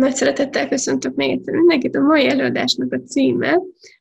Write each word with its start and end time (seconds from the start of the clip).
Nagy 0.00 0.14
szeretettel 0.14 0.68
köszöntök 0.68 1.14
még 1.14 1.30
egyszer 1.30 1.54
mindenkit. 1.54 1.96
A 1.96 2.00
mai 2.00 2.28
előadásnak 2.28 2.92
a 2.92 3.00
címe 3.00 3.60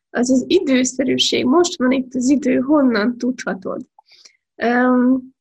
az 0.09 0.31
az 0.31 0.43
időszerűség. 0.47 1.45
Most 1.45 1.77
van 1.77 1.91
itt 1.91 2.13
az 2.13 2.29
idő, 2.29 2.59
honnan 2.59 3.17
tudhatod? 3.17 3.81
Um, 4.55 5.33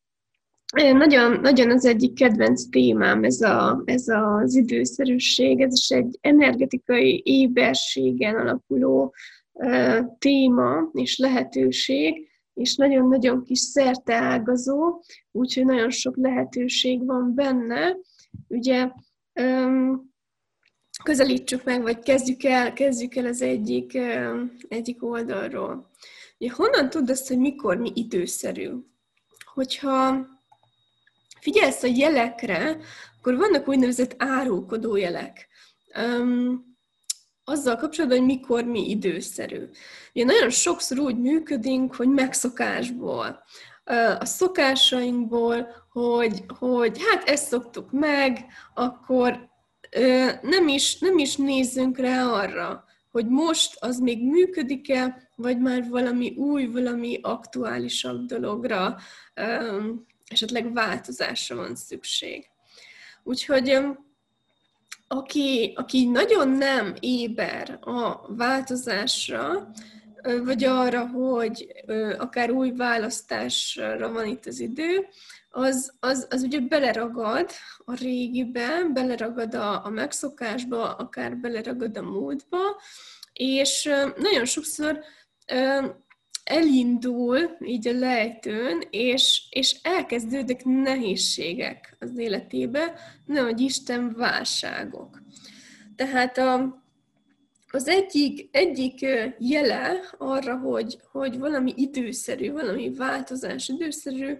nagyon, 0.74 1.40
nagyon 1.40 1.70
az 1.70 1.84
egyik 1.84 2.14
kedvenc 2.14 2.68
témám 2.68 3.24
ez, 3.24 3.40
a, 3.40 3.82
ez 3.84 4.08
az 4.08 4.54
időszerűség, 4.54 5.60
ez 5.60 5.72
is 5.72 5.88
egy 5.88 6.18
energetikai 6.20 7.22
éberségen 7.24 8.34
alapuló 8.34 9.14
uh, 9.52 9.98
téma 10.18 10.90
és 10.92 11.18
lehetőség, 11.18 12.28
és 12.54 12.76
nagyon-nagyon 12.76 13.42
kis 13.42 13.58
szerteágazó, 13.58 15.00
úgyhogy 15.32 15.64
nagyon 15.64 15.90
sok 15.90 16.16
lehetőség 16.16 17.06
van 17.06 17.34
benne. 17.34 17.96
Ugye 18.48 18.90
um, 19.40 20.07
közelítsük 21.04 21.64
meg, 21.64 21.82
vagy 21.82 21.98
kezdjük 21.98 22.44
el, 22.44 22.72
kezdjük 22.72 23.16
el 23.16 23.26
az 23.26 23.42
egyik, 23.42 23.98
egyik 24.68 25.04
oldalról. 25.04 25.90
Ugye, 26.38 26.52
honnan 26.52 26.90
tudod 26.90 27.10
azt, 27.10 27.28
hogy 27.28 27.38
mikor 27.38 27.76
mi 27.76 27.92
időszerű? 27.94 28.70
Hogyha 29.54 30.26
figyelsz 31.40 31.82
a 31.82 31.88
jelekre, 31.94 32.78
akkor 33.18 33.36
vannak 33.36 33.68
úgynevezett 33.68 34.14
árulkodó 34.18 34.96
jelek. 34.96 35.48
Um, 35.96 36.76
azzal 37.44 37.76
kapcsolatban, 37.76 38.18
hogy 38.18 38.26
mikor 38.26 38.64
mi 38.64 38.90
időszerű. 38.90 39.68
Ugye 40.14 40.24
nagyon 40.24 40.50
sokszor 40.50 40.98
úgy 40.98 41.18
működünk, 41.18 41.94
hogy 41.94 42.08
megszokásból. 42.08 43.42
A 44.18 44.24
szokásainkból, 44.24 45.68
hogy, 45.92 46.44
hogy 46.58 47.02
hát 47.08 47.28
ezt 47.28 47.46
szoktuk 47.46 47.92
meg, 47.92 48.46
akkor 48.74 49.48
nem 50.42 50.68
is, 50.68 50.98
nem 50.98 51.18
is 51.18 51.36
nézzünk 51.36 51.98
rá 51.98 52.26
arra, 52.26 52.84
hogy 53.10 53.26
most 53.26 53.76
az 53.80 53.98
még 53.98 54.24
működik-e, 54.24 55.30
vagy 55.34 55.58
már 55.58 55.88
valami 55.88 56.34
új, 56.36 56.66
valami 56.66 57.18
aktuálisabb 57.22 58.26
dologra, 58.26 58.96
esetleg 60.26 60.72
változásra 60.72 61.56
van 61.56 61.76
szükség. 61.76 62.46
Úgyhogy 63.22 63.78
aki, 65.08 65.72
aki 65.76 66.04
nagyon 66.04 66.48
nem 66.48 66.94
éber 67.00 67.78
a 67.80 68.34
változásra, 68.36 69.70
vagy 70.44 70.64
arra, 70.64 71.06
hogy 71.06 71.74
akár 72.18 72.50
új 72.50 72.70
választásra 72.70 74.12
van 74.12 74.26
itt 74.26 74.46
az 74.46 74.60
idő, 74.60 75.06
az, 75.50 75.92
az, 76.00 76.26
az 76.30 76.42
ugye 76.42 76.60
beleragad 76.60 77.50
a 77.84 77.94
régibe, 77.94 78.84
beleragad 78.92 79.54
a, 79.54 79.84
a 79.84 79.88
megszokásba, 79.88 80.94
akár 80.94 81.36
beleragad 81.36 81.96
a 81.96 82.02
múltba, 82.02 82.58
és 83.32 83.90
nagyon 84.16 84.44
sokszor 84.44 85.00
elindul 86.44 87.56
így 87.60 87.88
a 87.88 87.92
lejtőn, 87.92 88.82
és, 88.90 89.46
és 89.50 89.76
elkezdődnek 89.82 90.64
nehézségek 90.64 91.96
az 92.00 92.18
életébe, 92.18 92.94
nehogy 93.26 93.60
Isten 93.60 94.14
válságok. 94.16 95.22
Tehát 95.96 96.38
a, 96.38 96.82
az 97.70 97.88
egyik, 97.88 98.48
egyik 98.52 99.06
jele 99.38 100.00
arra, 100.18 100.56
hogy, 100.56 100.98
hogy 101.10 101.38
valami 101.38 101.72
időszerű, 101.76 102.52
valami 102.52 102.94
változás 102.94 103.68
időszerű, 103.68 104.38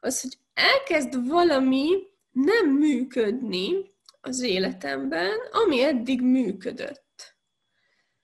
az, 0.00 0.20
hogy 0.20 0.38
elkezd 0.60 1.28
valami 1.28 1.88
nem 2.30 2.68
működni 2.68 3.90
az 4.20 4.42
életemben, 4.42 5.38
ami 5.50 5.82
eddig 5.82 6.22
működött. 6.22 7.08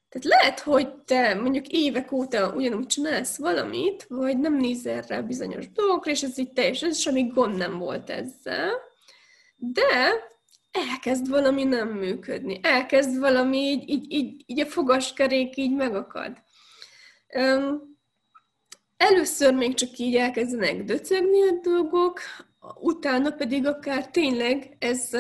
Tehát 0.09 0.41
lehet, 0.41 0.61
hogy 0.61 0.95
te 0.95 1.35
mondjuk 1.35 1.67
évek 1.67 2.13
óta 2.13 2.55
ugyanúgy 2.55 2.87
csinálsz 2.87 3.39
valamit, 3.39 4.05
vagy 4.09 4.39
nem 4.39 4.57
nézel 4.57 5.03
rá 5.03 5.21
bizonyos 5.21 5.73
dolgokra, 5.73 6.11
és 6.11 6.23
ez 6.23 6.39
így 6.39 6.53
teljesen 6.53 6.93
semmi 6.93 7.27
gond 7.27 7.57
nem 7.57 7.79
volt 7.79 8.11
ezzel, 8.11 8.71
de 9.57 10.13
elkezd 10.71 11.29
valami 11.29 11.65
nem 11.65 11.89
működni, 11.89 12.61
elkezd 12.63 13.19
valami 13.19 13.59
így, 13.59 13.89
így, 13.89 14.13
így, 14.13 14.43
így 14.47 14.61
a 14.61 14.67
fogaskerék 14.67 15.57
így 15.57 15.75
megakad. 15.75 16.43
Um, 17.35 17.96
Először 18.97 19.55
még 19.55 19.75
csak 19.75 19.99
így 19.99 20.15
elkezdenek 20.15 20.85
döcögni 20.85 21.43
a 21.43 21.59
dolgok, 21.63 22.21
utána 22.81 23.31
pedig 23.31 23.67
akár 23.67 24.11
tényleg 24.11 24.77
ez, 24.79 25.11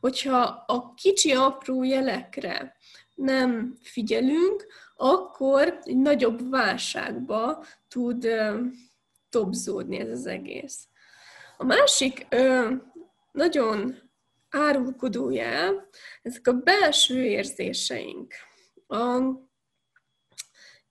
hogyha 0.00 0.64
a 0.66 0.94
kicsi 0.94 1.32
apró 1.32 1.82
jelekre 1.82 2.76
nem 3.14 3.76
figyelünk, 3.82 4.66
akkor 4.96 5.78
egy 5.82 5.96
nagyobb 5.96 6.50
válságba 6.50 7.64
tud 7.88 8.28
tobzódni 9.28 9.98
ez 9.98 10.08
az 10.08 10.26
egész. 10.26 10.88
A 11.56 11.64
másik 11.64 12.26
nagyon 13.32 13.96
árulkodó 14.50 15.30
jel, 15.30 15.88
ezek 16.22 16.46
a 16.46 16.52
belső 16.52 17.24
érzéseink. 17.24 18.34
A 18.86 19.18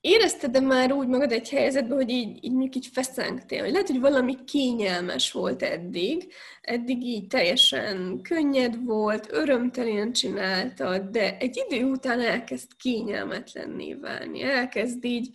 Érezted-e 0.07 0.59
már 0.59 0.91
úgy 0.91 1.07
magad 1.07 1.31
egy 1.31 1.50
helyzetben, 1.50 1.97
hogy 1.97 2.09
így, 2.09 2.44
így 2.44 2.51
mondjuk 2.51 2.75
így 2.75 2.90
feszengtél, 2.94 3.62
hogy 3.62 3.72
lehet, 3.72 3.88
hogy 3.88 4.00
valami 4.00 4.38
kényelmes 4.45 5.31
volt 5.31 5.63
eddig, 5.63 6.34
eddig 6.62 7.03
így 7.03 7.28
teljesen 7.28 8.22
könnyed 8.22 8.85
volt, 8.85 9.31
örömtelen 9.31 10.13
csináltad, 10.13 11.01
de 11.01 11.38
egy 11.38 11.63
idő 11.67 11.84
után 11.84 12.22
elkezd 12.22 12.67
kényelmetlenné 12.79 13.94
válni, 13.94 14.41
elkezd 14.41 15.06
így 15.06 15.29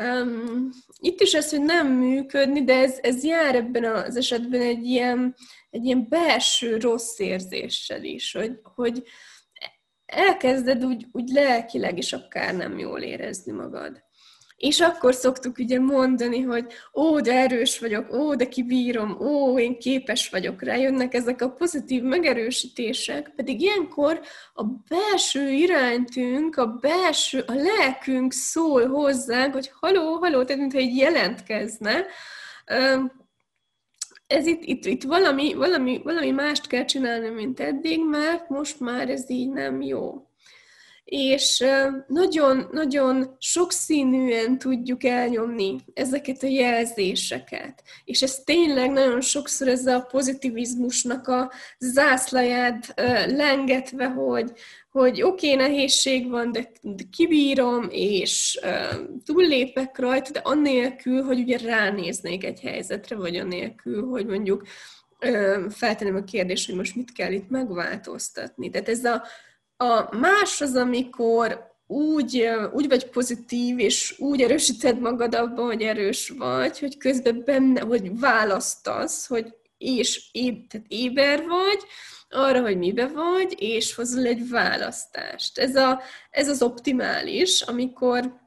Um, 0.00 0.68
itt 1.00 1.20
is 1.20 1.32
ez, 1.32 1.50
hogy 1.50 1.62
nem 1.62 1.86
működni, 1.92 2.64
de 2.64 2.74
ez, 2.74 2.98
ez 3.02 3.24
jár 3.24 3.54
ebben 3.54 3.84
az 3.84 4.16
esetben 4.16 4.60
egy 4.60 4.84
ilyen, 4.84 5.34
egy 5.70 5.84
ilyen 5.84 6.06
belső 6.08 6.76
rossz 6.76 7.18
érzéssel 7.18 8.04
is, 8.04 8.32
hogy, 8.32 8.58
hogy 8.62 9.02
elkezded 10.12 10.84
úgy, 10.84 11.06
úgy 11.12 11.28
lelkileg 11.28 11.98
is 11.98 12.12
akár 12.12 12.54
nem 12.54 12.78
jól 12.78 13.00
érezni 13.00 13.52
magad. 13.52 14.02
És 14.56 14.80
akkor 14.80 15.14
szoktuk 15.14 15.58
ugye 15.58 15.80
mondani, 15.80 16.40
hogy 16.40 16.66
ó, 16.94 17.20
de 17.20 17.32
erős 17.32 17.78
vagyok, 17.78 18.12
ó, 18.12 18.34
de 18.34 18.48
kibírom, 18.48 19.20
ó, 19.20 19.58
én 19.58 19.78
képes 19.78 20.28
vagyok 20.28 20.62
rá, 20.62 20.76
jönnek 20.76 21.14
ezek 21.14 21.42
a 21.42 21.50
pozitív 21.50 22.02
megerősítések, 22.02 23.32
pedig 23.36 23.60
ilyenkor 23.60 24.20
a 24.54 24.64
belső 24.64 25.50
iránytünk, 25.50 26.56
a 26.56 26.66
belső, 26.66 27.44
a 27.46 27.54
lelkünk 27.54 28.32
szól 28.32 28.86
hozzánk, 28.86 29.52
hogy 29.52 29.70
haló, 29.80 30.14
haló, 30.14 30.44
tehát 30.44 30.60
mintha 30.60 30.80
így 30.80 30.96
jelentkezne, 30.96 32.04
ez 34.32 34.46
itt, 34.46 34.62
itt, 34.64 34.84
itt 34.84 35.02
valami, 35.02 35.54
valami, 35.54 36.00
valami 36.04 36.30
mást 36.30 36.66
kell 36.66 36.84
csinálni, 36.84 37.28
mint 37.28 37.60
eddig, 37.60 38.04
mert 38.04 38.48
most 38.48 38.80
már 38.80 39.08
ez 39.08 39.30
így 39.30 39.50
nem 39.50 39.82
jó. 39.82 40.26
És 41.04 41.64
nagyon-nagyon 42.06 43.36
sokszínűen 43.38 44.58
tudjuk 44.58 45.04
elnyomni 45.04 45.76
ezeket 45.94 46.42
a 46.42 46.46
jelzéseket. 46.46 47.82
És 48.04 48.22
ez 48.22 48.34
tényleg 48.44 48.90
nagyon 48.90 49.20
sokszor 49.20 49.68
ez 49.68 49.86
a 49.86 50.00
pozitivizmusnak 50.00 51.28
a 51.28 51.52
zászlaját 51.78 52.94
lengetve, 53.26 54.06
hogy, 54.06 54.52
hogy 54.90 55.22
oké, 55.22 55.52
okay, 55.52 55.66
nehézség 55.66 56.28
van, 56.28 56.52
de, 56.52 56.72
kibírom, 57.10 57.88
és 57.90 58.60
uh, 58.62 59.08
túllépek 59.24 59.98
rajta, 59.98 60.30
de 60.30 60.40
annélkül, 60.42 61.22
hogy 61.22 61.38
ugye 61.38 61.58
ránéznék 61.58 62.44
egy 62.44 62.60
helyzetre, 62.60 63.16
vagy 63.16 63.36
annélkül, 63.36 64.08
hogy 64.08 64.26
mondjuk 64.26 64.62
uh, 65.20 65.70
feltenném 65.70 66.16
a 66.16 66.24
kérdést, 66.24 66.66
hogy 66.66 66.76
most 66.76 66.96
mit 66.96 67.12
kell 67.12 67.32
itt 67.32 67.48
megváltoztatni. 67.48 68.70
Tehát 68.70 68.88
ez 68.88 69.04
a, 69.04 69.22
a 69.82 70.16
más 70.16 70.60
az, 70.60 70.74
amikor 70.74 71.70
úgy, 71.86 72.48
úgy 72.72 72.88
vagy 72.88 73.06
pozitív, 73.06 73.78
és 73.78 74.14
úgy 74.18 74.42
erősíted 74.42 75.00
magad 75.00 75.34
abban, 75.34 75.64
hogy 75.64 75.82
erős 75.82 76.28
vagy, 76.28 76.78
hogy 76.78 76.96
közben 76.96 77.42
benne, 77.44 77.80
hogy 77.80 78.18
választasz, 78.18 79.26
hogy 79.26 79.54
és 79.78 80.28
éb, 80.32 80.66
tehát 80.68 80.86
éber 80.88 81.46
vagy, 81.46 81.80
arra, 82.30 82.60
hogy 82.60 82.78
mibe 82.78 83.06
vagy, 83.06 83.54
és 83.58 83.94
hozol 83.94 84.24
egy 84.24 84.48
választást. 84.48 85.58
Ez, 85.58 85.76
a, 85.76 86.00
ez 86.30 86.48
az 86.48 86.62
optimális, 86.62 87.60
amikor 87.60 88.40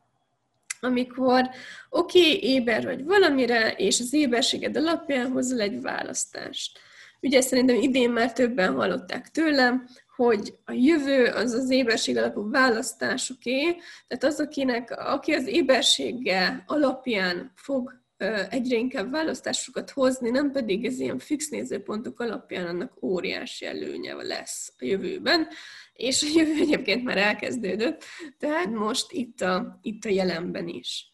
amikor 0.80 1.50
oké, 1.89 2.19
okay, 2.19 2.44
éber 2.44 2.83
vagy 2.83 3.04
valamire, 3.04 3.71
és 3.71 4.00
az 4.00 4.13
éberséged 4.13 4.77
alapján 4.77 5.31
hozol 5.31 5.60
egy 5.60 5.81
választást. 5.81 6.80
Ugye 7.21 7.42
szerintem 7.42 7.75
idén 7.75 8.10
már 8.10 8.33
többen 8.33 8.74
hallották 8.74 9.31
tőlem, 9.31 9.88
hogy 10.15 10.56
a 10.65 10.71
jövő 10.71 11.25
az 11.25 11.53
az 11.53 11.69
éberség 11.69 12.17
alapú 12.17 12.50
választásoké, 12.50 13.63
tehát 14.07 14.23
az, 14.23 14.39
akinek, 14.39 14.91
aki 14.91 15.33
az 15.33 15.47
ébersége 15.47 16.63
alapján 16.67 17.51
fog 17.56 18.03
egyre 18.50 18.77
inkább 18.77 19.12
választásokat 19.12 19.89
hozni, 19.89 20.29
nem 20.29 20.51
pedig 20.51 20.85
ez 20.85 21.00
ilyen 21.00 21.19
fix 21.19 21.50
nézőpontok 21.50 22.19
alapján 22.19 22.67
annak 22.67 23.03
óriási 23.03 23.65
előnye 23.65 24.13
lesz 24.13 24.73
a 24.79 24.85
jövőben, 24.85 25.47
és 25.94 26.23
a 26.23 26.39
jövő 26.39 26.62
egyébként 26.62 27.03
már 27.03 27.17
elkezdődött, 27.17 28.03
tehát 28.39 28.69
most 28.69 29.12
itt 29.12 29.41
a, 29.41 29.79
itt 29.81 30.06
a 30.06 30.09
jelenben 30.09 30.67
is. 30.67 31.09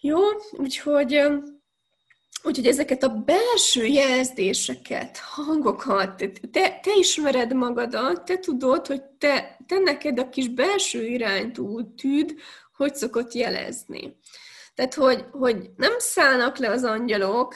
Jó, 0.00 0.18
úgyhogy 0.52 1.22
Úgyhogy 2.42 2.66
ezeket 2.66 3.02
a 3.02 3.08
belső 3.08 3.84
jelzéseket, 3.84 5.18
hangokat, 5.18 6.16
te, 6.52 6.80
te 6.82 6.90
ismered 6.98 7.52
magadat, 7.54 8.24
te 8.24 8.38
tudod, 8.38 8.86
hogy 8.86 9.02
te, 9.02 9.58
te 9.66 9.78
neked 9.78 10.18
a 10.18 10.28
kis 10.28 10.48
belső 10.48 11.06
iránytűd 11.06 12.34
hogy 12.76 12.94
szokott 12.94 13.32
jelezni. 13.32 14.16
Tehát, 14.74 14.94
hogy, 14.94 15.24
hogy 15.30 15.70
nem 15.76 15.92
szállnak 15.98 16.58
le 16.58 16.70
az 16.70 16.84
angyalok, 16.84 17.54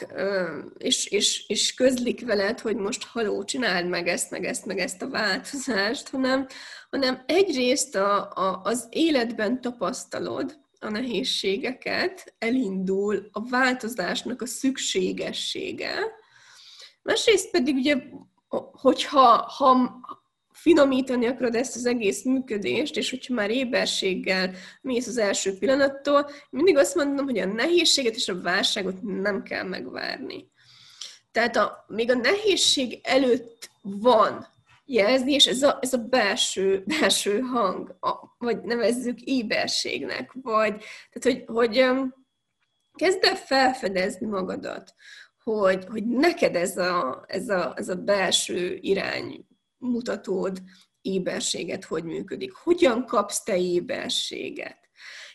és, 0.78 1.06
és, 1.06 1.48
és 1.48 1.74
közlik 1.74 2.26
veled, 2.26 2.60
hogy 2.60 2.76
most 2.76 3.04
haló, 3.04 3.44
csináld 3.44 3.88
meg 3.88 4.08
ezt, 4.08 4.30
meg 4.30 4.44
ezt, 4.44 4.66
meg 4.66 4.78
ezt 4.78 5.02
a 5.02 5.08
változást, 5.08 6.08
hanem, 6.08 6.46
hanem 6.90 7.22
egyrészt 7.26 7.96
a, 7.96 8.30
a, 8.34 8.60
az 8.64 8.86
életben 8.90 9.60
tapasztalod, 9.60 10.58
a 10.86 10.90
nehézségeket, 10.90 12.34
elindul 12.38 13.28
a 13.32 13.48
változásnak 13.48 14.42
a 14.42 14.46
szükségessége. 14.46 15.98
Másrészt 17.02 17.50
pedig 17.50 17.74
ugye, 17.74 17.96
hogyha 18.72 19.52
ha 19.56 20.00
finomítani 20.52 21.26
akarod 21.26 21.54
ezt 21.54 21.76
az 21.76 21.86
egész 21.86 22.24
működést, 22.24 22.96
és 22.96 23.10
hogyha 23.10 23.34
már 23.34 23.50
éberséggel 23.50 24.54
mész 24.80 25.06
az 25.06 25.16
első 25.16 25.58
pillanattól, 25.58 26.30
mindig 26.50 26.76
azt 26.76 26.94
mondom, 26.94 27.24
hogy 27.24 27.38
a 27.38 27.46
nehézséget 27.46 28.14
és 28.14 28.28
a 28.28 28.40
válságot 28.40 29.02
nem 29.02 29.42
kell 29.42 29.64
megvárni. 29.64 30.50
Tehát 31.32 31.56
a, 31.56 31.84
még 31.88 32.10
a 32.10 32.14
nehézség 32.14 33.00
előtt 33.02 33.70
van 33.82 34.46
jelzni, 34.86 35.32
és 35.32 35.46
ez 35.46 35.62
a, 35.62 35.78
ez 35.80 35.92
a 35.92 35.98
belső, 35.98 36.84
belső 37.00 37.40
hang, 37.40 37.96
a, 38.00 38.34
vagy 38.38 38.62
nevezzük 38.62 39.20
éberségnek, 39.20 40.32
vagy 40.42 40.84
tehát, 41.12 41.22
hogy, 41.22 41.44
hogy 41.46 41.86
kezd 42.94 43.24
el 43.24 43.36
felfedezni 43.36 44.26
magadat, 44.26 44.94
hogy, 45.42 45.84
hogy 45.84 46.06
neked 46.06 46.56
ez 46.56 46.76
a, 46.76 47.24
ez, 47.26 47.48
a, 47.48 47.74
ez 47.76 47.88
a 47.88 47.94
belső 47.94 48.78
irány 48.80 49.46
mutatód, 49.78 50.62
éberséget 51.00 51.84
hogy 51.84 52.04
működik, 52.04 52.52
hogyan 52.52 53.04
kapsz 53.06 53.42
te 53.42 53.56
éberséget, 53.58 54.78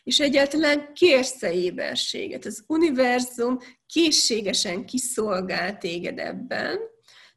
és 0.04 0.20
egyáltalán 0.20 0.94
kérsz-e 0.94 1.54
éberséget. 1.54 2.46
Az 2.46 2.64
univerzum 2.68 3.58
készségesen 3.86 4.86
kiszolgál 4.86 5.78
téged 5.78 6.20
ebben, 6.20 6.80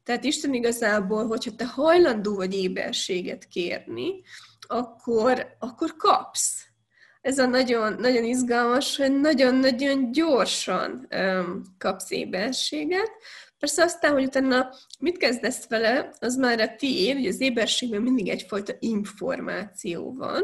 tehát 0.05 0.23
Isten 0.23 0.53
igazából, 0.53 1.27
hogyha 1.27 1.55
te 1.55 1.65
hajlandó 1.65 2.35
vagy 2.35 2.53
éberséget 2.53 3.47
kérni, 3.47 4.21
akkor, 4.67 5.55
akkor 5.59 5.95
kapsz. 5.95 6.65
Ez 7.21 7.39
a 7.39 7.45
nagyon, 7.45 7.93
nagyon 7.99 8.23
izgalmas, 8.23 8.97
hogy 8.97 9.19
nagyon-nagyon 9.19 10.11
gyorsan 10.11 11.07
um, 11.15 11.61
kapsz 11.77 12.11
éberséget. 12.11 13.11
Persze 13.59 13.83
aztán, 13.83 14.11
hogy 14.11 14.23
utána 14.23 14.69
mit 14.99 15.17
kezdesz 15.17 15.67
vele, 15.67 16.13
az 16.19 16.35
már 16.35 16.59
a 16.59 16.75
tiéd, 16.75 17.15
hogy 17.15 17.27
az 17.27 17.41
éberségben 17.41 18.01
mindig 18.01 18.29
egyfajta 18.29 18.73
információ 18.79 20.13
van, 20.13 20.43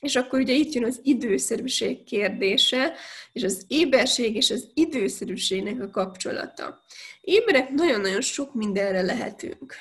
és 0.00 0.16
akkor 0.16 0.40
ugye 0.40 0.52
itt 0.52 0.72
jön 0.72 0.84
az 0.84 1.00
időszerűség 1.02 2.04
kérdése, 2.04 2.94
és 3.32 3.42
az 3.42 3.64
éberség 3.68 4.36
és 4.36 4.50
az 4.50 4.70
időszerűségnek 4.74 5.82
a 5.82 5.90
kapcsolata. 5.90 6.84
Éberek 7.20 7.70
nagyon-nagyon 7.70 8.20
sok 8.20 8.54
mindenre 8.54 9.02
lehetünk. 9.02 9.74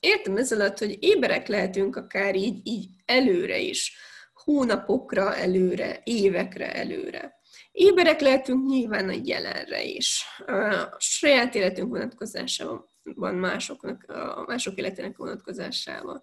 Értem 0.00 0.36
ez 0.36 0.52
alatt, 0.52 0.78
hogy 0.78 0.96
éberek 1.00 1.46
lehetünk 1.48 1.96
akár 1.96 2.34
így, 2.34 2.60
így 2.66 2.86
előre 3.04 3.58
is, 3.58 3.96
hónapokra 4.32 5.36
előre, 5.36 6.00
évekre 6.04 6.72
előre. 6.74 7.38
Éberek 7.72 8.20
lehetünk 8.20 8.68
nyilván 8.68 9.08
a 9.08 9.20
jelenre 9.24 9.82
is. 9.82 10.24
A 10.46 10.96
saját 10.98 11.54
életünk 11.54 11.88
vonatkozásában, 11.88 13.34
másoknak, 13.34 14.06
mások 14.46 14.78
életének 14.78 15.16
vonatkozásában. 15.16 16.22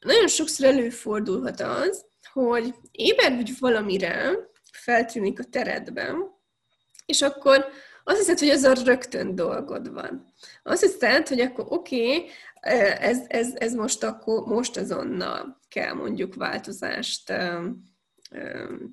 Nagyon 0.00 0.28
sokszor 0.28 0.66
előfordulhat 0.66 1.60
az, 1.60 2.04
hogy 2.32 2.74
éber 2.90 3.34
vagy 3.34 3.58
valamire, 3.58 4.32
feltűnik 4.72 5.40
a 5.40 5.44
teredben, 5.44 6.16
és 7.06 7.22
akkor 7.22 7.66
azt 8.04 8.18
hiszed, 8.18 8.38
hogy 8.38 8.48
az 8.48 8.62
a 8.62 8.72
rögtön 8.84 9.34
dolgod 9.34 9.92
van. 9.92 10.32
Azt 10.62 10.82
hiszed, 10.82 11.28
hogy 11.28 11.40
akkor 11.40 11.66
oké, 11.68 12.16
okay, 12.16 12.30
ez, 12.98 13.18
ez, 13.26 13.52
ez 13.54 13.74
most 13.74 14.02
akkor 14.02 14.44
most 14.46 14.76
azonnal 14.76 15.60
kell 15.68 15.92
mondjuk 15.92 16.34
változást 16.34 17.32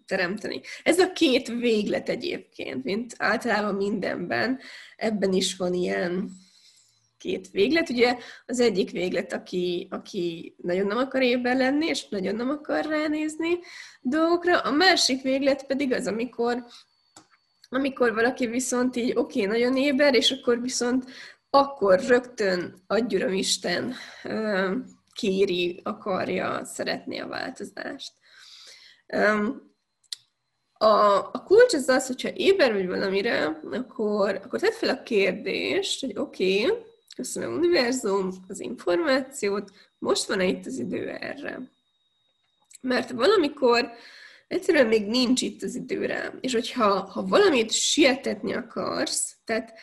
teremteni. 0.06 0.62
Ez 0.84 1.00
a 1.00 1.12
két 1.12 1.48
véglet 1.48 2.10
egyébként, 2.10 2.84
mint 2.84 3.14
általában 3.18 3.76
mindenben, 3.76 4.60
ebben 4.96 5.34
is 5.34 5.56
van 5.56 5.74
ilyen 5.74 6.32
két 7.22 7.50
véglet. 7.52 7.90
Ugye 7.90 8.18
az 8.46 8.60
egyik 8.60 8.92
véglet, 8.92 9.34
aki, 9.34 9.88
aki 9.92 10.56
nagyon 10.58 10.88
nem 10.88 10.98
akar 10.98 11.22
évben 11.22 11.58
lenni, 11.58 11.86
és 11.86 12.08
nagyon 12.10 12.36
nem 12.36 12.50
akar 12.50 12.86
ránézni 12.86 13.60
dolgokra, 14.02 14.60
a 14.60 14.72
másik 14.72 15.22
véglet 15.22 15.66
pedig 15.66 15.94
az, 15.94 16.08
amikor 16.08 16.66
amikor 17.74 18.14
valaki 18.14 18.48
viszont 18.48 18.96
így 18.96 19.12
oké, 19.16 19.46
okay, 19.46 19.58
nagyon 19.58 19.78
éber, 19.78 20.16
és 20.16 20.32
akkor 20.32 20.62
viszont 20.62 21.06
akkor 21.50 22.00
rögtön 22.00 22.84
adjuram 22.88 23.34
Isten 23.34 23.94
kéri, 25.14 25.82
akarja, 25.84 26.66
szeretné 26.66 27.18
a 27.20 27.28
változást. 27.28 28.14
A, 30.74 31.18
a 31.18 31.44
kulcs 31.46 31.74
az 31.74 31.90
az, 31.90 32.08
hogyha 32.08 32.30
éber 32.30 32.74
vagy 32.74 32.88
valamire, 32.88 33.60
akkor, 33.72 34.42
akkor 34.44 34.60
tedd 34.60 34.72
fel 34.72 34.90
a 34.90 35.04
kérdést, 35.04 36.02
hogy 36.02 36.18
oké, 36.18 36.66
okay, 36.66 36.90
köszönöm 37.16 37.54
univerzum, 37.54 38.32
az 38.48 38.60
információt, 38.60 39.72
most 39.98 40.26
van-e 40.26 40.46
itt 40.46 40.66
az 40.66 40.78
idő 40.78 41.10
erre? 41.10 41.60
Mert 42.82 43.12
valamikor 43.12 43.92
egyszerűen 44.48 44.88
még 44.88 45.08
nincs 45.08 45.42
itt 45.42 45.64
az 45.64 45.76
időre. 45.76 46.34
És 46.42 46.54
hogyha 46.54 47.00
ha 47.00 47.26
valamit 47.26 47.72
sietetni 47.72 48.54
akarsz, 48.54 49.36
tehát 49.46 49.74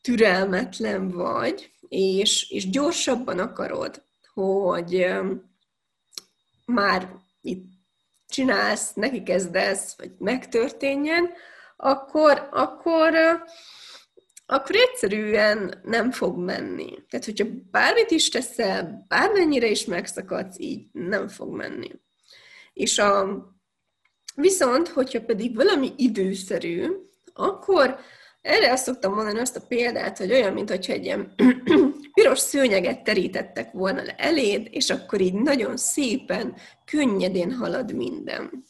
türelmetlen 0.00 1.08
vagy, 1.08 1.70
és, 1.88 2.50
és 2.50 2.70
gyorsabban 2.70 3.38
akarod, 3.38 4.02
hogy 4.34 5.06
már 6.64 7.12
itt 7.40 7.66
csinálsz, 8.28 8.92
neki 8.94 9.22
kezdesz, 9.22 9.96
vagy 9.96 10.10
megtörténjen, 10.18 11.30
akkor, 11.76 12.48
akkor, 12.52 13.14
akkor 14.50 14.76
egyszerűen 14.76 15.80
nem 15.82 16.10
fog 16.10 16.38
menni. 16.38 16.94
Tehát, 17.08 17.24
hogyha 17.24 17.46
bármit 17.70 18.10
is 18.10 18.28
teszel, 18.28 19.04
bármennyire 19.08 19.66
is 19.66 19.84
megszakadsz, 19.84 20.58
így 20.58 20.86
nem 20.92 21.28
fog 21.28 21.54
menni. 21.54 21.90
És 22.72 22.98
a, 22.98 23.42
Viszont, 24.40 24.88
hogyha 24.88 25.24
pedig 25.24 25.54
valami 25.54 25.92
időszerű, 25.96 26.86
akkor 27.32 27.98
erre 28.40 28.72
azt 28.72 28.84
szoktam 28.84 29.14
mondani 29.14 29.38
azt 29.38 29.56
a 29.56 29.66
példát, 29.68 30.18
hogy 30.18 30.32
olyan, 30.32 30.52
mintha 30.52 30.92
egy 30.92 31.04
ilyen 31.04 31.34
piros 32.14 32.38
szőnyeget 32.38 33.04
terítettek 33.04 33.72
volna 33.72 34.02
le 34.02 34.14
eléd, 34.14 34.68
és 34.70 34.90
akkor 34.90 35.20
így 35.20 35.34
nagyon 35.34 35.76
szépen, 35.76 36.56
könnyedén 36.84 37.52
halad 37.52 37.94
minden. 37.94 38.64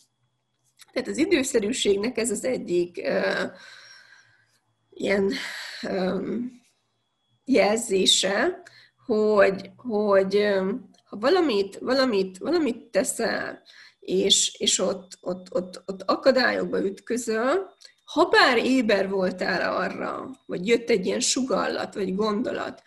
Tehát 0.92 1.08
az 1.08 1.16
időszerűségnek 1.16 2.18
ez 2.18 2.30
az 2.30 2.44
egyik 2.44 3.00
uh, 3.04 3.50
ilyen 4.90 5.32
jelzése, 7.44 8.62
hogy, 9.06 9.70
hogy 9.76 10.48
ha 11.04 11.16
valamit, 11.16 11.78
valamit, 11.78 12.38
valamit 12.38 12.90
teszel, 12.90 13.62
és, 14.00 14.54
és 14.58 14.78
ott, 14.78 15.18
ott, 15.20 15.54
ott, 15.54 15.82
ott 15.86 16.02
akadályokba 16.02 16.84
ütközöl, 16.84 17.76
ha 18.04 18.24
bár 18.24 18.58
éber 18.58 19.08
voltál 19.08 19.76
arra, 19.76 20.30
vagy 20.46 20.66
jött 20.66 20.90
egy 20.90 21.06
ilyen 21.06 21.20
sugallat, 21.20 21.94
vagy 21.94 22.14
gondolat, 22.14 22.82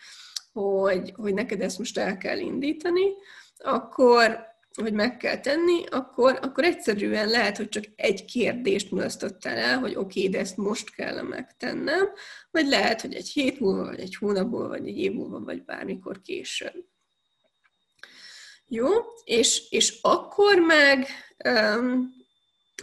hogy, 0.54 1.14
hogy 1.16 1.34
neked 1.34 1.62
ezt 1.62 1.78
most 1.78 1.98
el 1.98 2.18
kell 2.18 2.38
indítani, 2.38 3.14
akkor, 3.58 4.51
hogy 4.74 4.94
meg 4.94 5.18
kell 5.18 5.40
tenni, 5.40 5.86
akkor, 5.90 6.40
akkor 6.42 6.64
egyszerűen 6.64 7.30
lehet, 7.30 7.58
hogy 7.58 7.70
csak 7.70 7.84
egy 7.96 8.26
kérdést 8.26 8.92
mulasztottál 8.92 9.58
el, 9.58 9.80
hogy 9.80 9.96
oké, 9.96 10.20
okay, 10.20 10.32
de 10.32 10.40
ezt 10.40 10.58
most 10.58 10.96
kell 10.96 11.22
megtennem, 11.22 12.10
vagy 12.52 12.68
lehet, 12.68 13.02
hogy 13.02 13.14
egy 13.14 13.30
hét 13.30 13.60
múlva, 13.60 13.86
vagy 13.86 14.00
egy 14.00 14.16
hónap 14.16 14.50
múlva, 14.50 14.68
vagy 14.68 14.88
egy 14.88 14.98
év 14.98 15.12
múlva, 15.12 15.40
vagy 15.40 15.64
bármikor 15.64 16.22
később. 16.22 16.86
Jó? 18.68 18.90
És, 19.24 19.70
és 19.70 20.00
akkor 20.02 20.60
meg 20.60 21.08
um, 21.46 22.20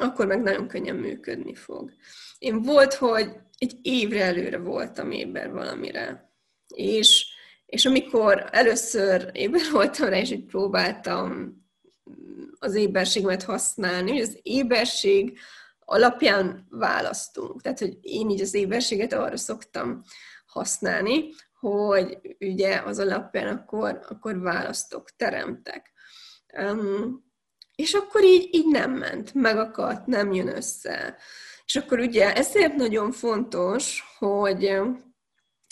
akkor 0.00 0.26
meg 0.26 0.42
nagyon 0.42 0.68
könnyen 0.68 0.97
működni 0.97 1.54
fog. 1.54 1.92
Én 2.38 2.62
volt, 2.62 2.95
hogy 2.95 3.30
egy 3.59 3.78
évre 3.83 4.25
előre 4.25 4.59
voltam 4.59 5.11
éber 5.11 5.52
valamire, 5.52 6.33
és, 6.75 7.26
és 7.66 7.87
amikor 7.87 8.49
először 8.52 9.30
éber 9.33 9.61
voltam 9.73 10.09
rá, 10.09 10.18
és 10.18 10.30
így 10.30 10.45
próbáltam 10.45 11.57
az 12.58 12.74
éberségemet 12.74 13.42
használni, 13.42 14.10
hogy 14.10 14.20
az 14.20 14.38
éberség 14.42 15.38
alapján 15.78 16.66
választunk. 16.70 17.62
Tehát, 17.62 17.78
hogy 17.78 17.98
én 18.00 18.30
így 18.30 18.40
az 18.40 18.54
éberséget 18.54 19.12
arra 19.12 19.36
szoktam 19.36 20.02
használni, 20.46 21.28
hogy 21.60 22.18
ugye 22.40 22.82
az 22.84 22.98
alapján 22.98 23.56
akkor, 23.56 24.00
akkor 24.08 24.38
választok, 24.38 25.16
teremtek. 25.16 25.92
Um, 26.58 27.26
és 27.74 27.92
akkor 27.92 28.24
így, 28.24 28.54
így 28.54 28.66
nem 28.66 28.92
ment, 28.92 29.34
megakadt, 29.34 30.06
nem 30.06 30.32
jön 30.32 30.56
össze. 30.56 31.16
És 31.64 31.76
akkor 31.76 31.98
ugye 31.98 32.34
ezért 32.34 32.74
nagyon 32.74 33.12
fontos, 33.12 34.04
hogy, 34.18 34.80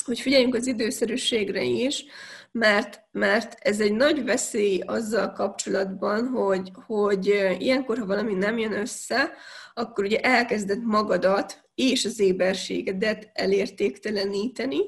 hogy 0.07 0.21
figyeljünk 0.21 0.55
az 0.55 0.67
időszerűségre 0.67 1.63
is, 1.63 2.05
mert, 2.53 3.01
mert 3.13 3.55
ez 3.59 3.81
egy 3.81 3.93
nagy 3.93 4.25
veszély 4.25 4.81
azzal 4.87 5.33
kapcsolatban, 5.33 6.27
hogy, 6.27 6.71
hogy 6.87 7.27
ilyenkor, 7.59 7.99
ha 7.99 8.07
valami 8.07 8.35
nem 8.35 8.59
jön 8.59 8.73
össze, 8.73 9.31
akkor 9.75 10.05
ugye 10.05 10.21
elkezded 10.21 10.85
magadat 10.85 11.65
és 11.75 12.05
az 12.05 12.21
éberségedet 12.21 13.31
elértékteleníteni, 13.33 14.79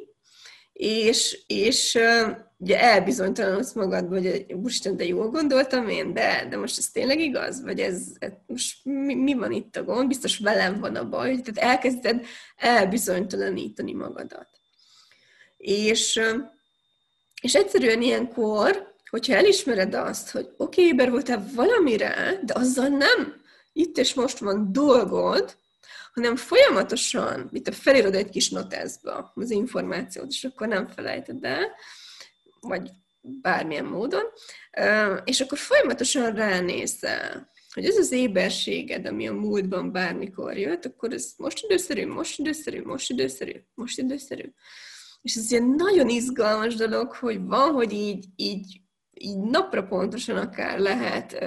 és, 0.73 1.45
és 1.47 1.99
ugye 2.59 2.81
elbizonytalanodsz 2.81 3.73
magadba, 3.73 4.15
hogy 4.15 4.47
úristen, 4.55 4.97
de 4.97 5.05
jól 5.05 5.29
gondoltam 5.29 5.89
én, 5.89 6.13
de, 6.13 6.47
de 6.51 6.57
most 6.57 6.79
ez 6.79 6.91
tényleg 6.91 7.21
igaz? 7.21 7.63
Vagy 7.63 7.81
ez, 7.81 8.07
ez 8.19 8.33
most 8.47 8.85
mi, 8.85 9.15
mi 9.15 9.35
van 9.35 9.53
itt 9.53 9.77
a 9.77 9.85
gond? 9.85 10.09
Biztos 10.09 10.39
velem 10.39 10.81
van 10.81 10.97
a 10.97 11.09
baj. 11.09 11.41
Tehát 11.41 11.73
elkezded 11.73 12.25
elbizonytalanítani 12.57 13.93
magadat. 13.93 14.58
És, 15.59 16.21
és 17.43 17.55
egyszerűen 17.55 18.03
ilyenkor, 18.03 18.95
hogyha 19.11 19.35
elismered 19.35 19.95
azt, 19.95 20.31
hogy 20.31 20.45
oké, 20.57 20.81
okay, 20.81 20.85
éber 20.85 21.11
voltál 21.11 21.49
valamire, 21.55 22.41
de 22.45 22.55
azzal 22.55 22.88
nem 22.88 23.43
itt 23.73 23.99
és 23.99 24.15
most 24.15 24.38
van 24.38 24.73
dolgod, 24.73 25.57
hanem 26.15 26.37
folyamatosan, 26.37 27.49
mint 27.53 27.69
a 27.69 27.73
felírod 27.73 28.15
egy 28.15 28.31
kis 28.31 28.50
noteszba 28.50 29.33
az 29.35 29.50
információt, 29.50 30.31
és 30.31 30.45
akkor 30.45 30.69
nem 30.69 30.87
felejted 30.87 31.45
el, 31.45 31.67
vagy 32.61 32.91
bármilyen 33.21 33.85
módon, 33.85 34.25
és 35.25 35.41
akkor 35.41 35.59
folyamatosan 35.59 36.35
ránézel, 36.35 37.50
hogy 37.75 37.85
ez 37.85 37.97
az 37.97 38.12
éberséged, 38.12 39.07
ami 39.07 39.29
a 39.29 39.33
múltban 39.33 39.93
bármikor 39.93 40.59
jött, 40.59 40.85
akkor 40.85 41.12
ez 41.12 41.33
most 41.37 41.65
időszerű, 41.65 42.07
most 42.07 42.38
időszerű, 42.38 42.83
most 42.83 43.11
időszerű, 43.11 43.53
most 43.75 43.99
időszerű. 43.99 44.53
És 45.23 45.35
ez 45.35 45.51
ilyen 45.51 45.75
nagyon 45.77 46.09
izgalmas 46.09 46.75
dolog, 46.75 47.13
hogy 47.13 47.45
van, 47.45 47.73
hogy 47.73 47.93
így, 47.93 48.27
így, 48.37 48.81
így 49.15 49.39
napra 49.39 49.83
pontosan 49.83 50.37
akár 50.37 50.79
lehet 50.79 51.45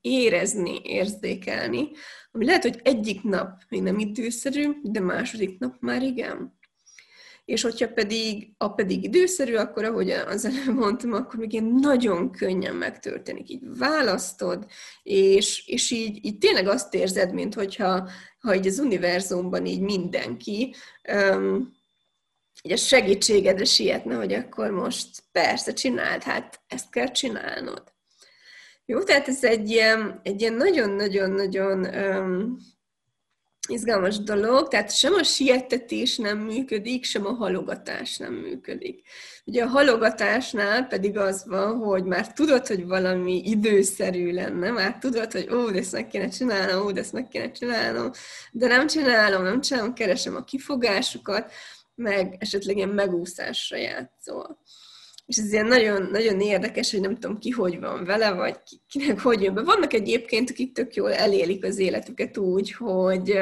érezni, 0.00 0.80
érzékelni, 0.84 1.90
ami 2.32 2.44
lehet, 2.44 2.62
hogy 2.62 2.80
egyik 2.82 3.22
nap 3.22 3.62
még 3.68 3.82
nem 3.82 3.98
időszerű, 3.98 4.70
de 4.82 5.00
második 5.00 5.58
nap 5.58 5.76
már 5.80 6.02
igen. 6.02 6.60
És 7.44 7.62
hogyha 7.62 7.92
pedig, 7.92 8.54
a 8.56 8.68
pedig 8.68 9.04
időszerű, 9.04 9.54
akkor 9.54 9.84
ahogy 9.84 10.10
az 10.10 10.44
előbb 10.44 10.76
mondtam, 10.78 11.12
akkor 11.12 11.38
még 11.38 11.52
ilyen 11.52 11.64
nagyon 11.80 12.30
könnyen 12.30 12.74
megtörténik. 12.74 13.50
Így 13.50 13.62
választod, 13.78 14.66
és, 15.02 15.66
és 15.66 15.90
így, 15.90 16.24
így 16.24 16.38
tényleg 16.38 16.68
azt 16.68 16.94
érzed, 16.94 17.32
mint 17.32 17.54
hogyha 17.54 18.08
ha 18.40 18.54
így 18.54 18.66
az 18.66 18.78
univerzumban 18.78 19.66
így 19.66 19.80
mindenki 19.80 20.74
um, 21.12 21.80
így 22.62 22.72
a 22.72 22.76
segítségedre 22.76 23.64
sietne, 23.64 24.14
hogy 24.14 24.32
akkor 24.32 24.70
most 24.70 25.08
persze 25.32 25.72
csináld, 25.72 26.22
hát 26.22 26.60
ezt 26.66 26.90
kell 26.90 27.10
csinálnod. 27.10 27.82
Jó, 28.84 29.02
tehát 29.02 29.28
ez 29.28 29.44
egy 29.44 29.70
ilyen, 29.70 30.20
egy 30.22 30.40
ilyen 30.40 30.54
nagyon-nagyon-nagyon 30.54 31.86
um, 31.94 32.56
izgalmas 33.68 34.18
dolog, 34.18 34.68
tehát 34.68 34.96
sem 34.96 35.14
a 35.14 35.22
sietetés 35.22 36.16
nem 36.16 36.38
működik, 36.38 37.04
sem 37.04 37.26
a 37.26 37.32
halogatás 37.32 38.16
nem 38.16 38.32
működik. 38.32 39.02
Ugye 39.44 39.64
a 39.64 39.68
halogatásnál 39.68 40.86
pedig 40.86 41.18
az 41.18 41.44
van, 41.46 41.76
hogy 41.76 42.04
már 42.04 42.32
tudod, 42.32 42.66
hogy 42.66 42.86
valami 42.86 43.42
időszerű 43.44 44.32
lenne, 44.32 44.70
már 44.70 44.98
tudod, 44.98 45.32
hogy 45.32 45.48
ó, 45.52 45.70
de 45.70 45.78
ezt 45.78 45.92
meg 45.92 46.06
kéne 46.06 46.28
csinálnom, 46.28 46.86
ó, 46.86 46.90
de 46.90 47.00
ezt 47.00 47.12
meg 47.12 47.28
kéne 47.28 47.50
csinálnom, 47.50 48.10
de 48.52 48.66
nem 48.66 48.86
csinálom, 48.86 49.42
nem 49.42 49.60
csinálom, 49.60 49.94
keresem 49.94 50.36
a 50.36 50.44
kifogásokat, 50.44 51.52
meg 51.94 52.36
esetleg 52.38 52.76
ilyen 52.76 52.88
megúszásra 52.88 53.76
játszol. 53.76 54.58
És 55.26 55.36
ez 55.36 55.52
ilyen 55.52 55.66
nagyon, 55.66 56.02
nagyon 56.02 56.40
érdekes, 56.40 56.90
hogy 56.90 57.00
nem 57.00 57.14
tudom 57.14 57.38
ki 57.38 57.50
hogy 57.50 57.80
van 57.80 58.04
vele, 58.04 58.32
vagy 58.32 58.56
kinek 58.88 59.20
hogy 59.20 59.42
jön 59.42 59.54
be. 59.54 59.62
Vannak 59.62 59.92
egyébként, 59.92 60.50
akik 60.50 60.72
tök 60.72 60.94
jól 60.94 61.12
elélik 61.12 61.64
az 61.64 61.78
életüket 61.78 62.38
úgy, 62.38 62.72
hogy, 62.72 63.38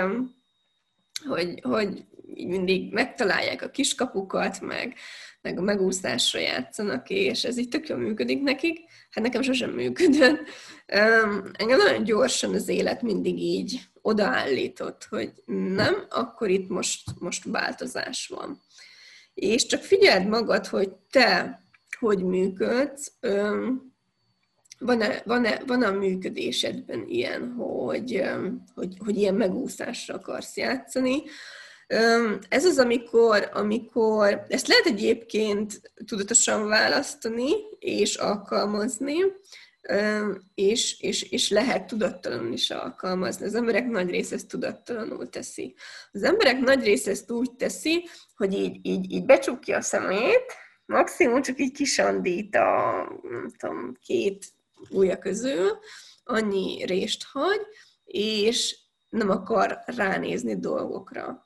hogy, 1.27 1.61
hogy 1.63 2.05
mindig 2.35 2.93
megtalálják 2.93 3.63
a 3.63 3.71
kiskapukat, 3.71 4.61
meg, 4.61 4.95
meg 5.43 5.59
a 5.59 5.63
megúszásra 5.63 6.41
játszanak, 6.41 7.11
és 7.11 7.45
ez 7.45 7.59
így 7.59 7.69
tök 7.69 7.89
jól 7.89 7.99
működik 7.99 8.43
nekik. 8.43 8.79
Hát 9.11 9.25
nekem 9.25 9.43
sosem 9.43 9.71
működött. 9.71 10.41
Engem 11.53 11.79
nagyon 11.79 12.05
gyorsan 12.05 12.55
az 12.55 12.69
élet 12.69 13.03
mindig 13.03 13.39
így 13.39 13.81
odaállított, 14.03 15.07
hogy 15.11 15.33
nem, 15.47 16.07
akkor 16.09 16.49
itt 16.49 16.69
most, 16.69 17.11
most 17.19 17.45
változás 17.45 18.33
van. 18.35 18.61
És 19.35 19.67
csak 19.67 19.83
figyeld 19.83 20.27
magad, 20.27 20.67
hogy 20.67 20.91
te 21.11 21.61
hogy 22.01 22.25
működsz, 22.25 23.13
van-e, 24.79 25.23
van-e, 25.25 25.63
van 25.67 25.83
a 25.83 25.91
működésedben 25.91 27.05
ilyen, 27.09 27.53
hogy, 27.53 28.23
hogy, 28.75 28.97
hogy 29.05 29.17
ilyen 29.17 29.35
megúszásra 29.35 30.15
akarsz 30.15 30.57
játszani. 30.57 31.23
Ez 32.49 32.65
az, 32.65 32.79
amikor, 32.79 33.51
amikor 33.53 34.45
ezt 34.49 34.67
lehet 34.67 34.87
egyébként 34.87 35.93
tudatosan 36.07 36.69
választani 36.69 37.53
és 37.79 38.15
alkalmazni, 38.15 39.17
és, 40.55 41.01
és, 41.01 41.23
és 41.23 41.51
lehet 41.51 41.87
tudattalanul 41.87 42.53
is 42.53 42.71
alkalmazni. 42.71 43.47
Az 43.47 43.55
emberek 43.55 43.87
nagy 43.87 44.11
része 44.11 44.35
ezt 44.35 44.49
tudattalanul 44.49 45.29
teszi. 45.29 45.75
Az 46.13 46.23
emberek 46.23 46.59
nagy 46.59 46.85
része 46.85 47.11
ezt 47.11 47.31
úgy 47.31 47.53
teszi, 47.53 48.09
hogy 48.37 48.53
így, 48.53 48.87
így, 48.87 49.13
így 49.13 49.25
becsukja 49.25 49.77
a 49.77 49.81
szemét, 49.81 50.45
maximum 50.87 51.43
csak 51.43 51.59
így 51.59 51.73
kisandít 51.73 52.57
a 52.57 53.05
nem 53.23 53.51
tudom, 53.59 53.97
két 54.03 54.47
ujja 54.91 55.19
közül, 55.19 55.79
annyi 56.25 56.85
rést 56.85 57.25
hagy, 57.33 57.61
és 58.05 58.79
nem 59.09 59.31
akar 59.31 59.79
ránézni 59.87 60.59
dolgokra. 60.59 61.45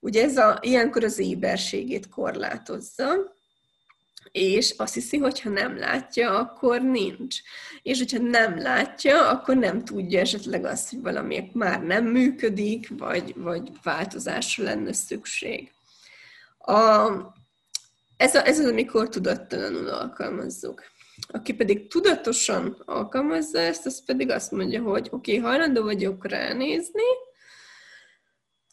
Ugye 0.00 0.22
ez 0.22 0.36
a, 0.36 0.58
ilyenkor 0.60 1.04
az 1.04 1.18
éberségét 1.18 2.08
korlátozza, 2.08 3.34
és 4.32 4.74
azt 4.76 4.94
hiszi, 4.94 5.18
hogy 5.18 5.40
ha 5.40 5.50
nem 5.50 5.78
látja, 5.78 6.38
akkor 6.38 6.82
nincs. 6.82 7.36
És 7.82 7.98
hogyha 7.98 8.18
nem 8.18 8.58
látja, 8.58 9.28
akkor 9.28 9.56
nem 9.56 9.84
tudja 9.84 10.20
esetleg 10.20 10.64
azt, 10.64 10.90
hogy 10.90 11.00
valami 11.00 11.50
már 11.52 11.82
nem 11.82 12.04
működik, 12.04 12.88
vagy, 12.98 13.34
vagy 13.36 13.70
változásra 13.82 14.64
lenne 14.64 14.92
szükség. 14.92 15.72
A, 16.58 17.08
ez, 18.16 18.34
a, 18.34 18.46
ez 18.46 18.58
az, 18.58 18.66
amikor 18.66 19.08
tudattalanul 19.08 19.88
alkalmazzuk. 19.88 20.82
Aki 21.28 21.54
pedig 21.54 21.88
tudatosan 21.88 22.82
alkalmazza 22.84 23.58
ezt, 23.58 23.86
az 23.86 24.04
pedig 24.04 24.30
azt 24.30 24.50
mondja, 24.50 24.82
hogy 24.82 25.08
oké, 25.10 25.38
okay, 25.38 25.50
hajlandó 25.50 25.82
vagyok 25.82 26.26
ránézni, 26.26 27.02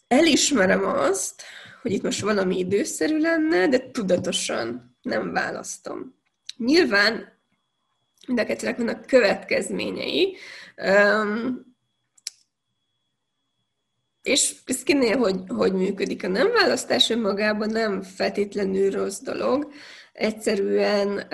elismerem 0.08 0.86
azt, 0.86 1.44
hogy 1.82 1.92
itt 1.92 2.02
most 2.02 2.22
valami 2.22 2.58
időszerű 2.58 3.20
lenne, 3.20 3.68
de 3.68 3.92
tudatosan 3.92 4.97
nem 5.08 5.32
választom. 5.32 6.16
Nyilván 6.58 7.40
mind 8.28 8.40
a 8.40 8.46
kettőnek 8.46 8.78
vannak 8.78 9.06
következményei, 9.06 10.38
és 14.22 14.56
ez 14.66 14.84
kinél, 14.84 15.18
hogy, 15.18 15.42
hogy 15.48 15.74
működik. 15.74 16.24
A 16.24 16.28
nem 16.28 16.52
választás 16.52 17.10
önmagában 17.10 17.70
nem 17.70 18.02
feltétlenül 18.02 18.92
rossz 18.92 19.20
dolog. 19.20 19.72
Egyszerűen, 20.14 21.28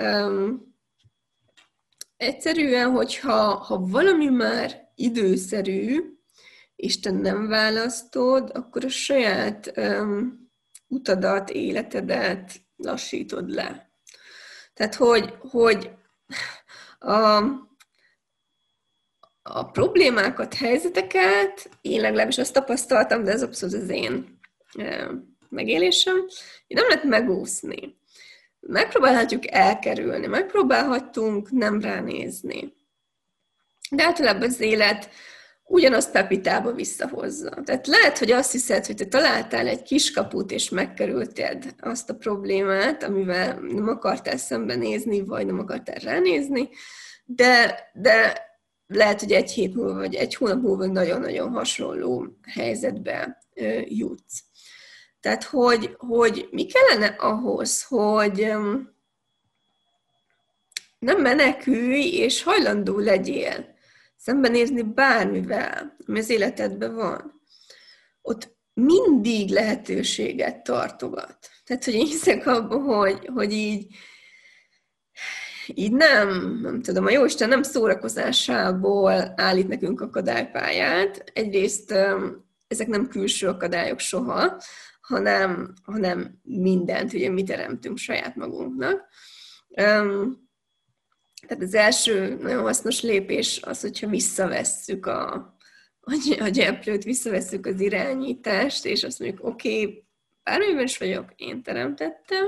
egyszerűen 2.16 2.90
hogyha 2.90 3.54
ha 3.54 3.78
valami 3.78 4.26
már 4.26 4.92
időszerű, 4.94 6.00
és 6.76 7.00
te 7.00 7.10
nem 7.10 7.48
választod, 7.48 8.50
akkor 8.54 8.84
a 8.84 8.88
saját 8.88 9.72
um, 9.76 10.48
utadat, 10.88 11.50
életedet 11.50 12.63
lassítod 12.76 13.50
le. 13.50 13.90
Tehát, 14.74 14.94
hogy, 14.94 15.34
hogy 15.40 15.90
a, 16.98 17.36
a 19.42 19.70
problémákat, 19.72 20.54
helyzeteket, 20.54 21.70
én 21.80 22.00
legalábbis 22.00 22.38
azt 22.38 22.52
tapasztaltam, 22.52 23.24
de 23.24 23.30
ez 23.30 23.42
abszolút 23.42 23.74
az 23.74 23.88
én 23.88 24.40
megélésem, 25.48 26.20
hogy 26.66 26.76
nem 26.76 26.88
lehet 26.88 27.04
megúszni. 27.04 27.96
Megpróbálhatjuk 28.60 29.50
elkerülni, 29.50 30.26
megpróbálhatunk 30.26 31.50
nem 31.50 31.80
ránézni. 31.80 32.72
De 33.90 34.04
általában 34.04 34.42
az 34.42 34.60
élet 34.60 35.10
ugyanazt 35.64 36.10
pepitába 36.10 36.72
visszahozza. 36.72 37.60
Tehát 37.64 37.86
lehet, 37.86 38.18
hogy 38.18 38.30
azt 38.30 38.52
hiszed, 38.52 38.86
hogy 38.86 38.94
te 38.94 39.04
találtál 39.04 39.66
egy 39.66 39.82
kiskaput, 39.82 40.50
és 40.50 40.68
megkerülted 40.68 41.74
azt 41.80 42.10
a 42.10 42.14
problémát, 42.14 43.02
amivel 43.02 43.58
nem 43.60 43.88
akartál 43.88 44.36
szembenézni, 44.36 45.24
vagy 45.24 45.46
nem 45.46 45.58
akartál 45.58 45.98
ránézni, 45.98 46.68
de, 47.24 47.80
de 47.94 48.42
lehet, 48.86 49.20
hogy 49.20 49.32
egy 49.32 49.50
hét 49.50 49.74
múlva, 49.74 49.94
vagy 49.94 50.14
egy 50.14 50.34
hónap 50.34 50.62
múlva 50.62 50.86
nagyon-nagyon 50.86 51.50
hasonló 51.50 52.26
helyzetbe 52.42 53.44
jutsz. 53.84 54.42
Tehát, 55.20 55.44
hogy, 55.44 55.94
hogy 55.98 56.48
mi 56.50 56.66
kellene 56.66 57.06
ahhoz, 57.06 57.82
hogy 57.82 58.52
nem 60.98 61.20
menekülj, 61.20 62.04
és 62.04 62.42
hajlandó 62.42 62.98
legyél 62.98 63.73
szembenézni 64.24 64.82
bármivel, 64.82 65.96
ami 66.06 66.18
az 66.18 66.30
életedben 66.30 66.94
van. 66.94 67.40
Ott 68.22 68.56
mindig 68.74 69.50
lehetőséget 69.50 70.62
tartogat. 70.62 71.38
Tehát, 71.64 71.84
hogy 71.84 71.94
én 71.94 72.06
hiszek 72.06 72.46
abban, 72.46 72.82
hogy, 72.82 73.30
hogy 73.34 73.52
így, 73.52 73.86
így 75.66 75.92
nem, 75.92 76.58
nem 76.62 76.82
tudom, 76.82 77.06
a 77.06 77.10
Jóisten 77.10 77.48
nem 77.48 77.62
szórakozásából 77.62 79.32
állít 79.36 79.68
nekünk 79.68 80.00
akadálypályát. 80.00 81.30
Egyrészt 81.32 81.94
ezek 82.66 82.86
nem 82.86 83.08
külső 83.08 83.48
akadályok 83.48 83.98
soha, 83.98 84.60
hanem, 85.00 85.74
hanem 85.82 86.40
mindent, 86.42 87.12
ugye 87.12 87.30
mi 87.30 87.42
teremtünk 87.42 87.98
saját 87.98 88.36
magunknak. 88.36 89.08
Tehát 91.46 91.62
az 91.62 91.74
első 91.74 92.36
nagyon 92.40 92.62
hasznos 92.62 93.02
lépés 93.02 93.60
az, 93.62 93.80
hogyha 93.80 94.08
visszavesszük 94.08 95.06
a, 95.06 95.32
a 96.38 96.48
gyeplőt, 96.48 97.04
visszavesszük 97.04 97.66
az 97.66 97.80
irányítást, 97.80 98.84
és 98.84 99.04
azt 99.04 99.18
mondjuk, 99.18 99.46
oké, 99.46 99.80
okay, 99.82 100.04
bármiben 100.42 100.84
is 100.84 100.98
vagyok, 100.98 101.32
én 101.36 101.62
teremtettem, 101.62 102.46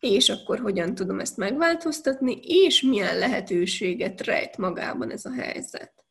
és 0.00 0.28
akkor 0.28 0.58
hogyan 0.58 0.94
tudom 0.94 1.20
ezt 1.20 1.36
megváltoztatni, 1.36 2.38
és 2.42 2.82
milyen 2.82 3.18
lehetőséget 3.18 4.20
rejt 4.20 4.56
magában 4.56 5.10
ez 5.10 5.24
a 5.24 5.32
helyzet. 5.32 6.04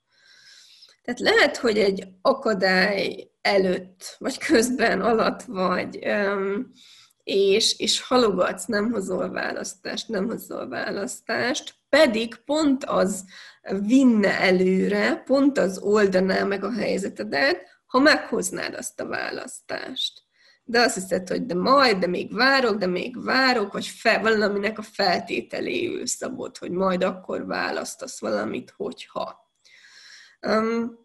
Tehát 1.01 1.19
lehet, 1.19 1.57
hogy 1.57 1.77
egy 1.77 2.07
akadály 2.22 3.31
előtt, 3.41 4.15
vagy 4.17 4.38
közben, 4.38 5.01
alatt 5.01 5.41
vagy, 5.41 6.00
és, 7.24 7.79
és 7.79 8.01
halogatsz, 8.01 8.65
nem 8.65 8.91
hozol 8.91 9.29
választást, 9.29 10.07
nem 10.07 10.27
hozol 10.27 10.67
választást, 10.67 11.75
pedig 11.96 12.36
pont 12.36 12.84
az 12.84 13.25
vinne 13.82 14.40
előre, 14.40 15.16
pont 15.25 15.58
az 15.58 15.78
oldaná 15.78 16.44
meg 16.44 16.64
a 16.64 16.72
helyzetedet, 16.72 17.62
ha 17.86 18.00
meghoznád 18.00 18.74
azt 18.74 19.00
a 19.00 19.08
választást. 19.08 20.24
De 20.64 20.80
azt 20.80 20.94
hiszed, 20.96 21.28
hogy 21.28 21.46
de 21.46 21.56
majd, 21.56 21.98
de 21.98 22.08
még 22.08 22.34
várok, 22.34 22.78
de 22.78 22.86
még 22.86 23.24
várok, 23.24 23.74
vagy 23.74 23.86
fe, 23.86 24.18
valaminek 24.18 24.78
a 24.78 24.82
feltételéül 24.82 26.06
szabod, 26.06 26.58
hogy 26.58 26.72
majd 26.72 27.04
akkor 27.04 27.46
választasz 27.46 28.20
valamit, 28.20 28.74
hogyha. 28.78 29.52
Um, 30.48 30.98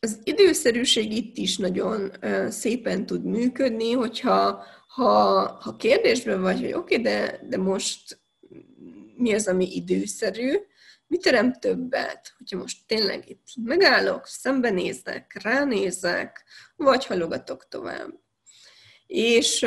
az 0.00 0.20
időszerűség 0.22 1.12
itt 1.12 1.36
is 1.36 1.56
nagyon 1.56 2.12
uh, 2.22 2.48
szépen 2.48 3.06
tud 3.06 3.24
működni, 3.24 3.92
hogyha 3.92 4.64
ha, 4.86 5.42
ha 5.60 5.76
kérdésben 5.76 6.40
vagy, 6.40 6.60
hogy 6.60 6.72
oké, 6.72 6.76
okay, 6.76 7.12
de, 7.12 7.40
de 7.48 7.56
most 7.56 8.21
mi 9.22 9.34
az, 9.34 9.48
ami 9.48 9.74
időszerű, 9.74 10.56
mi 11.06 11.18
terem 11.18 11.52
többet, 11.52 12.34
hogyha 12.38 12.58
most 12.58 12.86
tényleg 12.86 13.28
itt 13.28 13.46
megállok, 13.64 14.26
szembenézek, 14.26 15.38
ránézek, 15.42 16.44
vagy 16.76 17.06
halogatok 17.06 17.68
tovább. 17.68 18.20
És, 19.06 19.66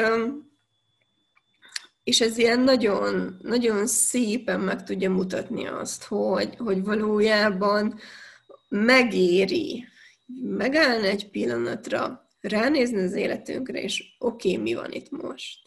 és 2.04 2.22
ez 2.22 2.38
ilyen 2.38 2.60
nagyon, 2.60 3.38
nagyon 3.42 3.88
szépen 3.88 4.60
meg 4.60 4.84
tudja 4.84 5.10
mutatni 5.10 5.68
azt, 5.68 6.04
hogy, 6.04 6.56
hogy 6.58 6.84
valójában 6.84 8.00
megéri 8.70 9.86
megállni 10.42 11.08
egy 11.08 11.30
pillanatra, 11.30 12.30
ránézni 12.42 13.04
az 13.04 13.14
életünkre, 13.14 13.82
és 13.82 14.16
oké, 14.20 14.52
okay, 14.52 14.62
mi 14.62 14.74
van 14.74 14.92
itt 14.92 15.10
most 15.10 15.66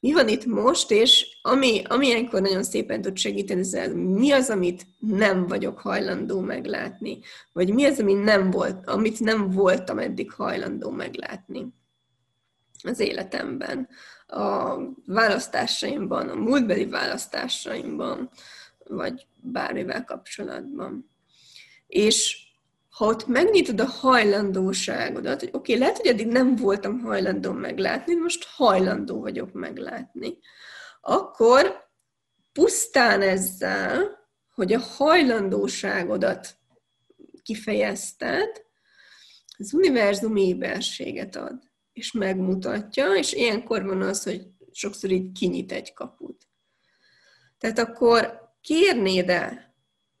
mi 0.00 0.12
van 0.12 0.28
itt 0.28 0.44
most, 0.44 0.90
és 0.90 1.38
ami, 1.42 1.82
ami 1.88 2.06
ilyenkor 2.06 2.40
nagyon 2.40 2.62
szépen 2.62 3.02
tud 3.02 3.16
segíteni, 3.16 3.60
ez 3.60 3.92
mi 3.94 4.30
az, 4.30 4.50
amit 4.50 4.86
nem 4.98 5.46
vagyok 5.46 5.78
hajlandó 5.78 6.40
meglátni, 6.40 7.18
vagy 7.52 7.74
mi 7.74 7.84
az, 7.84 8.00
ami 8.00 8.12
nem 8.12 8.50
volt, 8.50 8.88
amit 8.88 9.20
nem 9.20 9.50
voltam 9.50 9.98
eddig 9.98 10.32
hajlandó 10.32 10.90
meglátni 10.90 11.66
az 12.82 13.00
életemben, 13.00 13.88
a 14.26 14.76
választásaimban, 15.06 16.28
a 16.28 16.34
múltbeli 16.34 16.86
választásaimban, 16.86 18.30
vagy 18.84 19.26
bármivel 19.36 20.04
kapcsolatban. 20.04 21.10
És 21.86 22.47
ha 22.98 23.06
ott 23.06 23.26
megnyitod 23.26 23.80
a 23.80 23.86
hajlandóságodat, 23.86 25.40
hogy 25.40 25.48
oké, 25.52 25.56
okay, 25.56 25.78
lehet, 25.78 25.96
hogy 25.96 26.06
eddig 26.06 26.26
nem 26.26 26.56
voltam 26.56 27.00
hajlandó 27.00 27.52
meglátni, 27.52 28.14
most 28.14 28.44
hajlandó 28.44 29.20
vagyok 29.20 29.52
meglátni, 29.52 30.38
akkor 31.00 31.88
pusztán 32.52 33.22
ezzel, 33.22 34.18
hogy 34.54 34.72
a 34.72 34.78
hajlandóságodat 34.78 36.56
kifejezted, 37.42 38.62
az 39.58 39.72
univerzum 39.72 40.36
éberséget 40.36 41.36
ad, 41.36 41.58
és 41.92 42.12
megmutatja, 42.12 43.14
és 43.14 43.32
ilyenkor 43.32 43.84
van 43.84 44.02
az, 44.02 44.22
hogy 44.22 44.46
sokszor 44.72 45.10
így 45.10 45.32
kinyit 45.32 45.72
egy 45.72 45.92
kaput. 45.92 46.48
Tehát 47.58 47.78
akkor 47.78 48.50
kérnéd 48.60 49.28
el 49.28 49.67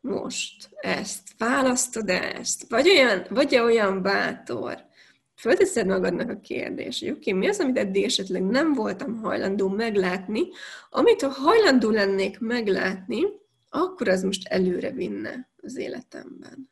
most 0.00 0.68
ezt? 0.76 1.28
Választod 1.38 2.08
ezt? 2.08 2.68
Vagy 2.68 2.88
olyan, 2.88 3.26
vagy 3.30 3.56
olyan 3.56 4.02
bátor? 4.02 4.86
Fölteszed 5.34 5.86
magadnak 5.86 6.30
a 6.30 6.40
kérdést, 6.40 7.00
hogy 7.00 7.10
oké, 7.10 7.30
okay, 7.30 7.40
mi 7.40 7.48
az, 7.48 7.60
amit 7.60 7.78
eddig 7.78 8.04
esetleg 8.04 8.42
nem 8.42 8.72
voltam 8.72 9.16
hajlandó 9.16 9.68
meglátni, 9.68 10.42
amit 10.90 11.22
ha 11.22 11.28
hajlandó 11.28 11.90
lennék 11.90 12.38
meglátni, 12.38 13.22
akkor 13.68 14.08
az 14.08 14.22
most 14.22 14.48
előre 14.48 14.90
vinne 14.90 15.50
az 15.62 15.76
életemben. 15.76 16.70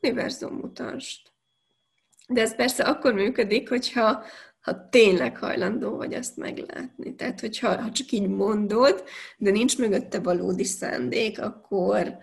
Univerzum 0.00 0.54
mutasd. 0.54 1.20
De 2.28 2.40
ez 2.40 2.56
persze 2.56 2.84
akkor 2.84 3.14
működik, 3.14 3.68
hogyha 3.68 4.24
ha 4.68 4.88
tényleg 4.88 5.36
hajlandó 5.36 5.96
vagy 5.96 6.14
azt 6.14 6.36
meglátni. 6.36 7.14
Tehát, 7.14 7.40
hogyha 7.40 7.82
ha 7.82 7.90
csak 7.90 8.10
így 8.10 8.28
mondod, 8.28 9.04
de 9.36 9.50
nincs 9.50 9.78
mögötte 9.78 10.20
valódi 10.20 10.64
szándék, 10.64 11.40
akkor, 11.40 12.16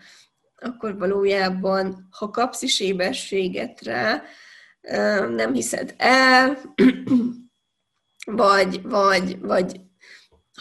akkor 0.56 0.98
valójában, 0.98 2.08
ha 2.12 2.30
kapsz 2.30 2.62
is 2.62 2.80
éberséget 2.80 3.82
rá, 3.82 4.24
nem 5.30 5.54
hiszed 5.54 5.94
el, 5.98 6.58
vagy, 8.26 8.82
vagy, 8.82 9.40
vagy 9.40 9.80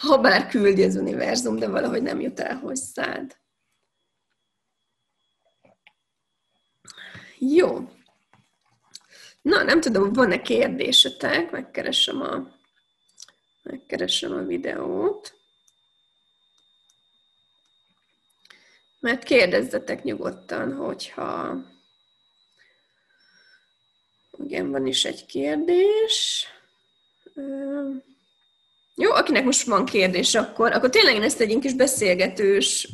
ha 0.01 0.17
bár 0.17 0.47
küldi 0.47 0.83
az 0.83 0.95
univerzum, 0.95 1.55
de 1.55 1.67
valahogy 1.67 2.01
nem 2.01 2.19
jut 2.19 2.39
el 2.39 2.55
hozzád. 2.55 3.37
Jó. 7.39 7.89
Na, 9.45 9.63
nem 9.63 9.81
tudom, 9.81 10.13
van-e 10.13 10.41
kérdésetek, 10.41 11.51
megkeresem 11.51 12.21
a, 12.21 12.47
megkeresem 13.63 14.31
a 14.31 14.41
videót. 14.41 15.33
Mert 18.99 19.23
kérdezzetek 19.23 20.03
nyugodtan, 20.03 20.75
hogyha... 20.75 21.57
Igen, 24.37 24.71
van 24.71 24.85
is 24.85 25.05
egy 25.05 25.25
kérdés. 25.25 26.47
Jó, 28.95 29.11
akinek 29.11 29.43
most 29.43 29.67
van 29.67 29.85
kérdés, 29.85 30.35
akkor, 30.35 30.71
akkor 30.71 30.89
tényleg 30.89 31.15
én 31.15 31.23
ezt 31.23 31.39
egy 31.39 31.59
kis 31.59 31.73
beszélgetős 31.73 32.93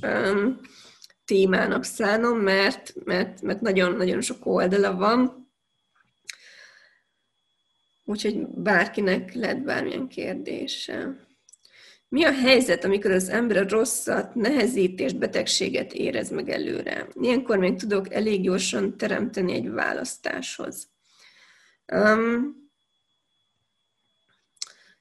témának 1.26 1.84
szánom, 1.84 2.38
mert, 2.40 2.94
mert, 3.04 3.42
mert 3.42 3.62
nagyon-nagyon 3.62 4.22
sok 4.22 4.46
oldala 4.46 4.96
van 4.96 5.41
Úgyhogy 8.12 8.48
bárkinek 8.48 9.34
lehet 9.34 9.64
bármilyen 9.64 10.08
kérdése. 10.08 11.16
Mi 12.10 12.24
a 12.24 12.32
helyzet, 12.32 12.84
amikor 12.84 13.12
az 13.12 13.30
ember 13.30 13.70
rosszat, 13.70 14.36
nehezítést, 14.36 15.18
betegséget 15.18 15.94
érez 15.94 16.30
meg 16.30 16.50
előre? 16.50 17.08
Ilyenkor 17.22 17.58
még 17.58 17.76
tudok 17.76 18.14
elég 18.14 18.42
gyorsan 18.42 18.98
teremteni 18.98 19.54
egy 19.54 19.70
választáshoz. 19.70 20.88
Um, 21.94 22.70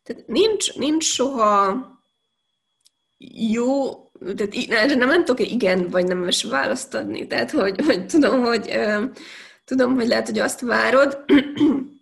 tehát 0.03 0.27
nincs, 0.27 0.77
nincs 0.77 1.05
soha 1.05 1.89
jó, 3.53 3.93
tehát 4.37 4.97
nem, 4.97 5.09
nem 5.09 5.25
tudok 5.25 5.51
igen 5.51 5.89
vagy 5.89 6.07
nem 6.07 6.29
is 6.29 6.43
választ 6.45 6.95
adni. 6.95 7.27
Tehát, 7.27 7.51
hogy, 7.51 7.85
hogy 7.85 8.07
tudom, 8.07 8.43
hogy 8.43 8.79
tudom, 9.65 9.95
hogy 9.95 10.07
lehet, 10.07 10.27
hogy 10.27 10.39
azt 10.39 10.61
várod, 10.61 11.25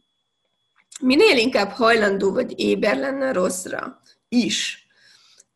minél 1.01 1.37
inkább 1.37 1.71
hajlandó 1.71 2.33
vagy 2.33 2.61
éber 2.61 2.99
lenne 2.99 3.33
rosszra 3.33 4.01
is, 4.29 4.87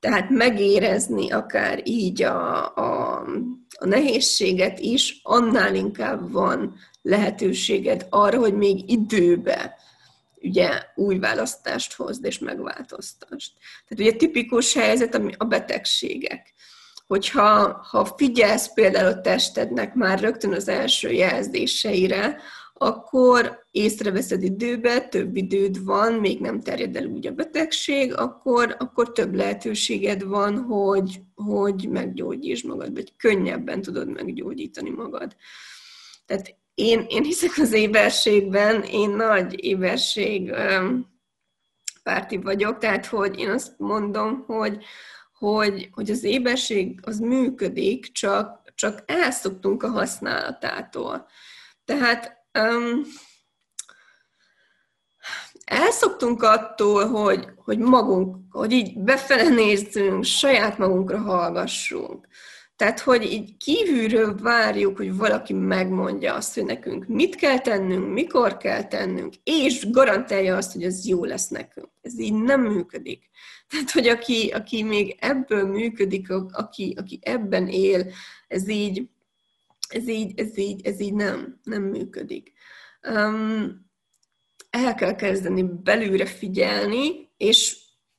tehát 0.00 0.30
megérezni 0.30 1.30
akár 1.30 1.80
így 1.84 2.22
a, 2.22 2.74
a, 2.76 3.22
a 3.78 3.86
nehézséget 3.86 4.78
is, 4.78 5.20
annál 5.22 5.74
inkább 5.74 6.32
van 6.32 6.74
lehetőséged 7.02 8.06
arra, 8.10 8.38
hogy 8.38 8.54
még 8.54 8.90
időbe 8.90 9.76
ugye 10.42 10.82
új 10.94 11.18
választást 11.18 11.94
hozd 11.94 12.24
és 12.24 12.38
megváltoztast. 12.38 13.52
Tehát 13.88 14.10
ugye 14.10 14.12
tipikus 14.12 14.74
helyzet 14.74 15.20
a 15.36 15.44
betegségek. 15.44 16.54
Hogyha 17.06 17.80
ha 17.90 18.04
figyelsz 18.16 18.72
például 18.74 19.06
a 19.06 19.20
testednek 19.20 19.94
már 19.94 20.20
rögtön 20.20 20.52
az 20.52 20.68
első 20.68 21.10
jelzéseire, 21.10 22.36
akkor 22.82 23.66
észreveszed 23.70 24.42
időbe, 24.42 25.00
több 25.00 25.36
időd 25.36 25.84
van, 25.84 26.12
még 26.12 26.40
nem 26.40 26.60
terjed 26.60 26.96
el 26.96 27.06
úgy 27.06 27.26
a 27.26 27.32
betegség, 27.32 28.14
akkor, 28.16 28.76
akkor 28.78 29.12
több 29.12 29.34
lehetőséged 29.34 30.24
van, 30.24 30.62
hogy, 30.62 31.20
hogy 31.34 31.88
meggyógyítsd 31.90 32.66
magad, 32.66 32.94
vagy 32.94 33.16
könnyebben 33.16 33.82
tudod 33.82 34.08
meggyógyítani 34.08 34.90
magad. 34.90 35.36
Tehát 36.26 36.56
én, 36.74 37.04
én 37.08 37.22
hiszek 37.22 37.52
az 37.56 37.72
éberségben, 37.72 38.82
én 38.82 39.10
nagy 39.10 39.64
éberség 39.64 40.52
párti 42.02 42.36
vagyok, 42.36 42.78
tehát 42.78 43.06
hogy 43.06 43.38
én 43.38 43.50
azt 43.50 43.78
mondom, 43.78 44.44
hogy, 44.46 44.84
hogy, 45.38 45.88
hogy 45.92 46.10
az 46.10 46.24
éberség 46.24 47.00
az 47.02 47.18
működik, 47.18 48.12
csak, 48.12 48.72
csak 48.74 49.02
elszoktunk 49.06 49.82
a 49.82 49.88
használatától. 49.88 51.26
Tehát 51.84 52.41
um, 52.58 53.02
elszoktunk 55.64 56.42
attól, 56.42 57.06
hogy, 57.08 57.48
hogy 57.56 57.78
magunk, 57.78 58.36
hogy 58.50 58.72
így 58.72 58.98
befele 58.98 59.48
nézzünk, 59.48 60.24
saját 60.24 60.78
magunkra 60.78 61.18
hallgassunk. 61.18 62.26
Tehát, 62.76 63.00
hogy 63.00 63.32
így 63.32 63.56
kívülről 63.56 64.34
várjuk, 64.34 64.96
hogy 64.96 65.16
valaki 65.16 65.52
megmondja 65.52 66.34
azt, 66.34 66.54
hogy 66.54 66.64
nekünk 66.64 67.06
mit 67.06 67.34
kell 67.34 67.58
tennünk, 67.58 68.12
mikor 68.12 68.56
kell 68.56 68.84
tennünk, 68.84 69.34
és 69.42 69.90
garantálja 69.90 70.56
azt, 70.56 70.72
hogy 70.72 70.82
ez 70.82 71.06
jó 71.06 71.24
lesz 71.24 71.48
nekünk. 71.48 71.88
Ez 72.00 72.18
így 72.18 72.34
nem 72.34 72.60
működik. 72.60 73.30
Tehát, 73.68 73.90
hogy 73.90 74.08
aki, 74.08 74.50
aki 74.54 74.82
még 74.82 75.16
ebből 75.20 75.66
működik, 75.66 76.30
aki, 76.50 76.94
aki 76.98 77.18
ebben 77.22 77.68
él, 77.68 78.06
ez 78.48 78.68
így, 78.68 79.08
ez 79.94 80.08
így, 80.08 80.40
ez 80.40 80.58
így, 80.58 80.86
ez 80.86 81.00
így 81.00 81.14
nem, 81.14 81.60
nem 81.62 81.82
működik. 81.82 82.52
Um, 83.08 83.90
el 84.70 84.94
kell 84.94 85.14
kezdeni 85.14 85.62
belülre 85.62 86.26
figyelni, 86.26 87.30
és 87.36 87.76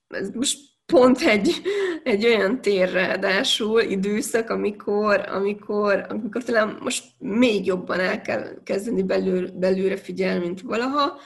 ez 0.07 0.29
most 0.29 0.59
pont 0.85 1.21
egy, 1.21 1.61
egy 2.03 2.25
olyan 2.25 2.61
tér 2.61 2.91
ráadásul 2.91 3.81
időszak, 3.81 4.49
amikor, 4.49 5.29
amikor, 5.29 6.05
amikor 6.09 6.43
talán 6.43 6.77
most 6.81 7.03
még 7.19 7.65
jobban 7.65 7.99
el 7.99 8.21
kell 8.21 8.63
kezdeni 8.63 9.03
belül, 9.03 9.51
belülre 9.51 9.97
figyelni, 9.97 10.45
mint 10.45 10.61
valaha, 10.61 11.19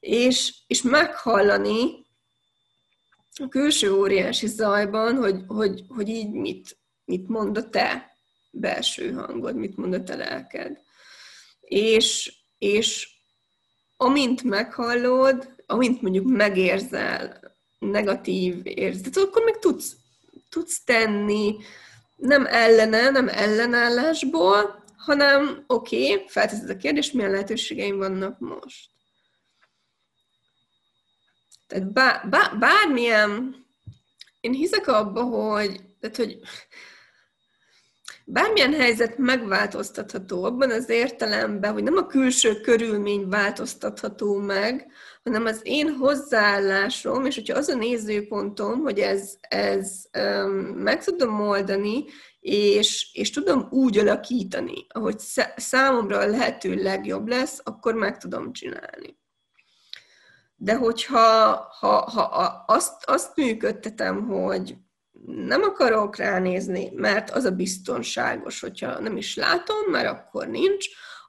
és, 0.00 0.54
és 0.66 0.82
meghallani 0.82 2.06
a 3.42 3.48
külső 3.48 3.92
óriási 3.92 4.46
zajban, 4.46 5.16
hogy, 5.16 5.42
hogy, 5.46 5.84
hogy 5.88 6.08
így 6.08 6.30
mit, 6.30 6.78
mit 7.04 7.28
mond 7.28 7.56
a 7.56 7.68
te 7.68 8.10
belső 8.50 9.12
hangod, 9.12 9.56
mit 9.56 9.76
mond 9.76 10.10
a 10.10 10.16
lelked. 10.16 10.80
És, 11.60 12.32
és 12.58 13.08
amint 13.96 14.42
meghallod, 14.42 15.54
amint 15.66 16.02
mondjuk 16.02 16.26
megérzel 16.26 17.40
negatív 17.78 18.60
érzetet, 18.64 19.16
akkor 19.16 19.44
meg 19.44 19.58
tudsz, 19.58 19.96
tudsz 20.48 20.84
tenni, 20.84 21.56
nem 22.16 22.46
ellene, 22.46 23.10
nem 23.10 23.28
ellenállásból, 23.28 24.84
hanem 24.96 25.64
oké, 25.66 26.12
okay, 26.12 26.28
felteszed 26.28 26.70
a 26.70 26.76
kérdést, 26.76 27.12
milyen 27.12 27.30
lehetőségeim 27.30 27.96
vannak 27.96 28.38
most. 28.38 28.90
Tehát 31.66 31.92
bár, 31.92 32.28
bár, 32.28 32.58
bármilyen, 32.58 33.64
én 34.40 34.52
hiszek 34.52 34.86
abba, 34.88 35.22
hogy, 35.22 35.80
tehát, 36.00 36.16
hogy 36.16 36.40
bármilyen 38.32 38.72
helyzet 38.72 39.18
megváltoztatható 39.18 40.44
abban 40.44 40.70
az 40.70 40.88
értelemben, 40.88 41.72
hogy 41.72 41.82
nem 41.82 41.96
a 41.96 42.06
külső 42.06 42.60
körülmény 42.60 43.28
változtatható 43.28 44.36
meg, 44.38 44.92
hanem 45.24 45.44
az 45.44 45.60
én 45.62 45.88
hozzáállásom, 45.88 47.24
és 47.24 47.34
hogyha 47.34 47.58
az 47.58 47.68
a 47.68 47.74
nézőpontom, 47.74 48.80
hogy 48.80 48.98
ez, 48.98 49.34
ez 49.40 50.02
um, 50.18 50.50
meg 50.60 51.04
tudom 51.04 51.40
oldani, 51.40 52.04
és, 52.40 53.10
és 53.12 53.30
tudom 53.30 53.66
úgy 53.70 53.98
alakítani, 53.98 54.86
ahogy 54.88 55.18
számomra 55.56 56.18
a 56.18 56.26
lehető 56.26 56.74
legjobb 56.74 57.28
lesz, 57.28 57.60
akkor 57.64 57.94
meg 57.94 58.18
tudom 58.18 58.52
csinálni. 58.52 59.18
De 60.56 60.74
hogyha 60.74 61.18
ha, 61.78 62.10
ha 62.10 62.22
azt, 62.66 63.04
azt 63.04 63.36
működtetem, 63.36 64.26
hogy 64.26 64.76
nem 65.26 65.62
akarok 65.62 66.16
ránézni, 66.16 66.90
mert 66.94 67.30
az 67.30 67.44
a 67.44 67.50
biztonságos, 67.50 68.60
hogyha 68.60 69.00
nem 69.00 69.16
is 69.16 69.36
látom, 69.36 69.90
mert 69.90 70.08
akkor 70.08 70.46
nincs, 70.46 70.86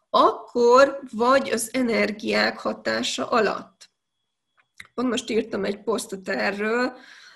akkor 0.09 0.99
vagy 1.11 1.49
az 1.49 1.69
energiák 1.73 2.57
hatása 2.57 3.29
alatt. 3.29 3.89
Pont 4.93 5.09
most 5.09 5.29
írtam 5.29 5.65
egy 5.65 5.83
posztot 5.83 6.29
erről 6.29 6.93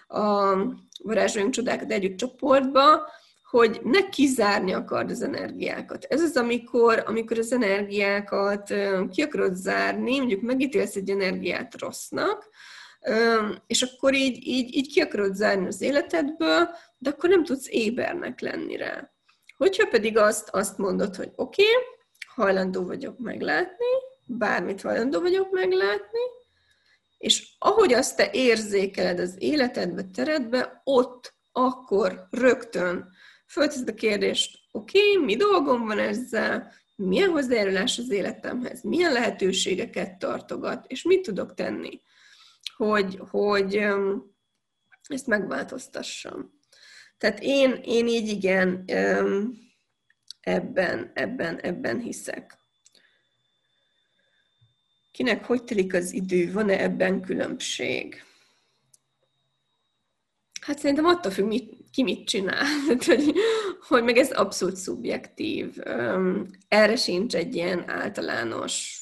a 0.08 0.56
Varázsoljunk 1.04 1.54
Csodákat 1.54 1.92
Együtt 1.92 2.18
csoportba, 2.18 3.10
hogy 3.50 3.80
ne 3.84 4.10
kizárni 4.10 4.74
akard 4.74 5.10
az 5.10 5.22
energiákat. 5.22 6.04
Ez 6.04 6.22
az, 6.22 6.38
amikor, 6.38 7.04
amikor 7.06 7.38
az 7.38 7.52
energiákat 7.52 8.74
ki 9.12 9.22
akarod 9.22 9.56
zárni, 9.56 10.18
mondjuk 10.18 10.42
megítélsz 10.42 10.96
egy 10.96 11.10
energiát 11.10 11.80
rossznak, 11.80 12.50
és 13.68 13.82
akkor 13.82 14.14
így, 14.14 14.48
így, 14.48 14.76
így 14.76 14.92
ki 14.92 15.02
akarod 15.02 15.36
zárni 15.36 15.68
az 15.68 15.82
életedből, 15.82 16.70
de 16.98 17.10
akkor 17.10 17.30
nem 17.30 17.44
tudsz 17.44 17.68
ébernek 17.70 18.40
lenni 18.40 18.76
rá. 18.76 19.12
Hogyha 19.58 19.88
pedig 19.88 20.18
azt, 20.18 20.50
azt 20.50 20.78
mondod, 20.78 21.16
hogy 21.16 21.32
oké, 21.36 21.62
okay, 21.62 21.74
hajlandó 22.36 22.86
vagyok 22.86 23.20
meglátni, 23.20 23.86
bármit 24.28 24.82
hajlandó 24.82 25.22
vagyok 25.22 25.52
meglátni, 25.52 26.20
és 27.18 27.56
ahogy 27.60 27.94
azt 27.94 28.16
te 28.16 28.30
érzékeled 28.32 29.20
az 29.20 29.36
életedbe, 29.38 30.04
teredbe, 30.14 30.82
ott, 30.84 31.34
akkor 31.52 32.28
rögtön 32.32 33.10
fölteszed 33.48 33.90
a 33.90 33.94
kérdést, 33.94 34.58
oké, 34.72 35.12
okay, 35.12 35.26
mi 35.26 35.36
dolgom 35.36 35.86
van 35.86 36.00
ezzel, 36.00 36.72
milyen 36.96 37.30
hozzájárulás 37.30 37.98
az 37.98 38.12
életemhez, 38.12 38.82
milyen 38.82 39.12
lehetőségeket 39.12 40.18
tartogat, 40.18 40.86
és 40.88 41.04
mit 41.04 41.22
tudok 41.22 41.54
tenni 41.54 42.02
hogy, 42.76 43.20
hogy 43.30 43.76
ezt 45.08 45.28
megváltoztassam. 45.28 46.54
Tehát 47.18 47.40
én, 47.42 47.80
én 47.84 48.08
így 48.08 48.28
igen 48.28 48.84
ebben, 50.40 51.12
ebben, 51.14 51.60
ebben 51.60 52.00
hiszek. 52.00 52.58
Kinek 55.12 55.46
hogy 55.46 55.64
telik 55.64 55.94
az 55.94 56.12
idő? 56.12 56.52
Van-e 56.52 56.82
ebben 56.82 57.22
különbség? 57.22 58.24
Hát 60.62 60.80
szerintem 60.80 61.06
attól 61.06 61.32
függ, 61.32 61.46
mit, 61.46 61.90
ki 61.92 62.04
mit 62.04 62.28
csinál. 62.28 62.66
hogy, 63.06 63.34
hogy 63.88 64.04
meg 64.04 64.18
ez 64.18 64.32
abszolút 64.32 64.76
szubjektív. 64.76 65.78
Erre 66.68 66.96
sincs 66.96 67.36
egy 67.36 67.56
ilyen 67.56 67.90
általános 67.90 69.02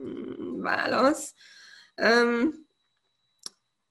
mm, 0.00 0.60
válasz 0.60 1.34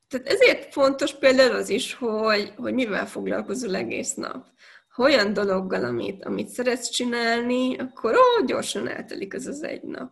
tehát 0.08 0.28
ezért 0.28 0.74
fontos 0.74 1.14
például 1.14 1.56
az 1.56 1.70
is, 1.70 1.94
hogy, 1.94 2.54
hogy 2.56 2.74
mivel 2.74 3.08
foglalkozol 3.08 3.76
egész 3.76 4.14
nap. 4.14 4.46
Ha 4.90 5.04
olyan 5.04 5.34
dologgal, 5.34 5.84
amit, 5.84 6.26
amit 6.26 6.50
szeretsz 6.50 6.90
csinálni, 6.90 7.78
akkor 7.78 8.16
ó, 8.16 8.46
gyorsan 8.46 8.88
eltelik 8.88 9.34
az 9.34 9.48
az 9.48 9.64
egy 9.64 9.84
nap. 9.84 10.12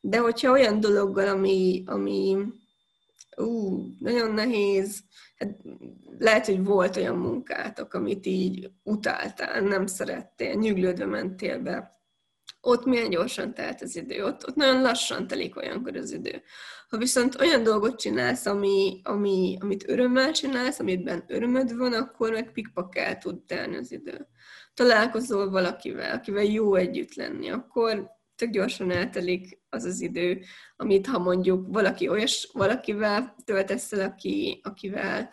De 0.00 0.18
hogyha 0.18 0.50
olyan 0.50 0.80
dologgal, 0.80 1.28
ami, 1.28 1.82
ami 1.86 2.36
ú, 3.36 3.78
nagyon 3.98 4.34
nehéz, 4.34 5.00
hát 5.36 5.56
lehet, 6.18 6.46
hogy 6.46 6.64
volt 6.64 6.96
olyan 6.96 7.16
munkátok, 7.16 7.94
amit 7.94 8.26
így 8.26 8.70
utáltál, 8.82 9.60
nem 9.60 9.86
szerettél, 9.86 10.54
nyüglődve 10.54 11.06
mentél 11.06 11.58
be. 11.58 11.95
Ott 12.66 12.84
milyen 12.84 13.10
gyorsan 13.10 13.54
telt 13.54 13.82
az 13.82 13.96
idő, 13.96 14.24
ott, 14.24 14.48
ott 14.48 14.54
nagyon 14.54 14.82
lassan 14.82 15.26
telik 15.26 15.56
olyankor 15.56 15.96
az 15.96 16.12
idő. 16.12 16.42
Ha 16.88 16.96
viszont 16.96 17.40
olyan 17.40 17.62
dolgot 17.62 17.98
csinálsz, 17.98 18.46
ami, 18.46 19.00
ami, 19.02 19.56
amit 19.60 19.88
örömmel 19.88 20.32
csinálsz, 20.32 20.78
amitben 20.78 21.24
örömöd 21.26 21.76
van, 21.76 21.92
akkor 21.92 22.32
meg 22.32 22.52
pikpak 22.52 22.96
el 22.96 23.18
tud 23.18 23.42
telni 23.44 23.76
az 23.76 23.92
idő. 23.92 24.26
Találkozol 24.74 25.50
valakivel, 25.50 26.14
akivel 26.14 26.44
jó 26.44 26.74
együtt 26.74 27.14
lenni, 27.14 27.50
akkor 27.50 28.10
tök 28.36 28.50
gyorsan 28.50 28.90
eltelik 28.90 29.58
az 29.68 29.84
az 29.84 30.00
idő, 30.00 30.40
amit 30.76 31.06
ha 31.06 31.18
mondjuk 31.18 31.66
valaki 31.68 32.08
olyas, 32.08 32.50
valakivel 32.52 33.36
töltesz 33.44 33.92
el, 33.92 34.00
aki, 34.00 34.60
akivel 34.62 35.30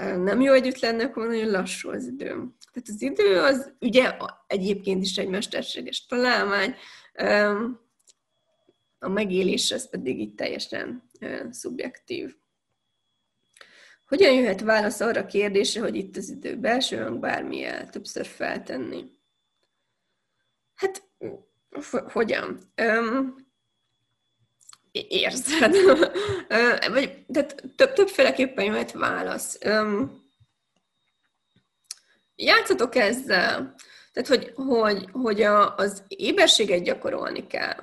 nem 0.00 0.40
jó 0.40 0.52
együtt 0.52 0.78
lenni, 0.78 1.02
akkor 1.02 1.26
nagyon 1.26 1.50
lassú 1.50 1.90
az 1.90 2.06
idő. 2.06 2.54
Tehát 2.72 2.88
az 2.88 3.02
idő 3.02 3.40
az 3.40 3.72
ugye 3.80 4.16
egyébként 4.46 5.02
is 5.02 5.16
egy 5.16 5.28
mesterséges 5.28 6.06
találmány, 6.06 6.74
a 8.98 9.08
megélés 9.08 9.70
az 9.70 9.88
pedig 9.88 10.20
itt 10.20 10.36
teljesen 10.36 11.10
szubjektív. 11.50 12.34
Hogyan 14.06 14.34
jöhet 14.34 14.60
válasz 14.60 15.00
arra 15.00 15.20
a 15.20 15.26
kérdésre, 15.26 15.80
hogy 15.80 15.96
itt 15.96 16.16
az 16.16 16.28
idő 16.28 16.56
belső 16.56 17.18
bármi 17.18 17.64
el, 17.64 17.90
többször 17.90 18.26
feltenni? 18.26 19.04
Hát, 20.74 21.02
hogyan? 22.12 22.72
Érzed. 24.92 25.74
Vagy, 26.92 27.24
tehát 27.32 27.64
több, 27.76 27.92
többféleképpen 27.92 28.64
jöhet 28.64 28.92
válasz. 28.92 29.58
Um, 29.64 30.19
játszatok 32.40 32.94
ezzel. 32.94 33.74
Tehát, 34.12 34.28
hogy, 34.28 34.52
hogy, 34.54 35.08
hogy 35.12 35.42
a, 35.42 35.74
az 35.74 36.02
éberséget 36.08 36.82
gyakorolni 36.82 37.46
kell. 37.46 37.76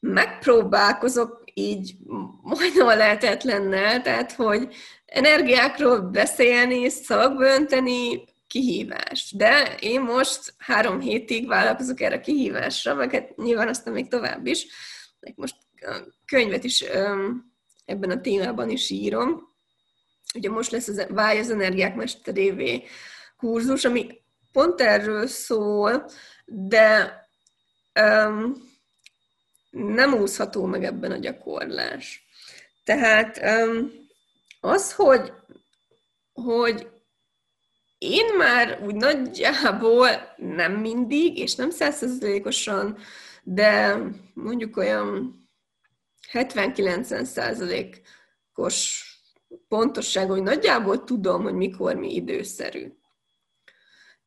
Megpróbálkozok 0.00 1.42
így 1.54 1.96
majdnem 2.42 2.86
a 2.86 2.94
lehetetlennel, 2.94 4.02
tehát, 4.02 4.32
hogy 4.32 4.74
energiákról 5.06 6.00
beszélni, 6.00 6.88
szavakba 6.88 7.44
kihívás. 8.46 9.32
De 9.36 9.76
én 9.80 10.00
most 10.00 10.54
három 10.58 11.00
hétig 11.00 11.46
vállalkozok 11.46 12.00
erre 12.00 12.14
a 12.14 12.20
kihívásra, 12.20 12.94
meg 12.94 13.12
hát 13.12 13.36
nyilván 13.36 13.68
aztán 13.68 13.92
még 13.92 14.08
tovább 14.08 14.46
is. 14.46 14.66
Most 15.34 15.56
a 15.80 15.96
könyvet 16.26 16.64
is 16.64 16.84
ebben 17.84 18.10
a 18.10 18.20
témában 18.20 18.70
is 18.70 18.90
írom. 18.90 19.50
Ugye 20.34 20.50
most 20.50 20.70
lesz 20.70 20.88
az 20.88 21.06
Vágy 21.08 21.38
az 21.38 21.50
energiák 21.50 21.94
mesterévé 21.94 22.84
kurzus, 23.42 23.84
ami 23.84 24.20
pont 24.52 24.80
erről 24.80 25.26
szól, 25.26 26.10
de 26.44 27.20
um, 28.00 28.70
nem 29.70 30.14
úszható 30.14 30.64
meg 30.64 30.84
ebben 30.84 31.10
a 31.10 31.16
gyakorlás. 31.16 32.26
Tehát 32.84 33.40
um, 33.42 33.90
az, 34.60 34.92
hogy, 34.92 35.32
hogy 36.32 36.88
én 37.98 38.34
már 38.36 38.80
úgy 38.82 38.94
nagyjából 38.94 40.08
nem 40.36 40.72
mindig, 40.72 41.38
és 41.38 41.54
nem 41.54 41.70
százszerzelékosan, 41.70 42.98
de 43.42 43.98
mondjuk 44.34 44.76
olyan 44.76 45.36
70-90 46.32 47.24
százalékos 47.24 49.06
pontosság, 49.68 50.28
hogy 50.28 50.42
nagyjából 50.42 51.04
tudom, 51.04 51.42
hogy 51.42 51.54
mikor 51.54 51.94
mi 51.94 52.14
időszerű. 52.14 52.92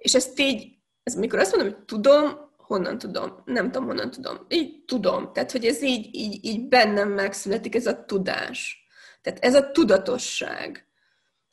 És 0.06 0.13
ezt 0.13 0.39
így, 0.39 0.78
ez 1.04 1.15
mikor 1.15 1.39
azt 1.39 1.56
mondom, 1.56 1.74
hogy 1.74 1.86
tudom, 1.86 2.52
honnan 2.58 2.98
tudom? 2.98 3.41
Nem 3.46 3.72
tudom, 3.72 3.88
honnan 3.88 4.12
tudom. 4.12 4.46
Így 4.50 4.84
tudom. 4.86 5.34
Tehát, 5.34 5.52
hogy 5.52 5.65
ez 5.65 5.82
így, 5.82 6.15
így, 6.15 6.46
így 6.46 6.68
bennem 6.68 7.10
megszületik, 7.10 7.76
ez 7.76 7.86
a 7.86 8.06
tudás. 8.06 8.88
Tehát 9.22 9.39
ez 9.39 9.56
a 9.56 9.72
tudatosság. 9.72 10.88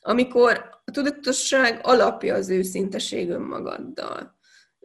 Amikor 0.01 0.81
a 0.85 0.91
tudatosság 0.91 1.81
alapja 1.83 2.35
az 2.35 2.49
őszinteség 2.49 3.31
önmagaddal. 3.31 4.39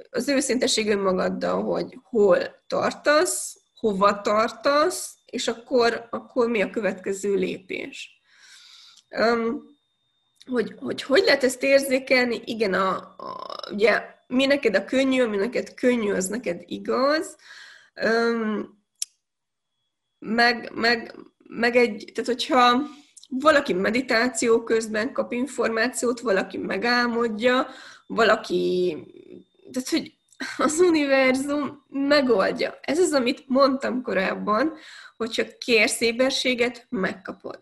Az 0.10 0.28
őszinteség 0.28 0.90
önmagaddal, 0.90 1.64
hogy 1.64 1.98
hol 2.04 2.64
tartasz, 2.68 3.58
hova 3.76 4.22
tartasz, 4.22 5.16
és 5.26 5.48
akkor, 5.48 6.08
akkor 6.10 6.50
mi 6.50 6.62
a 6.62 6.70
következő 6.70 7.34
lépés. 7.34 8.22
Um, 9.18 9.64
hogy, 10.48 10.76
hogy 10.80 11.02
hogy 11.02 11.24
lehet 11.24 11.44
ezt 11.44 11.64
érzékelni? 11.64 12.42
Igen, 12.46 12.74
a, 12.74 12.96
a, 13.18 13.58
ugye 13.72 14.02
mi 14.28 14.46
neked 14.46 14.76
a 14.76 14.86
könnyű, 14.86 15.26
mi 15.26 15.38
neked 15.38 15.74
könnyű, 15.74 16.12
az 16.12 16.28
neked 16.28 16.62
igaz. 16.66 17.36
Um, 18.06 18.84
meg, 20.20 20.72
meg, 20.74 21.16
meg 21.50 21.76
egy, 21.76 22.12
tehát 22.14 22.30
hogyha 22.30 22.82
valaki 23.30 23.74
meditáció 23.74 24.64
közben 24.64 25.14
kap 25.14 25.32
információt, 25.32 26.20
valaki 26.20 26.58
megálmodja, 26.58 27.68
valaki, 28.08 28.98
tehát 29.72 29.90
hogy 29.90 30.18
az 30.58 30.80
univerzum 30.80 31.86
megoldja. 31.90 32.80
Ez 32.82 33.00
az, 33.00 33.14
amit 33.14 33.44
mondtam 33.48 34.02
korábban, 34.02 34.74
hogyha 35.18 35.44
kérsz 35.58 36.02
éberséget, 36.02 36.86
megkapod. 36.90 37.60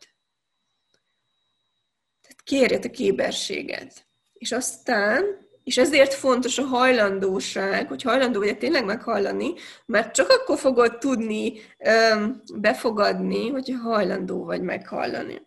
Tehát 2.45 2.69
kérjetek 2.69 2.99
éberséget. 2.99 4.05
És 4.33 4.51
aztán, 4.51 5.23
és 5.63 5.77
ezért 5.77 6.13
fontos 6.13 6.57
a 6.57 6.63
hajlandóság, 6.63 7.87
hogy 7.87 8.01
hajlandó 8.01 8.39
vagy 8.39 8.57
tényleg 8.57 8.85
meghallani, 8.85 9.53
mert 9.85 10.13
csak 10.13 10.29
akkor 10.29 10.57
fogod 10.57 10.97
tudni 10.97 11.53
öm, 11.79 12.41
befogadni, 12.55 13.49
hogyha 13.49 13.77
hajlandó 13.77 14.43
vagy 14.43 14.61
meghallani. 14.61 15.41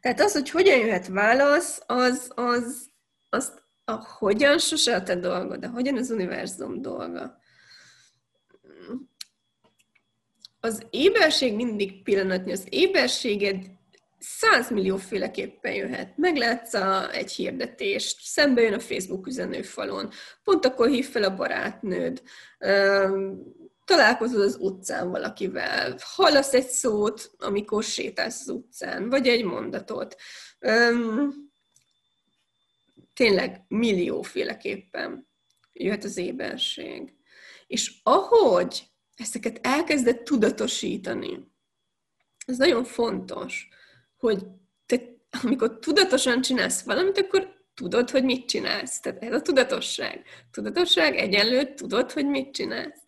Tehát 0.00 0.20
az, 0.20 0.32
hogy 0.32 0.50
hogyan 0.50 0.78
jöhet 0.78 1.06
válasz, 1.06 1.80
az, 1.86 2.30
az, 2.34 2.90
az 3.28 3.52
a 3.84 3.92
hogyan 3.92 4.58
sose 4.58 4.94
a 4.94 5.02
te 5.02 5.16
dolgod, 5.16 5.60
de 5.60 5.66
hogyan 5.66 5.96
az 5.96 6.10
univerzum 6.10 6.82
dolga. 6.82 7.38
Az 10.60 10.86
éberség 10.90 11.54
mindig 11.54 12.02
pillanatnyi, 12.02 12.52
az 12.52 12.66
éberséged 12.68 13.75
százmillió 14.28 14.96
féleképpen 14.96 15.72
jöhet. 15.74 16.16
Meglátsz 16.16 16.74
a, 16.74 17.12
egy 17.12 17.32
hirdetést, 17.32 18.20
szembe 18.22 18.62
jön 18.62 18.72
a 18.72 18.80
Facebook 18.80 19.26
üzenőfalon, 19.26 20.10
pont 20.44 20.64
akkor 20.64 20.88
hív 20.88 21.08
fel 21.08 21.22
a 21.22 21.34
barátnőd, 21.34 22.22
találkozol 23.84 24.40
az 24.40 24.56
utcán 24.60 25.10
valakivel, 25.10 25.96
hallasz 26.00 26.54
egy 26.54 26.66
szót, 26.66 27.30
amikor 27.38 27.82
sétálsz 27.84 28.40
az 28.40 28.48
utcán, 28.48 29.08
vagy 29.08 29.28
egy 29.28 29.44
mondatot. 29.44 30.16
Tényleg 33.14 33.64
millióféleképpen 33.68 35.28
jöhet 35.72 36.04
az 36.04 36.16
éberség. 36.16 37.14
És 37.66 38.00
ahogy 38.02 38.82
ezeket 39.16 39.58
elkezded 39.62 40.22
tudatosítani, 40.22 41.54
ez 42.46 42.56
nagyon 42.56 42.84
fontos, 42.84 43.68
hogy 44.18 44.38
te, 44.86 45.00
amikor 45.42 45.78
tudatosan 45.78 46.40
csinálsz 46.40 46.82
valamit, 46.82 47.18
akkor 47.18 47.54
tudod, 47.74 48.10
hogy 48.10 48.24
mit 48.24 48.48
csinálsz. 48.48 49.00
Tehát 49.00 49.22
ez 49.22 49.32
a 49.32 49.42
tudatosság. 49.42 50.24
Tudatosság 50.50 51.16
egyenlő, 51.16 51.74
tudod, 51.74 52.12
hogy 52.12 52.26
mit 52.26 52.54
csinálsz. 52.54 53.00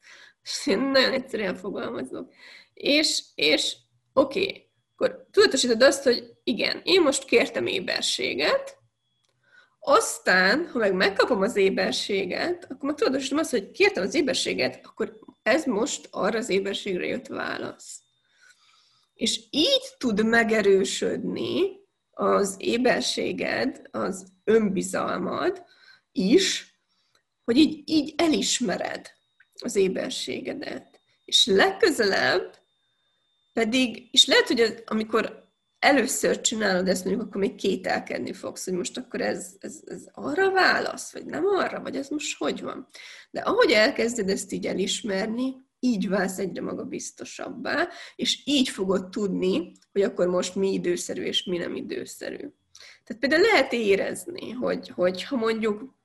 Én 0.64 0.78
nagyon 0.78 1.12
egyszerűen 1.12 1.54
fogalmazok. 1.54 2.32
És, 2.74 3.22
és 3.34 3.76
oké, 4.12 4.40
okay, 4.40 4.68
akkor 4.96 5.26
tudatosítod 5.30 5.82
azt, 5.82 6.02
hogy 6.04 6.32
igen, 6.42 6.80
én 6.84 7.00
most 7.00 7.24
kértem 7.24 7.66
éberséget, 7.66 8.76
aztán, 9.80 10.68
ha 10.68 10.78
meg 10.78 10.92
megkapom 10.92 11.40
az 11.42 11.56
éberséget, 11.56 12.64
akkor 12.64 12.88
meg 12.88 12.94
tudatosítom 12.94 13.38
azt, 13.38 13.50
hogy 13.50 13.70
kértem 13.70 14.02
az 14.02 14.14
éberséget, 14.14 14.80
akkor 14.86 15.18
ez 15.42 15.64
most 15.64 16.08
arra 16.10 16.38
az 16.38 16.48
éberségre 16.48 17.06
jött 17.06 17.26
válasz. 17.26 18.00
És 19.18 19.40
így 19.50 19.94
tud 19.98 20.24
megerősödni 20.24 21.60
az 22.10 22.54
éberséged, 22.58 23.82
az 23.90 24.26
önbizalmad 24.44 25.64
is, 26.12 26.74
hogy 27.44 27.56
így, 27.56 27.82
így 27.84 28.14
elismered 28.16 29.10
az 29.60 29.76
éberségedet. 29.76 31.00
És 31.24 31.46
legközelebb 31.46 32.56
pedig, 33.52 34.08
és 34.10 34.26
lehet, 34.26 34.46
hogy 34.46 34.60
az, 34.60 34.82
amikor 34.86 35.48
először 35.78 36.40
csinálod 36.40 36.88
ezt, 36.88 37.04
mondjuk 37.04 37.26
akkor 37.26 37.40
még 37.40 37.54
kételkedni 37.54 38.32
fogsz, 38.32 38.64
hogy 38.64 38.74
most 38.74 38.96
akkor 38.96 39.20
ez, 39.20 39.56
ez, 39.58 39.80
ez 39.86 40.02
arra 40.12 40.50
válasz, 40.50 41.12
vagy 41.12 41.24
nem 41.24 41.44
arra, 41.46 41.80
vagy 41.80 41.96
ez 41.96 42.08
most 42.08 42.38
hogy 42.38 42.62
van. 42.62 42.88
De 43.30 43.40
ahogy 43.40 43.70
elkezded 43.70 44.28
ezt 44.28 44.52
így 44.52 44.66
elismerni, 44.66 45.66
így 45.80 46.08
válsz 46.08 46.38
egyre 46.38 46.62
magabiztosabbá, 46.62 47.88
és 48.16 48.42
így 48.44 48.68
fogod 48.68 49.08
tudni, 49.08 49.72
hogy 49.92 50.02
akkor 50.02 50.26
most 50.26 50.54
mi 50.54 50.72
időszerű 50.72 51.22
és 51.22 51.44
mi 51.44 51.56
nem 51.56 51.74
időszerű. 51.74 52.48
Tehát 53.04 53.20
például 53.20 53.42
lehet 53.42 53.72
érezni, 53.72 54.50
hogy, 54.50 54.88
hogy 54.88 55.24
ha 55.24 55.36
mondjuk 55.36 55.96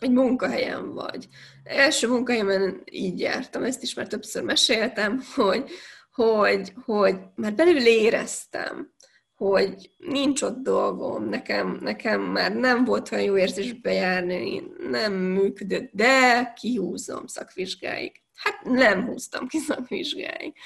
egy 0.00 0.10
munkahelyen 0.10 0.92
vagy. 0.94 1.28
Első 1.64 2.08
munkahelyemen 2.08 2.82
így 2.90 3.20
jártam, 3.20 3.62
ezt 3.62 3.82
is 3.82 3.94
már 3.94 4.06
többször 4.06 4.42
meséltem, 4.42 5.22
hogy, 5.34 5.70
hogy, 6.12 6.72
hogy 6.84 7.16
már 7.34 7.54
belül 7.54 7.86
éreztem, 7.86 8.92
hogy 9.34 9.90
nincs 9.98 10.42
ott 10.42 10.62
dolgom, 10.62 11.28
nekem, 11.28 11.78
nekem 11.80 12.20
már 12.20 12.54
nem 12.54 12.84
volt 12.84 13.12
olyan 13.12 13.24
jó 13.24 13.36
érzés 13.36 13.72
bejárni, 13.72 14.62
nem 14.90 15.12
működött, 15.12 15.90
de 15.92 16.52
kihúzom 16.60 17.26
szakvizsgáig. 17.26 18.23
Hát 18.34 18.62
nem 18.62 19.04
húztam 19.04 19.48
ki 19.48 19.58
szakvizsgáig. 19.58 20.56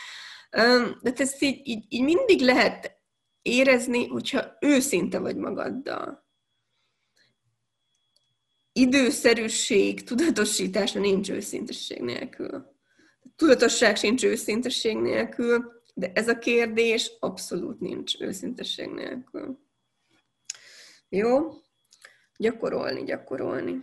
De 1.00 1.12
ezt 1.16 1.42
így, 1.42 1.61
így, 1.68 1.85
így 1.88 2.02
mindig 2.02 2.40
lehet 2.40 2.96
érezni, 3.42 4.07
hogyha 4.07 4.57
őszinte 4.61 5.18
vagy 5.18 5.37
magaddal. 5.37 6.26
Időszerűség, 8.72 10.04
tudatosítás 10.04 10.92
nincs 10.92 11.31
őszintesség 11.31 12.00
nélkül. 12.00 12.76
Tudatosság 13.37 13.96
sincs 13.96 14.24
őszintesség 14.24 14.96
nélkül, 14.96 15.83
de 15.94 16.12
ez 16.14 16.28
a 16.28 16.38
kérdés 16.38 17.12
abszolút 17.20 17.81
nincs 17.81 18.20
őszintesség 18.20 18.88
nélkül. 18.88 19.59
Jó? 21.09 21.52
Gyakorolni, 22.37 23.04
gyakorolni. 23.04 23.81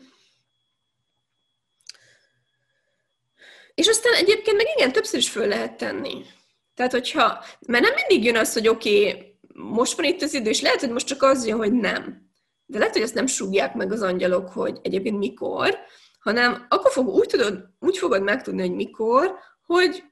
És 3.75 3.88
aztán 3.88 4.13
egyébként 4.13 4.57
meg 4.57 4.65
igen, 4.75 4.91
többször 4.91 5.19
is 5.19 5.29
föl 5.29 5.47
lehet 5.47 5.77
tenni. 5.77 6.25
Tehát, 6.73 6.91
hogyha, 6.91 7.43
mert 7.67 7.83
nem 7.83 7.93
mindig 7.93 8.25
jön 8.25 8.38
az, 8.38 8.53
hogy 8.53 8.67
oké, 8.67 9.09
okay, 9.09 9.39
most 9.53 9.95
van 9.95 10.05
itt 10.05 10.21
az 10.21 10.33
idő, 10.33 10.49
és 10.49 10.61
lehet, 10.61 10.79
hogy 10.79 10.89
most 10.89 11.07
csak 11.07 11.23
az 11.23 11.47
jön, 11.47 11.57
hogy 11.57 11.73
nem. 11.73 12.29
De 12.65 12.77
lehet, 12.77 12.93
hogy 12.93 13.03
azt 13.03 13.13
nem 13.13 13.27
súgják 13.27 13.73
meg 13.73 13.91
az 13.91 14.01
angyalok, 14.01 14.49
hogy 14.49 14.79
egyébként 14.81 15.17
mikor, 15.17 15.79
hanem 16.19 16.65
akkor 16.69 16.91
fog, 16.91 17.07
úgy, 17.07 17.27
tudod, 17.27 17.65
úgy 17.79 17.97
fogod 17.97 18.21
megtudni, 18.21 18.61
hogy 18.61 18.75
mikor, 18.75 19.35
hogy 19.65 20.03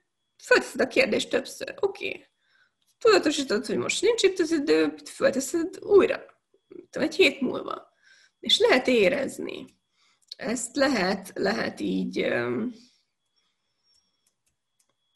fölteszed 0.44 0.82
a 0.82 0.88
kérdést 0.88 1.30
többször. 1.30 1.74
Oké. 1.80 2.08
Okay. 2.08 2.26
Tudatosítod, 3.00 3.66
hogy 3.66 3.78
most 3.78 4.02
nincs 4.02 4.24
itt 4.24 4.40
az 4.40 4.52
idő, 4.52 4.94
fölteszed 5.12 5.80
újra. 5.82 6.24
Egy 6.92 7.16
hét 7.16 7.42
múlva. 7.42 7.92
És 8.40 8.60
lehet 8.60 8.88
érezni. 8.88 9.66
Ezt 10.36 10.76
lehet, 10.76 11.32
lehet 11.36 11.80
így, 11.80 12.26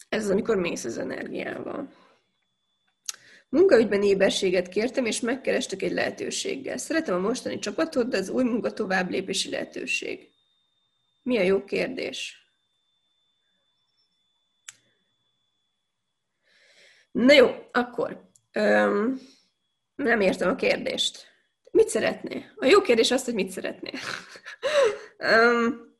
ez 0.09 0.23
az, 0.23 0.29
amikor 0.29 0.55
mész 0.55 0.83
az 0.83 0.97
energiával. 0.97 1.93
Munkaügyben 3.49 4.03
éberséget 4.03 4.69
kértem, 4.69 5.05
és 5.05 5.19
megkerestek 5.19 5.81
egy 5.81 5.91
lehetőséggel. 5.91 6.77
Szeretem 6.77 7.15
a 7.15 7.27
mostani 7.27 7.59
csapatot, 7.59 8.07
de 8.07 8.17
az 8.17 8.29
új 8.29 8.43
munka 8.43 8.73
tovább 8.73 9.09
lépési 9.09 9.49
lehetőség. 9.49 10.29
Mi 11.23 11.37
a 11.37 11.41
jó 11.41 11.63
kérdés? 11.63 12.41
Na 17.11 17.33
jó, 17.33 17.69
akkor. 17.71 18.29
Öm, 18.51 19.21
nem 19.95 20.21
értem 20.21 20.49
a 20.49 20.55
kérdést. 20.55 21.27
Mit 21.71 21.89
szeretnél? 21.89 22.53
A 22.55 22.65
jó 22.65 22.81
kérdés 22.81 23.11
az, 23.11 23.25
hogy 23.25 23.33
mit 23.33 23.49
szeretnél. 23.49 23.99
Öm, 25.17 25.95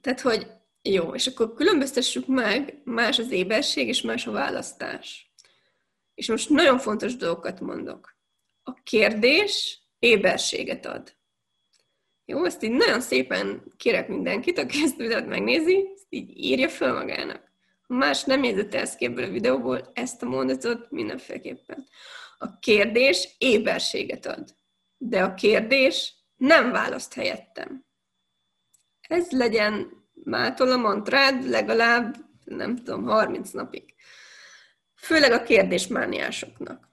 tehát, 0.00 0.20
hogy 0.20 0.57
jó, 0.92 1.14
és 1.14 1.26
akkor 1.26 1.54
különböztessük 1.54 2.26
meg, 2.26 2.80
más 2.84 3.18
az 3.18 3.30
éberség 3.30 3.88
és 3.88 4.00
más 4.00 4.26
a 4.26 4.30
választás. 4.30 5.32
És 6.14 6.28
most 6.28 6.50
nagyon 6.50 6.78
fontos 6.78 7.16
dolgokat 7.16 7.60
mondok. 7.60 8.16
A 8.62 8.72
kérdés 8.72 9.82
éberséget 9.98 10.86
ad. 10.86 11.16
Jó, 12.24 12.44
ezt 12.44 12.62
így 12.62 12.70
nagyon 12.70 13.00
szépen 13.00 13.72
kérek 13.76 14.08
mindenkit, 14.08 14.58
aki 14.58 14.82
ezt 14.82 14.98
a 15.00 15.02
videót 15.02 15.26
megnézi, 15.26 15.90
ezt 15.94 16.06
így 16.08 16.38
írja 16.38 16.68
fel 16.68 16.92
magának. 16.92 17.52
Ha 17.86 17.94
más 17.94 18.24
nem 18.24 18.42
ezt 18.70 18.96
ki 18.96 19.04
ebből 19.04 19.24
a 19.24 19.30
videóból, 19.30 19.90
ezt 19.94 20.22
a 20.22 20.26
mondatot 20.26 20.90
mindenféleképpen. 20.90 21.88
A 22.38 22.58
kérdés 22.58 23.34
éberséget 23.38 24.26
ad. 24.26 24.54
De 24.96 25.22
a 25.22 25.34
kérdés 25.34 26.14
nem 26.36 26.70
választ 26.70 27.14
helyettem. 27.14 27.86
Ez 29.00 29.30
legyen 29.30 29.97
mától 30.28 30.70
a 30.72 30.76
mantrád 30.76 31.48
legalább, 31.48 32.16
nem 32.44 32.76
tudom, 32.76 33.04
30 33.04 33.50
napig. 33.50 33.94
Főleg 34.94 35.32
a 35.32 35.42
kérdésmániásoknak. 35.42 36.88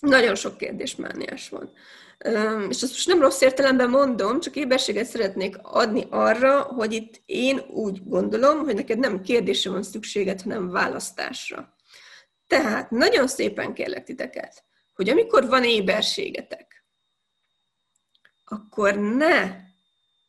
Nagyon 0.00 0.34
sok 0.34 0.56
kérdésmániás 0.56 1.48
van. 1.48 1.72
És 2.68 2.82
ezt 2.82 2.92
most 2.92 3.06
nem 3.06 3.20
rossz 3.20 3.40
értelemben 3.40 3.90
mondom, 3.90 4.40
csak 4.40 4.56
éberséget 4.56 5.06
szeretnék 5.06 5.56
adni 5.62 6.06
arra, 6.10 6.62
hogy 6.62 6.92
itt 6.92 7.22
én 7.26 7.58
úgy 7.58 8.00
gondolom, 8.04 8.58
hogy 8.58 8.74
neked 8.74 8.98
nem 8.98 9.20
kérdésre 9.20 9.70
van 9.70 9.82
szükséged, 9.82 10.42
hanem 10.42 10.70
választásra. 10.70 11.74
Tehát 12.46 12.90
nagyon 12.90 13.26
szépen 13.26 13.74
kérlek 13.74 14.04
titeket, 14.04 14.64
hogy 14.94 15.08
amikor 15.08 15.46
van 15.46 15.64
éberségetek, 15.64 16.84
akkor 18.44 18.94
ne 18.94 19.65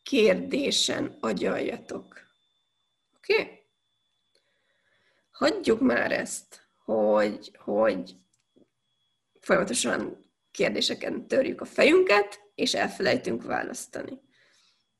kérdésen 0.08 1.16
agyaljatok. 1.20 2.20
Oké? 3.16 3.32
Okay? 3.32 3.66
hagyjuk 5.30 5.80
már 5.80 6.12
ezt, 6.12 6.68
hogy, 6.84 7.56
hogy 7.58 8.16
folyamatosan 9.40 10.30
kérdéseken 10.50 11.26
törjük 11.26 11.60
a 11.60 11.64
fejünket, 11.64 12.40
és 12.54 12.74
elfelejtünk 12.74 13.42
választani. 13.42 14.20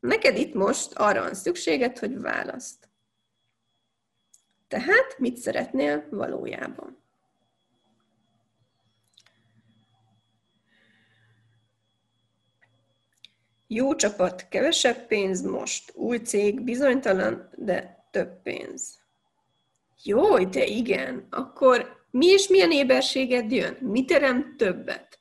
Neked 0.00 0.36
itt 0.36 0.54
most 0.54 0.92
arra 0.94 1.20
van 1.20 1.34
szükséged, 1.34 1.98
hogy 1.98 2.20
választ. 2.20 2.88
Tehát 4.68 5.18
mit 5.18 5.36
szeretnél 5.36 6.08
valójában? 6.10 6.97
Jó 13.70 13.94
csapat, 13.94 14.48
kevesebb 14.48 15.06
pénz 15.06 15.42
most. 15.42 15.92
Új 15.94 16.16
cég, 16.18 16.60
bizonytalan, 16.60 17.48
de 17.56 18.06
több 18.10 18.42
pénz. 18.42 18.98
Jó, 20.02 20.44
de 20.44 20.64
igen, 20.64 21.26
akkor 21.30 21.96
mi 22.10 22.26
és 22.26 22.48
milyen 22.48 22.70
éberséged 22.70 23.52
jön? 23.52 23.76
Mi 23.80 24.04
terem 24.04 24.54
többet? 24.56 25.20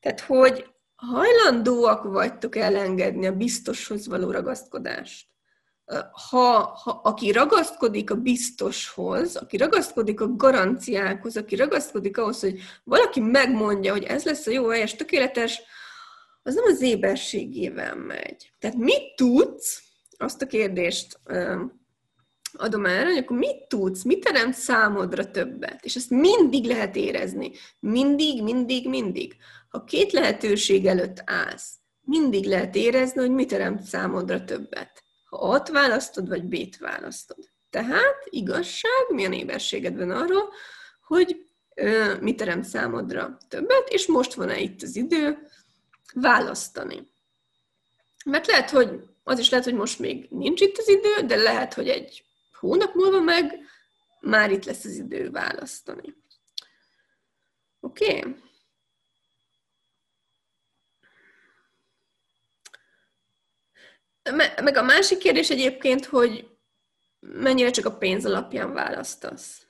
Tehát, 0.00 0.20
hogy 0.20 0.66
hajlandóak 0.94 2.02
vagytok 2.02 2.56
elengedni 2.56 3.26
a 3.26 3.36
biztoshoz 3.36 4.06
való 4.06 4.30
ragaszkodást. 4.30 5.26
Ha, 6.30 6.78
ha 6.82 7.00
aki 7.04 7.32
ragaszkodik 7.32 8.10
a 8.10 8.14
biztoshoz, 8.14 9.36
aki 9.36 9.56
ragaszkodik 9.56 10.20
a 10.20 10.36
garanciákhoz, 10.36 11.36
aki 11.36 11.56
ragaszkodik 11.56 12.18
ahhoz, 12.18 12.40
hogy 12.40 12.60
valaki 12.84 13.20
megmondja, 13.20 13.92
hogy 13.92 14.04
ez 14.04 14.24
lesz 14.24 14.46
a 14.46 14.50
jó 14.50 14.68
helyes, 14.68 14.94
tökéletes, 14.94 15.62
az 16.42 16.54
nem 16.54 16.64
az 16.64 16.80
éberségével 16.80 17.96
megy. 17.96 18.52
Tehát 18.58 18.76
mit 18.76 19.14
tudsz, 19.16 19.82
azt 20.16 20.42
a 20.42 20.46
kérdést 20.46 21.20
adom 22.52 22.86
el, 22.86 23.04
hogy 23.04 23.16
akkor 23.16 23.36
mit 23.36 23.66
tudsz, 23.68 24.02
mit 24.02 24.24
teremt 24.24 24.54
számodra 24.54 25.30
többet? 25.30 25.84
És 25.84 25.96
ezt 25.96 26.10
mindig 26.10 26.64
lehet 26.64 26.96
érezni. 26.96 27.50
Mindig, 27.78 28.42
mindig, 28.42 28.88
mindig. 28.88 29.36
Ha 29.68 29.84
két 29.84 30.12
lehetőség 30.12 30.86
előtt 30.86 31.22
állsz, 31.24 31.74
mindig 32.00 32.44
lehet 32.44 32.74
érezni, 32.74 33.20
hogy 33.20 33.30
mit 33.30 33.48
teremt 33.48 33.82
számodra 33.82 34.44
többet. 34.44 35.02
Ha 35.24 35.36
ott 35.36 35.68
választod, 35.68 36.28
vagy 36.28 36.44
B-t 36.44 36.78
választod. 36.78 37.50
Tehát 37.70 38.18
igazság, 38.24 39.02
milyen 39.08 39.32
éberséged 39.32 39.96
van 39.96 40.10
arról, 40.10 40.52
hogy 41.06 41.46
mit 42.20 42.36
teremt 42.36 42.64
számodra 42.64 43.38
többet, 43.48 43.88
és 43.88 44.06
most 44.06 44.34
van-e 44.34 44.60
itt 44.60 44.82
az 44.82 44.96
idő 44.96 45.38
választani. 46.14 47.10
Mert 48.24 48.46
lehet, 48.46 48.70
hogy 48.70 49.00
az 49.22 49.38
is 49.38 49.50
lehet, 49.50 49.64
hogy 49.64 49.74
most 49.74 49.98
még 49.98 50.26
nincs 50.30 50.60
itt 50.60 50.78
az 50.78 50.88
idő, 50.88 51.26
de 51.26 51.36
lehet, 51.36 51.74
hogy 51.74 51.88
egy 51.88 52.24
hónap 52.52 52.94
múlva 52.94 53.20
meg 53.20 53.58
már 54.20 54.50
itt 54.50 54.64
lesz 54.64 54.84
az 54.84 54.94
idő 54.94 55.30
választani. 55.30 56.14
Oké? 57.80 58.18
Okay? 58.18 58.36
Meg 64.62 64.76
a 64.76 64.82
másik 64.82 65.18
kérdés 65.18 65.50
egyébként, 65.50 66.04
hogy 66.04 66.50
mennyire 67.20 67.70
csak 67.70 67.86
a 67.86 67.96
pénz 67.96 68.26
alapján 68.26 68.72
választasz. 68.72 69.66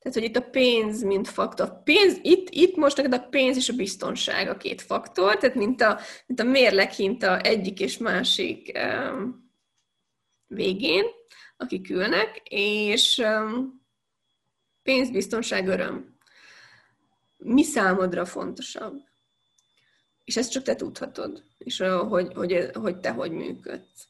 Tehát, 0.00 0.18
hogy 0.18 0.24
itt 0.24 0.36
a 0.36 0.50
pénz, 0.50 1.02
mint 1.02 1.28
faktor. 1.28 1.82
Pénz, 1.82 2.18
itt, 2.22 2.48
itt 2.50 2.76
most 2.76 2.96
neked 2.96 3.12
a 3.12 3.28
pénz 3.28 3.56
és 3.56 3.68
a 3.68 3.76
biztonság 3.76 4.48
a 4.48 4.56
két 4.56 4.82
faktor, 4.82 5.36
tehát 5.36 5.56
mint 5.56 5.80
a, 5.80 5.98
mint 6.26 6.40
a 6.40 6.44
mérleg 6.44 6.92
a 7.20 7.46
egyik 7.46 7.80
és 7.80 7.98
másik 7.98 8.78
um, 8.78 9.52
végén, 10.46 11.04
akik 11.56 11.90
ülnek, 11.90 12.42
és 12.44 13.22
pénzbiztonság, 14.82 15.68
öröm. 15.68 16.16
Mi 17.38 17.62
számodra 17.62 18.24
fontosabb? 18.24 18.96
És 20.24 20.36
ezt 20.36 20.50
csak 20.50 20.62
te 20.62 20.74
tudhatod, 20.74 21.42
és 21.58 21.78
hogy, 22.08 22.32
hogy, 22.34 22.70
hogy 22.74 23.00
te 23.00 23.10
hogy 23.10 23.30
működsz. 23.30 24.08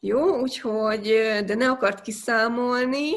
Jó, 0.00 0.40
úgyhogy, 0.40 1.02
de 1.44 1.54
ne 1.54 1.70
akart 1.70 2.00
kiszámolni, 2.00 3.10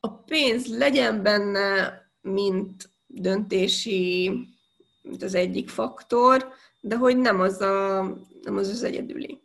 a 0.00 0.08
pénz 0.08 0.76
legyen 0.76 1.22
benne, 1.22 2.00
mint 2.20 2.90
döntési, 3.06 4.30
mint 5.02 5.22
az 5.22 5.34
egyik 5.34 5.68
faktor, 5.68 6.52
de 6.80 6.96
hogy 6.96 7.16
nem 7.16 7.40
az 7.40 7.60
a, 7.60 8.02
nem 8.42 8.56
az, 8.56 8.68
az 8.68 8.82
egyedüli. 8.82 9.42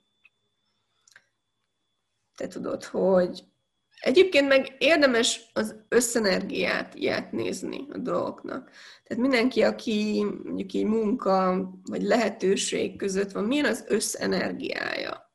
Te 2.36 2.48
tudod, 2.48 2.84
hogy 2.84 3.44
egyébként 4.00 4.48
meg 4.48 4.76
érdemes 4.78 5.50
az 5.54 5.76
összenergiát 5.90 6.96
ilyet 6.96 7.32
nézni 7.32 7.86
a 7.90 7.98
dolgoknak. 7.98 8.72
Tehát 9.04 9.24
mindenki, 9.24 9.62
aki 9.62 10.24
mondjuk 10.44 10.74
így 10.74 10.86
munka 10.86 11.70
vagy 11.84 12.02
lehetőség 12.02 12.96
között 12.98 13.32
van, 13.32 13.44
milyen 13.44 13.66
az 13.66 13.86
összenergiája? 13.88 15.34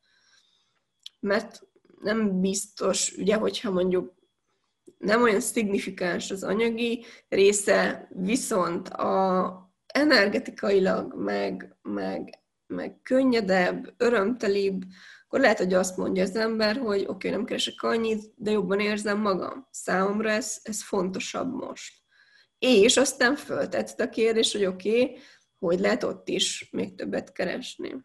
Mert 1.20 1.68
nem 2.00 2.40
biztos, 2.40 3.12
ugye, 3.16 3.34
hogyha 3.34 3.70
mondjuk 3.70 4.19
nem 5.00 5.22
olyan 5.22 5.40
szignifikáns 5.40 6.30
az 6.30 6.42
anyagi 6.42 7.04
része, 7.28 8.08
viszont 8.14 8.88
a 8.88 9.72
energetikailag 9.86 11.14
meg, 11.14 11.76
meg, 11.82 12.38
meg 12.66 13.00
könnyedebb, 13.02 13.94
örömtelibb, 13.96 14.82
akkor 15.24 15.40
lehet, 15.40 15.58
hogy 15.58 15.74
azt 15.74 15.96
mondja 15.96 16.22
az 16.22 16.36
ember, 16.36 16.76
hogy 16.76 17.00
oké, 17.00 17.08
okay, 17.08 17.30
nem 17.30 17.44
keresek 17.44 17.82
annyit, 17.82 18.32
de 18.36 18.50
jobban 18.50 18.80
érzem 18.80 19.18
magam. 19.18 19.68
Számomra 19.70 20.30
ez, 20.30 20.58
ez 20.62 20.82
fontosabb 20.82 21.54
most. 21.54 21.94
És 22.58 22.96
aztán 22.96 23.36
föltett 23.36 24.00
a 24.00 24.08
kérdés, 24.08 24.52
hogy 24.52 24.64
oké, 24.64 25.02
okay, 25.02 25.18
hogy 25.58 25.80
lehet 25.80 26.02
ott 26.02 26.28
is 26.28 26.68
még 26.70 26.94
többet 26.94 27.32
keresni. 27.32 27.96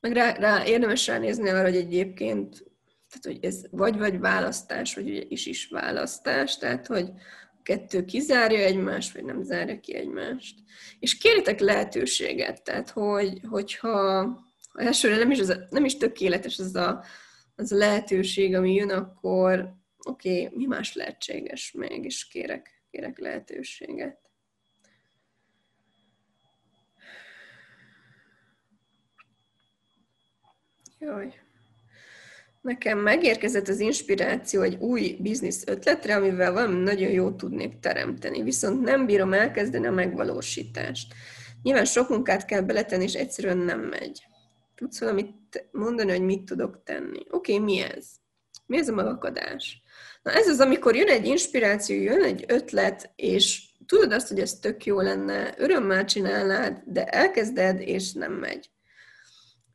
Meg 0.00 0.12
rá, 0.12 0.32
rá 0.32 0.66
érdemes 0.66 1.06
ránézni 1.06 1.48
arra, 1.48 1.62
hogy 1.62 1.76
egyébként 1.76 2.69
tehát, 3.10 3.36
hogy 3.38 3.44
ez 3.44 3.64
vagy-vagy 3.70 4.18
választás, 4.18 4.94
vagy 4.94 5.08
ugye 5.08 5.22
is 5.28 5.46
is 5.46 5.68
választás, 5.68 6.58
tehát, 6.58 6.86
hogy 6.86 7.10
a 7.52 7.62
kettő 7.62 8.04
kizárja 8.04 8.58
egymást, 8.58 9.14
vagy 9.14 9.24
nem 9.24 9.42
zárja 9.42 9.80
ki 9.80 9.94
egymást. 9.94 10.58
És 10.98 11.18
kérjetek 11.18 11.60
lehetőséget, 11.60 12.62
tehát, 12.62 12.90
hogy, 12.90 13.40
hogyha 13.48 14.28
elsőre 14.74 15.16
nem 15.16 15.30
is, 15.30 15.38
az, 15.38 15.58
nem 15.70 15.84
is 15.84 15.96
tökéletes 15.96 16.58
az 16.58 16.74
a, 16.74 17.04
az 17.56 17.72
a 17.72 17.76
lehetőség, 17.76 18.54
ami 18.54 18.74
jön, 18.74 18.90
akkor 18.90 19.74
oké, 20.04 20.44
okay, 20.44 20.58
mi 20.58 20.66
más 20.66 20.94
lehetséges 20.94 21.72
még, 21.72 22.04
és 22.04 22.28
kérek, 22.28 22.84
kérek 22.90 23.18
lehetőséget. 23.18 24.18
Jaj. 30.98 31.39
Nekem 32.60 32.98
megérkezett 32.98 33.68
az 33.68 33.80
inspiráció 33.80 34.62
egy 34.62 34.76
új 34.76 35.16
biznisz 35.20 35.66
ötletre, 35.66 36.16
amivel 36.16 36.52
valami 36.52 36.82
nagyon 36.82 37.10
jót 37.10 37.36
tudnék 37.36 37.78
teremteni, 37.78 38.42
viszont 38.42 38.80
nem 38.80 39.06
bírom 39.06 39.32
elkezdeni 39.32 39.86
a 39.86 39.90
megvalósítást. 39.90 41.14
Nyilván 41.62 41.84
sok 41.84 42.08
munkát 42.08 42.44
kell 42.44 42.60
beletenni, 42.60 43.02
és 43.02 43.14
egyszerűen 43.14 43.58
nem 43.58 43.80
megy. 43.80 44.22
Tudsz 44.74 45.00
valamit 45.00 45.68
mondani, 45.72 46.10
hogy 46.10 46.22
mit 46.22 46.44
tudok 46.44 46.82
tenni? 46.84 47.20
Oké, 47.30 47.52
okay, 47.52 47.64
mi 47.64 47.80
ez? 47.80 48.06
Mi 48.66 48.78
ez 48.78 48.88
a 48.88 48.94
magakadás? 48.94 49.82
Na 50.22 50.32
ez 50.32 50.48
az, 50.48 50.60
amikor 50.60 50.96
jön 50.96 51.08
egy 51.08 51.26
inspiráció, 51.26 52.02
jön 52.02 52.22
egy 52.22 52.44
ötlet, 52.48 53.12
és 53.16 53.64
tudod 53.86 54.12
azt, 54.12 54.28
hogy 54.28 54.40
ez 54.40 54.58
tök 54.58 54.84
jó 54.84 55.00
lenne, 55.00 55.54
örömmel 55.56 56.04
csinálnád, 56.04 56.82
de 56.86 57.04
elkezded, 57.04 57.80
és 57.80 58.12
nem 58.12 58.32
megy. 58.32 58.70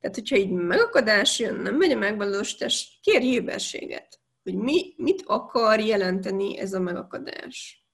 Tehát, 0.06 0.20
hogyha 0.20 0.36
így 0.38 0.52
megakadás 0.52 1.40
jön, 1.40 1.56
nem 1.56 1.76
megy 1.76 1.92
a 1.92 1.98
megvalósítás, 1.98 3.00
kérj 3.02 3.26
éberséget, 3.26 4.20
hogy 4.44 4.56
mi, 4.56 4.94
mit 4.98 5.24
akar 5.26 5.80
jelenteni 5.80 6.58
ez 6.58 6.74
a 6.74 6.80
megakadás. 6.80 7.86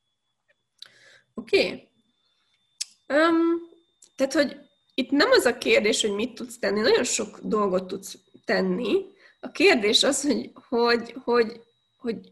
Oké? 1.33 1.65
Okay? 1.65 1.89
Um, 3.07 3.69
tehát, 4.15 4.33
hogy 4.33 4.57
itt 4.93 5.09
nem 5.09 5.31
az 5.31 5.45
a 5.45 5.57
kérdés, 5.57 6.01
hogy 6.01 6.11
mit 6.11 6.33
tudsz 6.33 6.59
tenni, 6.59 6.79
nagyon 6.79 7.03
sok 7.03 7.39
dolgot 7.43 7.87
tudsz 7.87 8.17
tenni. 8.45 9.05
A 9.39 9.51
kérdés 9.51 10.03
az, 10.03 10.21
hogy, 10.21 10.51
hogy, 10.69 11.15
hogy, 11.23 11.61
hogy 11.97 12.31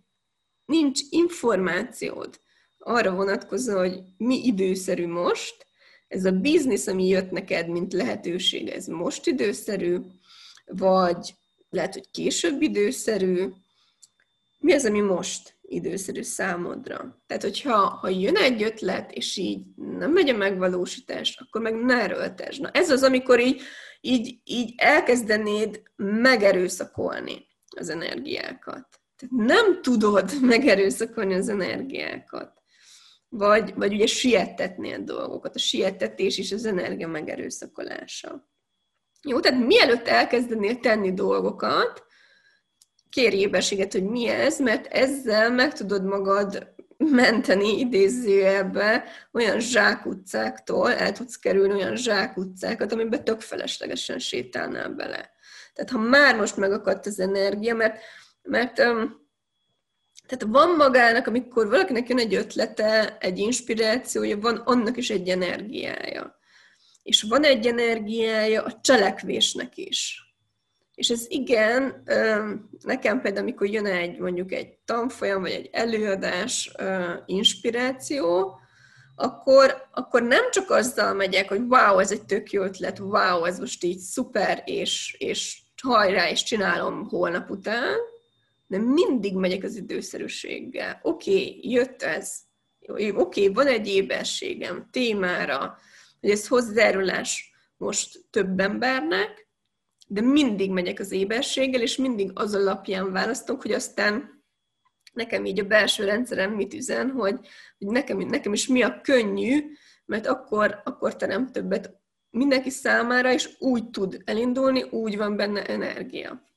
nincs 0.65 0.99
információd 1.09 2.39
arra 2.77 3.11
vonatkozó, 3.11 3.77
hogy 3.77 3.99
mi 4.17 4.45
időszerű 4.45 5.07
most, 5.07 5.65
ez 6.10 6.26
a 6.26 6.32
biznisz, 6.32 6.88
ami 6.88 7.07
jött 7.07 7.32
neked, 7.32 7.68
mint 7.68 7.93
lehetőség, 7.93 8.68
ez 8.68 8.86
most 8.86 9.28
időszerű, 9.28 9.97
vagy 10.66 11.34
lehet, 11.70 11.93
hogy 11.93 12.12
később 12.12 12.62
időszerű. 12.62 13.47
Mi 14.60 14.74
az, 14.74 14.86
ami 14.86 14.99
most 14.99 15.57
időszerű 15.62 16.22
számodra? 16.22 17.24
Tehát, 17.28 17.43
hogyha 17.43 17.78
ha 17.78 18.10
jön 18.10 18.36
egy 18.36 18.64
ötlet, 18.64 19.12
és 19.12 19.38
így 19.38 19.66
nem 19.76 20.12
megy 20.12 20.30
a 20.30 20.38
megvalósítás, 20.38 21.38
akkor 21.39 21.62
meg 21.62 21.76
ne 21.76 22.01
erőltesd. 22.01 22.62
Na, 22.62 22.70
ez 22.70 22.89
az, 22.89 23.03
amikor 23.03 23.39
így, 23.39 23.62
így, 24.01 24.39
így 24.43 24.74
elkezdenéd 24.78 25.82
megerőszakolni 25.95 27.47
az 27.78 27.89
energiákat. 27.89 28.88
Tehát 29.16 29.47
nem 29.47 29.82
tudod 29.82 30.32
megerőszakolni 30.41 31.34
az 31.34 31.49
energiákat 31.49 32.59
vagy, 33.30 33.73
vagy 33.75 33.93
ugye 33.93 34.07
a 34.93 34.97
dolgokat. 34.97 35.55
A 35.55 35.59
sietetés 35.59 36.38
is 36.38 36.51
az 36.51 36.65
energia 36.65 37.07
megerőszakolása. 37.07 38.49
Jó, 39.21 39.39
tehát 39.39 39.65
mielőtt 39.65 40.07
elkezdenél 40.07 40.80
tenni 40.80 41.13
dolgokat, 41.13 42.03
kérj 43.09 43.38
éberséget, 43.38 43.91
hogy 43.91 44.03
mi 44.03 44.27
ez, 44.27 44.59
mert 44.59 44.88
ezzel 44.88 45.51
meg 45.51 45.73
tudod 45.73 46.03
magad 46.03 46.73
menteni 46.97 47.80
idézőjelbe 47.80 49.03
olyan 49.32 49.59
zsákutcáktól, 49.59 50.93
el 50.93 51.11
tudsz 51.11 51.36
kerülni 51.36 51.73
olyan 51.73 51.95
zsákutcákat, 51.95 52.91
amiben 52.91 53.23
tök 53.23 53.41
feleslegesen 53.41 54.19
sétálnál 54.19 54.89
bele. 54.89 55.32
Tehát 55.73 55.89
ha 55.91 55.97
már 55.97 56.36
most 56.36 56.57
megakadt 56.57 57.05
az 57.05 57.19
energia, 57.19 57.75
mert, 57.75 57.99
mert 58.41 58.80
um, 58.80 59.18
tehát 60.30 60.53
van 60.53 60.75
magának, 60.75 61.27
amikor 61.27 61.69
valakinek 61.69 62.09
jön 62.09 62.19
egy 62.19 62.34
ötlete, 62.34 63.17
egy 63.19 63.38
inspirációja, 63.38 64.39
van 64.39 64.55
annak 64.55 64.97
is 64.97 65.09
egy 65.09 65.30
energiája. 65.30 66.39
És 67.03 67.21
van 67.21 67.43
egy 67.43 67.67
energiája 67.67 68.63
a 68.63 68.80
cselekvésnek 68.82 69.77
is. 69.77 70.23
És 70.95 71.09
ez 71.09 71.25
igen, 71.27 72.03
nekem 72.84 73.21
például, 73.21 73.43
amikor 73.43 73.67
jön 73.67 73.86
egy 73.86 74.19
mondjuk 74.19 74.51
egy 74.51 74.77
tanfolyam, 74.86 75.41
vagy 75.41 75.51
egy 75.51 75.69
előadás, 75.71 76.71
inspiráció, 77.25 78.59
akkor, 79.15 79.88
akkor 79.91 80.23
nem 80.23 80.51
csak 80.51 80.69
azzal 80.69 81.13
megyek, 81.13 81.49
hogy 81.49 81.61
wow, 81.67 81.99
ez 81.99 82.11
egy 82.11 82.25
tök 82.25 82.51
jó 82.51 82.63
ötlet, 82.63 82.99
wow, 82.99 83.43
ez 83.43 83.59
most 83.59 83.84
így 83.84 83.99
szuper, 83.99 84.63
és, 84.65 85.15
és 85.17 85.61
hajrá, 85.82 86.30
és 86.30 86.43
csinálom 86.43 87.07
holnap 87.07 87.49
után, 87.49 87.97
de 88.70 88.78
mindig 88.78 89.36
megyek 89.36 89.63
az 89.63 89.76
időszerűséggel. 89.76 90.99
Oké, 91.01 91.32
okay, 91.32 91.59
jött 91.72 92.01
ez. 92.01 92.39
Oké, 92.88 93.11
okay, 93.11 93.47
van 93.47 93.67
egy 93.67 93.88
éberségem 93.88 94.88
témára, 94.91 95.78
hogy 96.20 96.30
ez 96.30 96.47
hozzájárulás 96.47 97.53
most 97.78 98.26
több 98.30 98.59
embernek, 98.59 99.47
de 100.07 100.22
mindig 100.22 100.72
megyek 100.72 100.99
az 100.99 101.11
éberséggel, 101.11 101.82
és 101.82 101.95
mindig 101.95 102.32
az 102.34 102.55
alapján 102.55 103.11
választok, 103.11 103.61
hogy 103.61 103.72
aztán 103.72 104.43
nekem 105.13 105.45
így 105.45 105.59
a 105.59 105.67
belső 105.67 106.03
rendszerem 106.03 106.51
mit 106.51 106.74
üzen, 106.74 107.09
hogy, 107.09 107.39
hogy 107.78 107.88
nekem, 107.88 108.17
nekem 108.17 108.53
is 108.53 108.67
mi 108.67 108.82
a 108.82 109.01
könnyű, 109.01 109.72
mert 110.05 110.28
akkor, 110.28 110.82
akkor 110.84 111.15
terem 111.15 111.51
többet 111.51 111.97
mindenki 112.30 112.70
számára, 112.70 113.34
és 113.34 113.49
úgy 113.59 113.89
tud 113.89 114.22
elindulni, 114.26 114.82
úgy 114.82 115.17
van 115.17 115.36
benne 115.36 115.65
energia. 115.65 116.49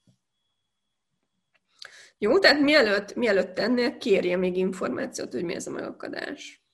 Jó, 2.22 2.38
tehát 2.38 2.60
mielőtt, 2.60 3.14
mielőtt 3.14 3.54
tennél, 3.54 3.98
kérje 3.98 4.36
még 4.36 4.56
információt, 4.56 5.32
hogy 5.32 5.44
mi 5.44 5.54
ez 5.54 5.66
a 5.66 5.70
megakadás. 5.70 6.64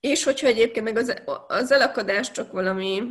És 0.00 0.24
hogyha 0.24 0.46
egyébként 0.46 0.84
meg 0.84 0.96
az, 0.96 1.22
az 1.48 1.70
elakadás 1.70 2.30
csak 2.30 2.52
valami, 2.52 3.02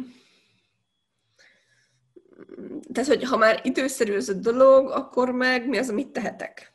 tehát 2.94 3.10
hogy 3.10 3.24
ha 3.24 3.38
már 3.38 3.62
időszerű 3.64 4.14
ez 4.14 4.30
a 4.30 4.34
dolog, 4.34 4.90
akkor 4.90 5.32
meg 5.32 5.68
mi 5.68 5.78
az, 5.78 5.90
amit 5.90 6.12
tehetek? 6.12 6.74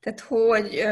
Tehát, 0.00 0.20
hogy 0.20 0.84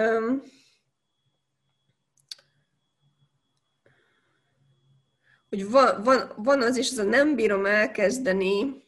hogy 5.48 5.70
van, 5.70 6.02
van, 6.02 6.32
van 6.36 6.62
az 6.62 6.76
is, 6.76 6.90
ez 6.90 6.98
a 6.98 7.04
nem 7.04 7.34
bírom 7.34 7.66
elkezdeni, 7.66 8.86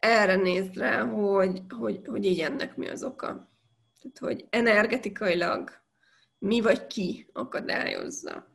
erre 0.00 0.36
néz 0.36 0.72
rá, 0.74 1.04
hogy, 1.04 1.62
hogy, 1.68 2.00
hogy 2.06 2.24
így 2.24 2.40
ennek 2.40 2.76
mi 2.76 2.88
az 2.88 3.04
oka. 3.04 3.26
Tehát, 4.00 4.18
hogy 4.18 4.46
energetikailag 4.50 5.70
mi 6.38 6.60
vagy 6.60 6.86
ki 6.86 7.30
akadályozza. 7.32 8.48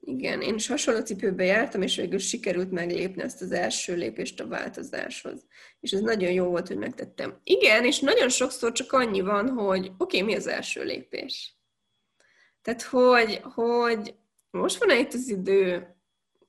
Igen, 0.00 0.40
én 0.40 0.54
is 0.54 0.66
hasonló 0.66 1.00
cipőbe 1.00 1.44
jártam, 1.44 1.82
és 1.82 1.96
végül 1.96 2.18
sikerült 2.18 2.70
meglépni 2.70 3.22
ezt 3.22 3.42
az 3.42 3.52
első 3.52 3.94
lépést 3.94 4.40
a 4.40 4.46
változáshoz. 4.46 5.46
És 5.80 5.92
ez 5.92 6.00
nagyon 6.00 6.32
jó 6.32 6.48
volt, 6.48 6.68
hogy 6.68 6.76
megtettem. 6.76 7.40
Igen, 7.42 7.84
és 7.84 8.00
nagyon 8.00 8.28
sokszor 8.28 8.72
csak 8.72 8.92
annyi 8.92 9.20
van, 9.20 9.48
hogy 9.48 9.86
oké, 9.86 9.92
okay, 9.98 10.22
mi 10.22 10.36
az 10.36 10.46
első 10.46 10.84
lépés? 10.84 11.56
Tehát, 12.62 12.82
hogy, 12.82 13.40
hogy 13.42 14.14
most 14.50 14.78
van 14.78 14.98
itt 14.98 15.12
az 15.12 15.28
idő, 15.28 15.96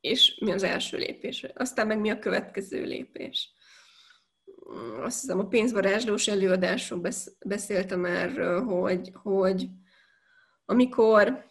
és 0.01 0.37
mi 0.39 0.51
az 0.51 0.63
első 0.63 0.97
lépés? 0.97 1.45
Aztán 1.53 1.87
meg 1.87 1.99
mi 1.99 2.09
a 2.09 2.19
következő 2.19 2.83
lépés? 2.83 3.51
Azt 5.01 5.21
hiszem, 5.21 5.39
a 5.39 5.47
pénzvarázslós 5.47 6.27
előadáson 6.27 7.07
beszéltem 7.45 8.05
erről, 8.05 8.63
hogy, 8.63 9.11
hogy 9.13 9.67
amikor 10.65 11.45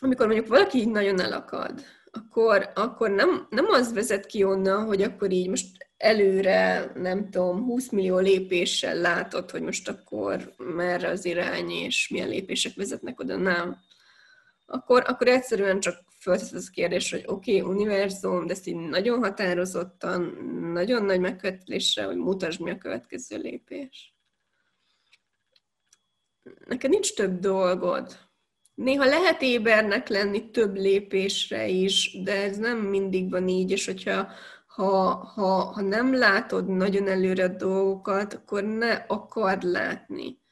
amikor 0.00 0.26
mondjuk 0.26 0.48
valaki 0.48 0.78
így 0.78 0.88
nagyon 0.88 1.20
elakad, 1.20 1.82
akkor, 2.10 2.70
akkor 2.74 3.10
nem, 3.10 3.46
nem 3.50 3.66
az 3.68 3.92
vezet 3.92 4.26
ki 4.26 4.44
onnan, 4.44 4.84
hogy 4.84 5.02
akkor 5.02 5.32
így 5.32 5.48
most 5.48 5.88
előre, 5.96 6.92
nem 6.94 7.30
tudom, 7.30 7.64
20 7.64 7.90
millió 7.90 8.18
lépéssel 8.18 8.96
látod, 8.96 9.50
hogy 9.50 9.62
most 9.62 9.88
akkor 9.88 10.54
merre 10.58 11.08
az 11.08 11.24
irány, 11.24 11.70
és 11.70 12.08
milyen 12.08 12.28
lépések 12.28 12.74
vezetnek 12.74 13.20
oda, 13.20 13.36
nem. 13.36 13.76
Akkor, 14.66 15.02
akkor 15.06 15.28
egyszerűen 15.28 15.80
csak 15.80 16.04
fölteszed 16.20 16.56
az 16.56 16.70
kérdés, 16.70 17.10
hogy 17.10 17.24
oké, 17.26 17.60
okay, 17.60 17.74
univerzum, 17.74 18.46
de 18.46 18.52
ezt 18.52 18.66
így 18.66 18.76
nagyon 18.76 19.18
határozottan, 19.18 20.22
nagyon 20.72 21.04
nagy 21.04 21.20
megkövetésre, 21.20 22.04
hogy 22.04 22.16
mutasd, 22.16 22.60
mi 22.60 22.70
a 22.70 22.78
következő 22.78 23.36
lépés. 23.36 24.14
Neked 26.66 26.90
nincs 26.90 27.14
több 27.14 27.38
dolgod, 27.38 28.22
Néha 28.74 29.04
lehet 29.04 29.42
ébernek 29.42 30.08
lenni 30.08 30.50
több 30.50 30.74
lépésre 30.74 31.68
is, 31.68 32.18
de 32.22 32.42
ez 32.42 32.56
nem 32.56 32.78
mindig 32.78 33.30
van 33.30 33.48
így, 33.48 33.70
és 33.70 33.86
hogyha 33.86 34.28
ha, 34.66 35.14
ha, 35.14 35.62
ha 35.62 35.80
nem 35.80 36.14
látod 36.14 36.68
nagyon 36.68 37.08
előre 37.08 37.44
a 37.44 37.48
dolgokat, 37.48 38.34
akkor 38.34 38.64
ne 38.64 38.92
akard 38.92 39.62
látni. 39.62 40.42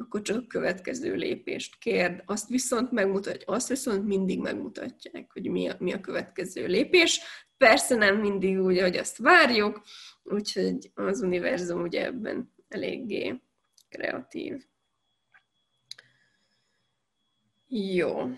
Akkor 0.00 0.22
csak 0.22 0.42
a 0.42 0.46
következő 0.46 1.14
lépést 1.14 1.78
kérd. 1.78 2.22
Azt 2.26 2.48
viszont 2.48 2.90
megmutatja, 2.90 3.54
azt 3.54 3.68
viszont 3.68 4.04
mindig 4.04 4.40
megmutatják, 4.40 5.32
hogy 5.32 5.50
mi 5.50 5.68
a, 5.68 5.76
mi 5.78 5.92
a 5.92 6.00
következő 6.00 6.66
lépés. 6.66 7.20
Persze 7.56 7.94
nem 7.94 8.16
mindig 8.16 8.60
úgy, 8.60 8.80
hogy 8.80 8.96
azt 8.96 9.16
várjuk, 9.16 9.82
úgyhogy 10.22 10.90
az 10.94 11.20
univerzum 11.20 11.82
ugye 11.82 12.04
ebben 12.04 12.54
eléggé 12.68 13.40
kreatív. 13.88 14.66
Jó. 17.68 18.30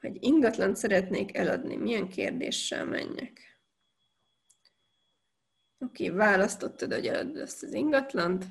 Hogy 0.00 0.16
ingatlan 0.20 0.74
szeretnék 0.74 1.36
eladni, 1.36 1.76
milyen 1.76 2.08
kérdéssel 2.08 2.84
menjek? 2.84 3.60
Oké, 5.78 6.08
választottad, 6.08 6.92
hogy 6.92 7.06
eladod 7.06 7.36
ezt 7.36 7.62
az 7.62 7.72
ingatlant. 7.72 8.44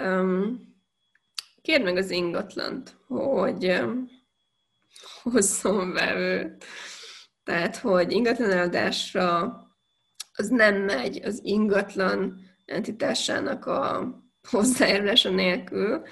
Um, 0.00 0.69
kérd 1.62 1.82
meg 1.82 1.96
az 1.96 2.10
ingatlant, 2.10 2.96
hogy 3.06 3.80
hozzon 5.22 5.92
vevőt. 5.92 6.64
Tehát, 7.44 7.76
hogy 7.76 8.12
ingatlan 8.12 8.50
eladásra 8.50 9.54
az 10.32 10.48
nem 10.48 10.76
megy 10.76 11.22
az 11.24 11.40
ingatlan 11.42 12.40
entitásának 12.64 13.66
a 13.66 14.14
hozzájárulása 14.50 15.30
nélkül, 15.30 16.02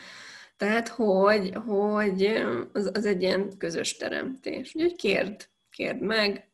tehát, 0.57 0.89
hogy, 0.89 1.55
hogy 1.67 2.25
az, 2.73 2.91
az 2.95 3.05
egy 3.05 3.23
ilyen 3.23 3.59
közös 3.59 3.97
teremtés. 3.97 4.75
Úgyhogy 4.75 4.97
kérd, 4.97 5.49
kérd 5.71 6.01
meg, 6.01 6.51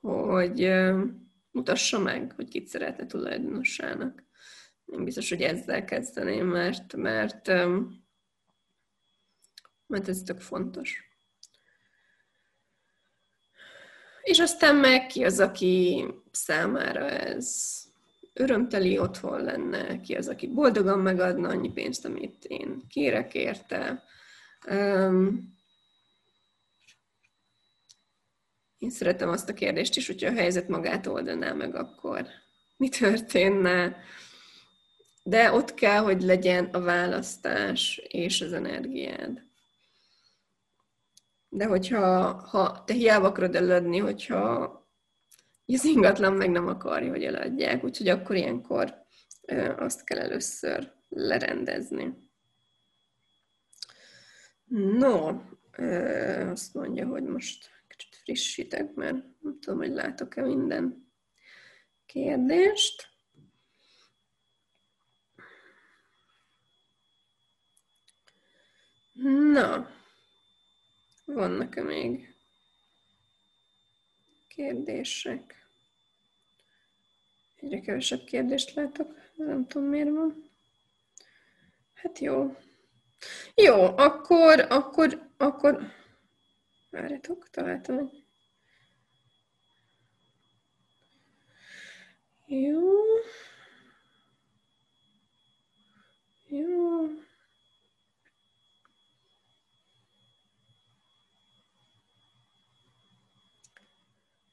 hogy 0.00 0.70
mutassa 1.50 1.98
meg, 1.98 2.32
hogy 2.36 2.48
kit 2.48 2.66
szeretne 2.66 3.06
tulajdonossának. 3.06 4.24
Én 4.92 5.04
biztos, 5.04 5.28
hogy 5.28 5.42
ezzel 5.42 5.84
kezdeném, 5.84 6.46
mert, 6.46 6.96
mert, 6.96 7.46
mert 9.86 10.08
ez 10.08 10.22
tök 10.22 10.40
fontos. 10.40 11.08
És 14.22 14.38
aztán 14.38 14.76
meg 14.76 15.06
ki 15.06 15.24
az, 15.24 15.40
aki 15.40 16.06
számára 16.30 17.08
ez 17.10 17.78
örömteli 18.32 18.98
otthon 18.98 19.42
lenne, 19.42 20.00
ki 20.00 20.14
az, 20.14 20.28
aki 20.28 20.46
boldogan 20.46 20.98
megadna 20.98 21.48
annyi 21.48 21.72
pénzt, 21.72 22.04
amit 22.04 22.44
én 22.44 22.82
kérek 22.88 23.34
érte. 23.34 24.02
Um, 24.70 25.56
én 28.78 28.90
szeretem 28.90 29.28
azt 29.28 29.48
a 29.48 29.54
kérdést 29.54 29.96
is, 29.96 30.06
hogyha 30.06 30.30
a 30.30 30.34
helyzet 30.34 30.68
magát 30.68 31.06
oldaná 31.06 31.52
meg, 31.52 31.74
akkor 31.74 32.26
mi 32.76 32.88
történne? 32.88 33.96
De 35.28 35.52
ott 35.52 35.74
kell, 35.74 35.98
hogy 35.98 36.22
legyen 36.22 36.64
a 36.64 36.80
választás 36.80 38.00
és 38.08 38.40
az 38.40 38.52
energiád. 38.52 39.42
De 41.48 41.66
hogyha 41.66 42.32
ha 42.32 42.84
te 42.84 42.92
hiába 42.92 43.26
akarod 43.26 43.54
eladni, 43.54 43.98
hogyha 43.98 44.42
az 45.66 45.84
ingatlan 45.84 46.32
meg 46.32 46.50
nem 46.50 46.66
akarja, 46.66 47.10
hogy 47.10 47.24
eladják, 47.24 47.84
úgyhogy 47.84 48.08
akkor 48.08 48.36
ilyenkor 48.36 49.06
azt 49.76 50.04
kell 50.04 50.18
először 50.18 50.92
lerendezni. 51.08 52.14
No, 54.98 55.40
azt 56.50 56.74
mondja, 56.74 57.06
hogy 57.06 57.22
most 57.22 57.70
kicsit 57.88 58.16
frissítek, 58.16 58.94
mert 58.94 59.16
nem 59.40 59.58
tudom, 59.60 59.78
hogy 59.78 59.92
látok-e 59.92 60.42
minden 60.42 61.12
kérdést. 62.06 63.16
Na, 69.22 69.90
vannak-e 71.24 71.82
még 71.82 72.34
kérdések? 74.48 75.66
Egyre 77.56 77.80
kevesebb 77.80 78.24
kérdést 78.24 78.74
látok, 78.74 79.14
nem 79.34 79.66
tudom 79.66 79.88
miért 79.88 80.10
van. 80.10 80.50
Hát 81.94 82.18
jó. 82.18 82.56
Jó, 83.54 83.96
akkor, 83.96 84.60
akkor, 84.68 85.30
akkor... 85.36 85.92
Várjatok, 86.90 87.50
találtam 87.50 87.98
egy... 87.98 88.24
Jó. 92.46 92.80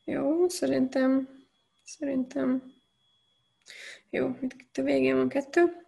Jó, 0.05 0.47
szerintem, 0.49 1.29
szerintem 1.83 2.73
jó, 4.09 4.37
itt 4.41 4.77
a 4.77 4.81
végén 4.81 5.15
van 5.15 5.29
kettő. 5.29 5.85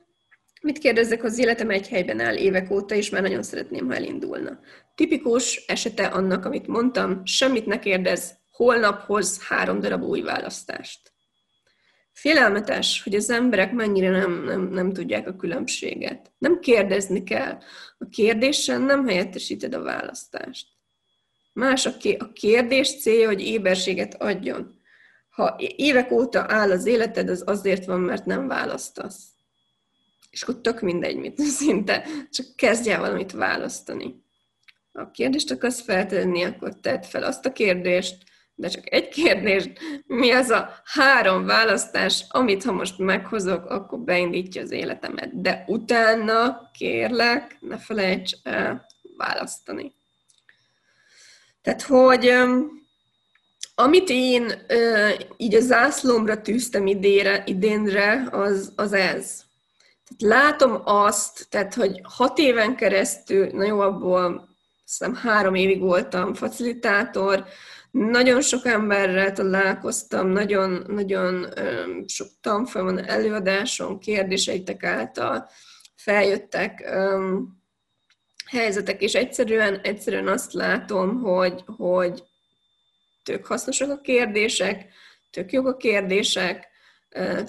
Mit 0.61 0.77
kérdezzek, 0.77 1.23
az 1.23 1.37
életem 1.37 1.69
egy 1.69 1.87
helyben 1.87 2.19
áll 2.19 2.35
évek 2.35 2.71
óta, 2.71 2.95
és 2.95 3.09
már 3.09 3.21
nagyon 3.21 3.43
szeretném, 3.43 3.87
ha 3.87 3.95
elindulna. 3.95 4.59
Tipikus 4.95 5.65
esete 5.67 6.05
annak, 6.05 6.45
amit 6.45 6.67
mondtam, 6.67 7.25
semmit 7.25 7.65
ne 7.65 7.79
kérdez, 7.79 8.35
holnap 8.51 9.01
hoz 9.01 9.43
három 9.43 9.79
darab 9.79 10.03
új 10.03 10.21
választást. 10.21 11.13
Félelmetes, 12.11 13.03
hogy 13.03 13.15
az 13.15 13.29
emberek 13.29 13.71
mennyire 13.71 14.09
nem, 14.09 14.43
nem, 14.43 14.61
nem 14.61 14.93
tudják 14.93 15.27
a 15.27 15.35
különbséget. 15.35 16.31
Nem 16.37 16.59
kérdezni 16.59 17.23
kell. 17.23 17.57
A 17.97 18.07
kérdésen 18.09 18.81
nem 18.81 19.07
helyettesíted 19.07 19.73
a 19.73 19.81
választást. 19.81 20.76
Más 21.57 21.85
a 21.85 21.97
kérdés 22.33 23.01
célja, 23.01 23.27
hogy 23.27 23.41
éberséget 23.41 24.21
adjon 24.21 24.77
ha 25.37 25.55
évek 25.75 26.11
óta 26.11 26.45
áll 26.47 26.71
az 26.71 26.85
életed, 26.85 27.29
az 27.29 27.43
azért 27.45 27.85
van, 27.85 27.99
mert 27.99 28.25
nem 28.25 28.47
választasz. 28.47 29.23
És 30.29 30.41
akkor 30.41 30.61
tök 30.61 30.81
mindegy, 30.81 31.15
mit 31.15 31.41
szinte, 31.59 32.05
csak 32.31 32.45
kezdj 32.55 32.89
el 32.89 32.99
valamit 32.99 33.31
választani. 33.31 34.23
Ha 34.93 35.01
a 35.01 35.11
kérdést 35.11 35.51
akarsz 35.51 35.81
feltenni, 35.81 36.43
akkor 36.43 36.79
tedd 36.79 37.01
fel 37.01 37.23
azt 37.23 37.45
a 37.45 37.51
kérdést, 37.51 38.15
de 38.55 38.67
csak 38.67 38.93
egy 38.93 39.07
kérdés, 39.07 39.69
mi 40.05 40.31
az 40.31 40.49
a 40.49 40.69
három 40.83 41.45
választás, 41.45 42.25
amit 42.29 42.63
ha 42.63 42.71
most 42.71 42.97
meghozok, 42.97 43.65
akkor 43.65 43.99
beindítja 43.99 44.61
az 44.61 44.71
életemet. 44.71 45.41
De 45.41 45.63
utána, 45.67 46.69
kérlek, 46.77 47.57
ne 47.59 47.77
felejts 47.77 48.31
el 48.43 48.85
választani. 49.17 49.96
Tehát, 51.67 51.81
hogy 51.81 52.33
amit 53.75 54.09
én 54.09 54.51
így 55.37 55.55
a 55.55 55.59
zászlómra 55.59 56.41
tűztem 56.41 56.87
idére, 56.87 57.43
idénre, 57.45 58.27
az, 58.31 58.73
az 58.75 58.93
ez. 58.93 59.41
Tehát 60.07 60.35
látom 60.35 60.81
azt, 60.83 61.47
tehát, 61.49 61.73
hogy 61.73 62.01
hat 62.03 62.37
éven 62.37 62.75
keresztül, 62.75 63.47
na 63.51 63.65
jó, 63.65 63.79
abból 63.79 64.49
hiszem 64.85 65.15
három 65.15 65.55
évig 65.55 65.79
voltam 65.79 66.33
facilitátor, 66.33 67.45
nagyon 67.91 68.41
sok 68.41 68.65
emberrel 68.65 69.31
találkoztam, 69.31 70.27
nagyon, 70.27 70.83
nagyon 70.87 71.47
sok 72.05 72.27
tanfolyamon, 72.41 73.05
előadáson, 73.05 73.99
kérdéseitek 73.99 74.83
által 74.83 75.49
feljöttek 75.95 76.89
um, 76.95 77.57
helyzetek, 78.49 79.01
és 79.01 79.13
egyszerűen, 79.13 79.79
egyszerűen 79.79 80.27
azt 80.27 80.53
látom, 80.53 81.21
hogy, 81.21 81.63
hogy 81.65 82.23
tök 83.23 83.45
hasznosak 83.45 83.89
a 83.89 84.01
kérdések, 84.01 84.93
tök 85.29 85.51
jók 85.51 85.67
a 85.67 85.77
kérdések, 85.77 86.67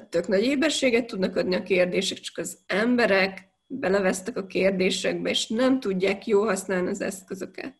tök 0.08 0.28
nagy 0.28 0.44
éberséget 0.44 1.06
tudnak 1.06 1.36
adni 1.36 1.54
a 1.54 1.62
kérdések, 1.62 2.18
csak 2.18 2.38
az 2.38 2.58
emberek 2.66 3.48
belevesztek 3.66 4.36
a 4.36 4.46
kérdésekbe, 4.46 5.30
és 5.30 5.46
nem 5.46 5.80
tudják 5.80 6.26
jól 6.26 6.46
használni 6.46 6.88
az 6.88 7.00
eszközöket. 7.00 7.74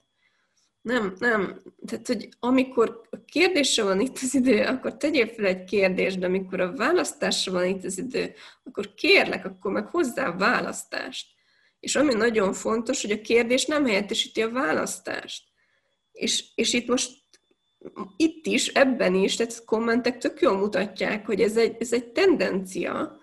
Nem, 0.80 1.14
nem. 1.18 1.60
Tehát, 1.86 2.06
hogy 2.06 2.28
amikor 2.38 3.00
a 3.10 3.24
kérdésre 3.24 3.82
van 3.82 4.00
itt 4.00 4.18
az 4.22 4.34
idő, 4.34 4.64
akkor 4.64 4.96
tegyél 4.96 5.26
fel 5.26 5.44
egy 5.44 5.64
kérdést, 5.64 6.18
de 6.18 6.26
amikor 6.26 6.60
a 6.60 6.76
választásra 6.76 7.52
van 7.52 7.66
itt 7.66 7.84
az 7.84 7.98
idő, 7.98 8.34
akkor 8.64 8.94
kérlek, 8.94 9.44
akkor 9.44 9.72
meg 9.72 9.86
hozzá 9.86 10.36
választást. 10.36 11.26
És 11.80 11.96
ami 11.96 12.14
nagyon 12.14 12.52
fontos, 12.52 13.02
hogy 13.02 13.10
a 13.10 13.20
kérdés 13.20 13.66
nem 13.66 13.86
helyettesíti 13.86 14.42
a 14.42 14.50
választást. 14.50 15.44
És, 16.12 16.44
és 16.54 16.72
itt 16.72 16.86
most 16.86 17.10
itt 18.16 18.46
is, 18.46 18.66
ebben 18.66 19.14
is, 19.14 19.36
tehát 19.36 19.64
kommentek 19.64 20.18
tök 20.18 20.40
jól 20.40 20.56
mutatják, 20.56 21.26
hogy 21.26 21.40
ez 21.40 21.56
egy, 21.56 21.76
ez 21.78 21.92
egy 21.92 22.12
tendencia, 22.12 23.18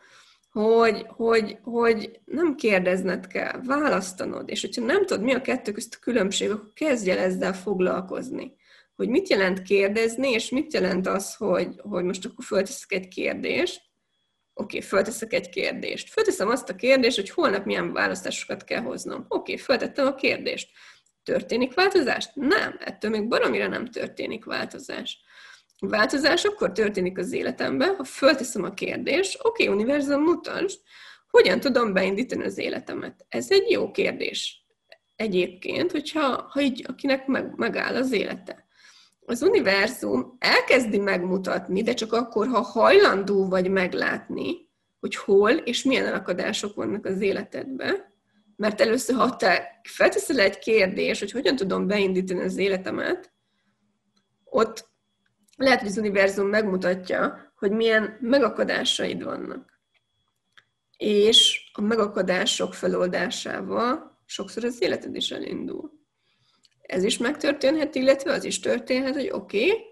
hogy, 0.52 1.06
hogy, 1.08 1.58
hogy 1.62 2.20
nem 2.26 2.56
kérdezned 2.56 3.28
kell, 3.28 3.62
választanod, 3.66 4.50
és 4.50 4.62
hogyha 4.62 4.86
nem 4.86 5.06
tudod, 5.06 5.24
mi 5.24 5.34
a 5.34 5.42
kettő 5.42 5.72
közt 5.72 5.96
a 5.96 6.04
különbség, 6.04 6.50
akkor 6.50 6.74
kezdj 6.74 7.10
el 7.10 7.18
ezzel 7.18 7.54
foglalkozni. 7.54 8.56
Hogy 8.96 9.10
mit 9.10 9.30
jelent 9.30 9.62
kérdezni, 9.62 10.32
és 10.32 10.50
mit 10.50 10.74
jelent 10.74 11.08
az, 11.08 11.36
hogy, 11.36 11.68
hogy 11.78 12.04
most 12.04 12.26
akkor 12.26 12.46
fölteszek 12.46 12.92
egy 12.92 13.08
kérdést, 13.08 13.82
Oké, 14.58 14.78
okay, 14.78 14.90
fölteszek 14.90 15.34
egy 15.34 15.50
kérdést. 15.50 16.10
Fölteszem 16.10 16.48
azt 16.48 16.70
a 16.70 16.76
kérdést, 16.76 17.16
hogy 17.16 17.30
holnap 17.30 17.66
milyen 17.66 17.94
választásokat 17.94 18.64
kell 18.64 18.82
hoznom. 18.82 19.26
Oké, 19.28 19.52
okay, 19.52 19.58
föltettem 19.58 20.08
a 20.08 20.16
kérdést. 20.16 20.70
Történik 21.24 21.74
változás? 21.74 22.30
Nem, 22.34 22.78
ettől 22.80 23.12
még 23.12 23.28
baromira 23.28 23.68
nem 23.68 23.86
történik 23.86 24.46
változás. 24.46 25.20
Változás 25.80 26.44
akkor 26.44 26.72
történik 26.72 27.18
az 27.18 27.32
életemben, 27.32 27.96
ha 27.96 28.04
fölteszem 28.04 28.64
a 28.64 28.74
kérdést, 28.74 29.40
oké, 29.44 29.64
okay, 29.64 29.76
univerzum, 29.76 30.22
mutasd, 30.22 30.80
hogyan 31.28 31.60
tudom 31.60 31.94
beindítani 31.94 32.44
az 32.44 32.58
életemet. 32.58 33.26
Ez 33.30 33.52
egy 33.52 33.70
jó 33.70 33.92
kérdés 33.92 34.66
egyébként, 35.16 35.92
hogyha 35.92 36.48
ha 36.50 36.62
így, 36.62 36.86
akinek 36.88 37.28
meg, 37.28 37.54
megáll 37.56 37.96
az 37.96 38.12
élete. 38.12 38.65
Az 39.26 39.42
univerzum 39.42 40.36
elkezdi 40.40 40.98
megmutatni, 40.98 41.84
de 41.84 41.94
csak 41.94 42.14
akkor, 42.14 42.48
ha 42.48 42.62
hajlandó 42.62 43.48
vagy 43.48 43.70
meglátni, 43.70 44.70
hogy 45.00 45.16
hol 45.16 45.52
és 45.52 45.84
milyen 45.84 46.14
akadások 46.14 46.76
vannak 46.76 47.06
az 47.06 47.22
életedben, 47.22 48.14
mert 48.56 48.82
először, 48.82 49.16
ha 49.16 49.36
te 49.36 49.82
felteszel 49.84 50.40
egy 50.40 50.58
kérdés, 50.58 51.20
hogy 51.20 51.32
hogyan 51.32 51.56
tudom 51.56 51.88
beindítani 51.88 52.42
az 52.42 52.58
életemet, 52.58 53.34
ott 54.44 54.90
lehet, 55.58 55.80
hogy 55.80 55.90
az 55.90 55.98
univerzum 55.98 56.48
megmutatja, 56.48 57.54
hogy 57.56 57.72
milyen 57.72 58.18
megakadásaid 58.22 59.24
vannak. 59.24 59.80
És 60.98 61.70
a 61.74 61.82
megakadások 61.82 62.74
feloldásával 62.74 64.20
sokszor 64.26 64.64
az 64.64 64.82
életed 64.82 65.16
is 65.16 65.32
elindul. 65.32 65.92
Ez 66.88 67.04
is 67.04 67.18
megtörténhet, 67.18 67.96
illetve 67.96 68.32
az 68.32 68.44
is 68.44 68.60
történhet, 68.60 69.14
hogy 69.14 69.30
oké, 69.32 69.66
okay, 69.66 69.84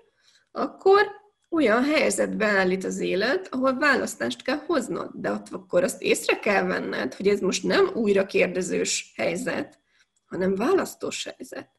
akkor 0.52 1.22
olyan 1.50 1.84
helyzetbe 1.84 2.46
állít 2.46 2.84
az 2.84 3.00
élet, 3.00 3.48
ahol 3.52 3.78
választást 3.78 4.42
kell 4.42 4.62
hoznod, 4.66 5.10
de 5.14 5.32
ott 5.32 5.48
akkor 5.52 5.84
azt 5.84 6.02
észre 6.02 6.40
kell 6.40 6.64
venned, 6.64 7.14
hogy 7.14 7.28
ez 7.28 7.40
most 7.40 7.64
nem 7.64 7.92
újra 7.94 8.26
kérdezős 8.26 9.14
helyzet, 9.16 9.80
hanem 10.26 10.56
választós 10.56 11.24
helyzet. 11.24 11.70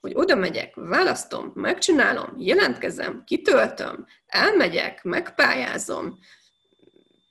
Hogy 0.00 0.12
oda 0.14 0.34
megyek, 0.34 0.74
választom, 0.74 1.52
megcsinálom, 1.54 2.34
jelentkezem, 2.38 3.22
kitöltöm, 3.26 4.06
elmegyek, 4.26 5.02
megpályázom, 5.02 6.18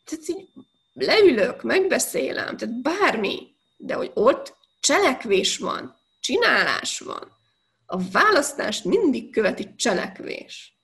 tehát 0.05 0.27
így 0.27 0.49
leülök, 0.93 1.63
megbeszélem, 1.63 2.57
tehát 2.57 2.81
bármi, 2.81 3.55
de 3.77 3.93
hogy 3.93 4.11
ott 4.13 4.55
cselekvés 4.79 5.57
van, 5.57 5.95
csinálás 6.23 6.99
van. 6.99 7.31
A 7.85 8.09
választást 8.09 8.85
mindig 8.85 9.31
követi 9.31 9.75
cselekvés. 9.75 10.77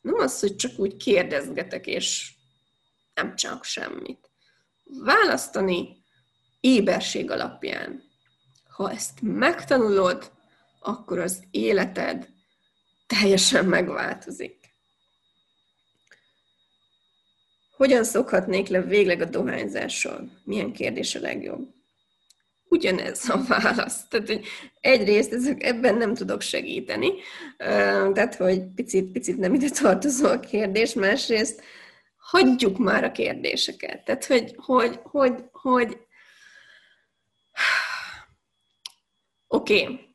Nem 0.00 0.14
az, 0.14 0.40
hogy 0.40 0.56
csak 0.56 0.78
úgy 0.78 0.96
kérdezgetek, 0.96 1.86
és 1.86 2.32
nem 3.14 3.36
csak 3.36 3.64
semmit. 3.64 4.30
Választani 4.84 6.04
éberség 6.60 7.30
alapján. 7.30 8.02
Ha 8.68 8.90
ezt 8.90 9.18
megtanulod, 9.22 10.32
akkor 10.80 11.18
az 11.18 11.42
életed 11.50 12.28
teljesen 13.06 13.64
megváltozik. 13.64 14.64
Hogyan 17.76 18.04
szokhatnék 18.04 18.68
le 18.68 18.82
végleg 18.82 19.20
a 19.20 19.24
dohányzással? 19.24 20.40
Milyen 20.44 20.72
kérdés 20.72 21.14
a 21.14 21.20
legjobb? 21.20 21.74
Ugyanez 22.74 23.28
a 23.28 23.44
válasz. 23.48 24.08
Tehát, 24.08 24.26
hogy 24.26 24.46
egyrészt 24.80 25.32
ezek, 25.32 25.62
ebben 25.62 25.94
nem 25.94 26.14
tudok 26.14 26.40
segíteni, 26.40 27.12
tehát, 28.12 28.34
hogy 28.34 28.62
picit, 28.74 29.12
picit 29.12 29.38
nem 29.38 29.54
ide 29.54 29.68
tartozó 29.68 30.26
a 30.26 30.40
kérdés, 30.40 30.94
másrészt 30.94 31.62
hagyjuk 32.16 32.78
már 32.78 33.04
a 33.04 33.12
kérdéseket. 33.12 34.04
Tehát, 34.04 34.24
hogy, 34.24 34.54
hogy, 34.56 35.00
hogy, 35.02 35.44
hogy 35.52 35.98
oké, 39.48 39.82
okay 39.82 40.14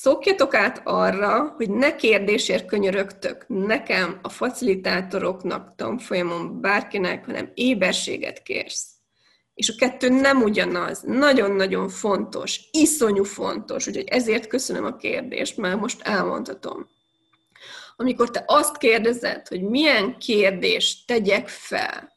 Szokjatok 0.00 0.54
át 0.54 0.80
arra, 0.84 1.54
hogy 1.56 1.70
ne 1.70 1.96
kérdésért 1.96 2.66
könyörögtök 2.66 3.44
nekem, 3.48 4.18
a 4.22 4.28
facilitátoroknak, 4.28 5.74
tanfolyamon, 5.76 6.60
bárkinek, 6.60 7.24
hanem 7.24 7.50
éberséget 7.54 8.42
kérsz. 8.42 8.95
És 9.56 9.68
a 9.68 9.74
kettő 9.78 10.08
nem 10.08 10.42
ugyanaz. 10.42 11.00
Nagyon-nagyon 11.00 11.88
fontos, 11.88 12.60
iszonyú 12.70 13.24
fontos, 13.24 13.86
úgyhogy 13.86 14.08
ezért 14.08 14.46
köszönöm 14.46 14.84
a 14.84 14.96
kérdést, 14.96 15.56
mert 15.56 15.80
most 15.80 16.02
elmondhatom. 16.02 16.88
Amikor 17.96 18.30
te 18.30 18.44
azt 18.46 18.76
kérdezed, 18.76 19.48
hogy 19.48 19.62
milyen 19.62 20.18
kérdést 20.18 21.06
tegyek 21.06 21.48
fel, 21.48 22.14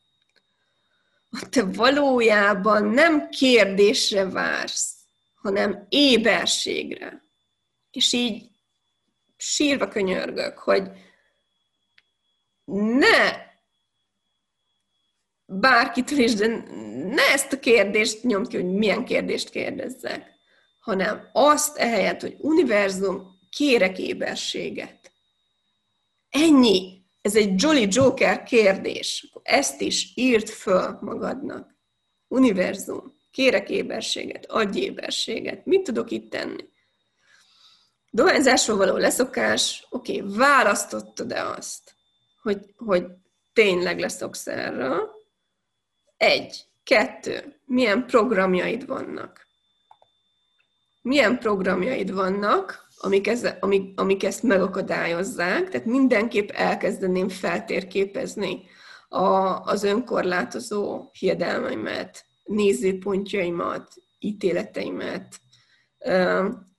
te 1.50 1.64
valójában 1.64 2.86
nem 2.86 3.30
kérdésre 3.30 4.30
vársz, 4.30 4.94
hanem 5.42 5.86
éberségre 5.90 7.28
és 7.92 8.14
így 8.14 8.50
sírva 9.38 9.88
könyörgök, 9.88 10.58
hogy 10.58 10.92
ne 12.66 13.48
bárkitől 15.46 16.20
is, 16.20 16.34
de 16.34 16.48
ne 17.10 17.22
ezt 17.22 17.54
a 17.54 17.60
kérdést 17.60 18.24
nyomd 18.24 18.48
ki, 18.48 18.56
hogy 18.56 18.66
milyen 18.66 19.06
kérdést 19.06 19.50
kérdezzek, 19.50 20.32
hanem 20.80 21.30
azt 21.34 21.78
ehelyett, 21.78 22.22
hogy 22.22 22.36
univerzum, 22.38 23.40
kérek 23.50 24.00
éberséget. 24.00 25.12
Ennyi. 26.30 26.98
Ez 27.22 27.36
egy 27.36 27.62
Jolly 27.62 27.88
Joker 27.90 28.44
kérdés. 28.44 29.32
Ezt 29.44 29.82
is 29.82 30.12
írd 30.16 30.48
föl 30.48 30.98
magadnak. 31.02 31.76
Univerzum, 32.28 33.14
kérek 33.32 33.70
éberséget, 33.70 34.46
adj 34.46 34.80
éberséget. 34.80 35.66
Mit 35.66 35.84
tudok 35.84 36.12
itt 36.12 36.30
tenni? 36.30 36.68
Dohányzásról 38.12 38.78
való 38.78 38.98
leszokás, 38.98 39.88
oké, 39.90 40.22
okay, 40.22 40.38
választottad-e 40.38 41.48
azt, 41.48 41.96
hogy, 42.42 42.74
hogy 42.76 43.06
tényleg 43.54 44.00
leszoksz 44.00 44.48
erről? 44.48 45.10
Egy. 46.18 46.69
Kettő. 46.90 47.62
Milyen 47.66 48.06
programjaid 48.06 48.86
vannak? 48.86 49.48
Milyen 51.02 51.40
programjaid 51.40 52.14
vannak, 52.14 52.88
amik, 52.98 53.28
ez, 53.28 53.48
amik, 53.60 54.00
amik 54.00 54.24
ezt 54.24 54.44
megakadályozzák, 54.44 55.70
tehát 55.70 55.88
mindenképp 55.88 56.50
elkezdeném 56.50 57.30
feltérképezni 57.30 58.62
a, 59.10 59.26
az 59.60 59.84
önkorlátozó 59.84 61.10
hiedelmeimet, 61.12 62.26
nézőpontjaimat, 62.44 63.94
ítéleteimet, 64.20 65.40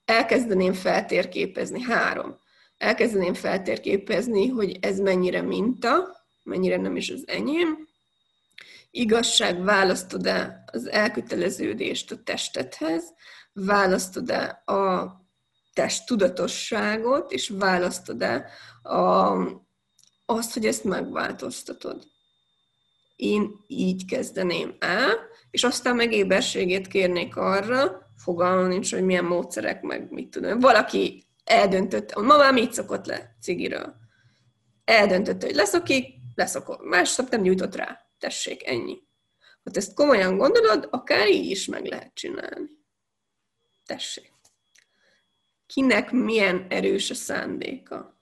elkezdeném 0.05 0.73
feltérképezni. 0.73 1.83
Három. 1.83 2.39
Elkezdeném 2.77 3.35
feltérképezni, 3.35 4.49
hogy 4.49 4.79
ez 4.81 4.99
mennyire 4.99 5.43
minta, 5.43 6.09
mennyire 6.43 6.77
nem 6.77 6.97
is 6.97 7.11
az 7.11 7.25
enyém. 7.27 7.89
Igazság, 8.91 9.65
választod-e 9.65 10.65
az 10.73 10.87
elköteleződést 10.89 12.11
a 12.11 12.23
testethez, 12.25 13.03
választod-e 13.53 14.63
a 14.65 15.13
test 15.73 16.07
tudatosságot, 16.07 17.33
és 17.33 17.49
választod-e 17.49 18.51
a, 18.83 19.33
azt, 20.27 20.53
hogy 20.53 20.67
ezt 20.67 20.85
megváltoztatod. 20.85 22.03
Én 23.17 23.51
így 23.67 24.05
kezdeném 24.05 24.77
el, 24.79 25.17
és 25.51 25.65
aztán 25.65 25.97
meg 25.97 26.13
éberségét 26.13 26.87
kérnék 26.87 27.37
arra, 27.37 28.09
fogalmam 28.17 28.67
nincs, 28.67 28.93
hogy 28.93 29.05
milyen 29.05 29.25
módszerek, 29.25 29.83
meg 29.83 30.11
mit 30.11 30.31
tudom. 30.31 30.59
Valaki 30.59 31.25
eldöntött, 31.45 32.15
ma 32.15 32.37
már 32.37 32.53
mit 32.53 32.73
szokott 32.73 33.07
le 33.07 33.37
cigiről? 33.41 33.95
Eldöntötte, 34.85 35.47
hogy 35.47 35.55
leszokik, 35.55 36.15
leszokol. 36.35 36.81
Másnap 36.85 37.31
nem 37.31 37.41
nyújtott 37.41 37.75
rá. 37.75 38.00
Tessék, 38.21 38.67
ennyi. 38.67 39.03
Ha 39.65 39.71
ezt 39.73 39.95
komolyan 39.95 40.37
gondolod, 40.37 40.89
akár 40.91 41.29
így 41.29 41.51
is 41.51 41.67
meg 41.67 41.87
lehet 41.87 42.15
csinálni. 42.15 42.71
Tessék. 43.87 44.33
Kinek 45.67 46.11
milyen 46.11 46.67
erős 46.69 47.11
a 47.11 47.15
szándéka? 47.15 48.21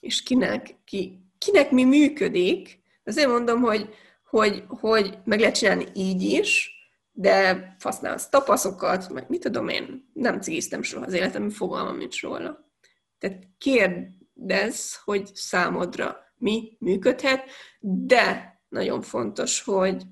És 0.00 0.22
kinek, 0.22 0.74
ki, 0.84 1.18
kinek 1.38 1.70
mi 1.70 1.84
működik? 1.84 2.82
Azért 3.04 3.28
mondom, 3.28 3.60
hogy, 3.60 3.94
hogy, 4.24 4.64
hogy 4.66 5.18
meg 5.24 5.40
lehet 5.40 5.56
csinálni 5.56 5.86
így 5.94 6.22
is, 6.22 6.70
de 7.12 7.76
használsz 7.80 8.28
tapaszokat, 8.28 9.12
meg 9.12 9.28
mit 9.28 9.40
tudom 9.40 9.68
én, 9.68 10.10
nem 10.12 10.40
cigiztem 10.40 10.82
soha 10.82 11.04
az 11.04 11.12
életemben, 11.12 11.50
fogalmam 11.50 11.96
nincs 11.96 12.22
róla. 12.22 12.70
Tehát 13.18 13.48
kérdezz, 13.58 14.94
hogy 15.04 15.30
számodra 15.34 16.16
mi 16.36 16.76
működhet, 16.78 17.50
de 17.80 18.51
nagyon 18.72 19.02
fontos, 19.02 19.62
hogy 19.62 20.02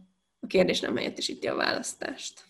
a 0.41 0.47
kérdés 0.47 0.81
nem 0.81 0.97
helyettesíti 0.97 1.47
a 1.47 1.55
választást. 1.55 2.45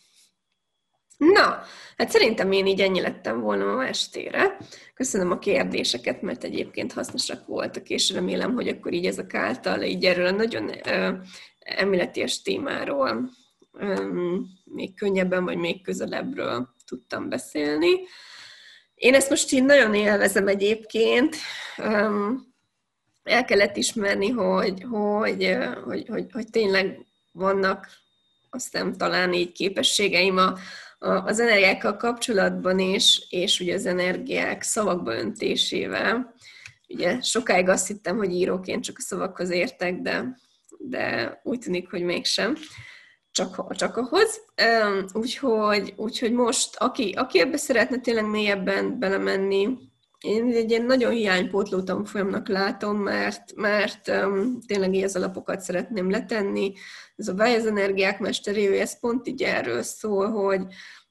Na, 1.16 1.62
hát 1.96 2.10
szerintem 2.10 2.52
én 2.52 2.66
így 2.66 2.80
ennyi 2.80 3.00
lettem 3.00 3.40
volna 3.40 3.64
ma 3.64 3.86
estére. 3.86 4.56
Köszönöm 4.94 5.30
a 5.30 5.38
kérdéseket, 5.38 6.22
mert 6.22 6.44
egyébként 6.44 6.92
hasznosak 6.92 7.46
voltak, 7.46 7.88
és 7.88 8.10
remélem, 8.10 8.54
hogy 8.54 8.68
akkor 8.68 8.92
így 8.92 9.06
ezek 9.06 9.34
által 9.34 9.82
így 9.82 10.04
erről 10.04 10.26
a 10.26 10.30
nagyon 10.30 10.88
ö, 10.88 11.12
emléleties 11.58 12.42
témáról 12.42 13.30
még 14.64 14.94
könnyebben, 14.94 15.44
vagy 15.44 15.56
még 15.56 15.82
közelebbről 15.82 16.68
tudtam 16.86 17.28
beszélni. 17.28 17.90
Én 18.94 19.14
ezt 19.14 19.30
most 19.30 19.52
így 19.52 19.64
nagyon 19.64 19.94
élvezem 19.94 20.46
egyébként. 20.48 21.36
El 23.22 23.44
kellett 23.44 23.76
ismerni, 23.76 24.28
hogy, 24.28 24.84
hogy, 24.90 25.56
hogy, 25.84 26.08
hogy, 26.08 26.26
hogy 26.32 26.50
tényleg 26.50 27.06
vannak 27.32 27.88
aztán 28.50 28.96
talán 28.96 29.32
így 29.32 29.52
képességeim 29.52 30.36
a, 30.36 30.54
a, 30.98 31.10
az 31.10 31.40
energiákkal 31.40 31.96
kapcsolatban 31.96 32.78
is, 32.78 33.26
és 33.28 33.60
ugye 33.60 33.74
az 33.74 33.86
energiák 33.86 34.62
szavakba 34.62 35.14
öntésével. 35.14 36.34
Ugye 36.88 37.20
sokáig 37.20 37.68
azt 37.68 37.86
hittem, 37.86 38.16
hogy 38.16 38.32
íróként 38.32 38.84
csak 38.84 38.96
a 38.98 39.02
szavakhoz 39.02 39.50
értek, 39.50 40.00
de, 40.00 40.38
de 40.78 41.40
úgy 41.42 41.58
tűnik, 41.58 41.90
hogy 41.90 42.02
mégsem 42.02 42.56
csak, 43.30 43.74
csak 43.74 43.96
ahhoz. 43.96 44.40
Úgyhogy, 45.12 45.92
úgyhogy 45.96 46.32
most, 46.32 46.76
aki, 46.76 47.12
aki 47.16 47.40
ebbe 47.40 47.56
szeretne 47.56 47.98
tényleg 47.98 48.24
mélyebben 48.24 48.98
belemenni, 48.98 49.78
én 50.20 50.52
egy 50.52 50.70
ilyen 50.70 50.84
nagyon 50.84 51.10
hiánypótló 51.10 51.82
tanfolyamnak 51.82 52.48
látom, 52.48 52.96
mert, 52.96 53.54
mert 53.54 54.08
um, 54.08 54.60
tényleg 54.66 55.04
az 55.04 55.16
alapokat 55.16 55.60
szeretném 55.60 56.10
letenni. 56.10 56.72
Ez 57.16 57.28
a 57.28 57.34
Váj 57.34 57.54
az 57.54 57.66
energiák 57.66 58.18
mesteréő, 58.18 58.80
ez 58.80 59.00
pont 59.00 59.28
így 59.28 59.42
erről 59.42 59.82
szól, 59.82 60.30
hogy, 60.30 60.62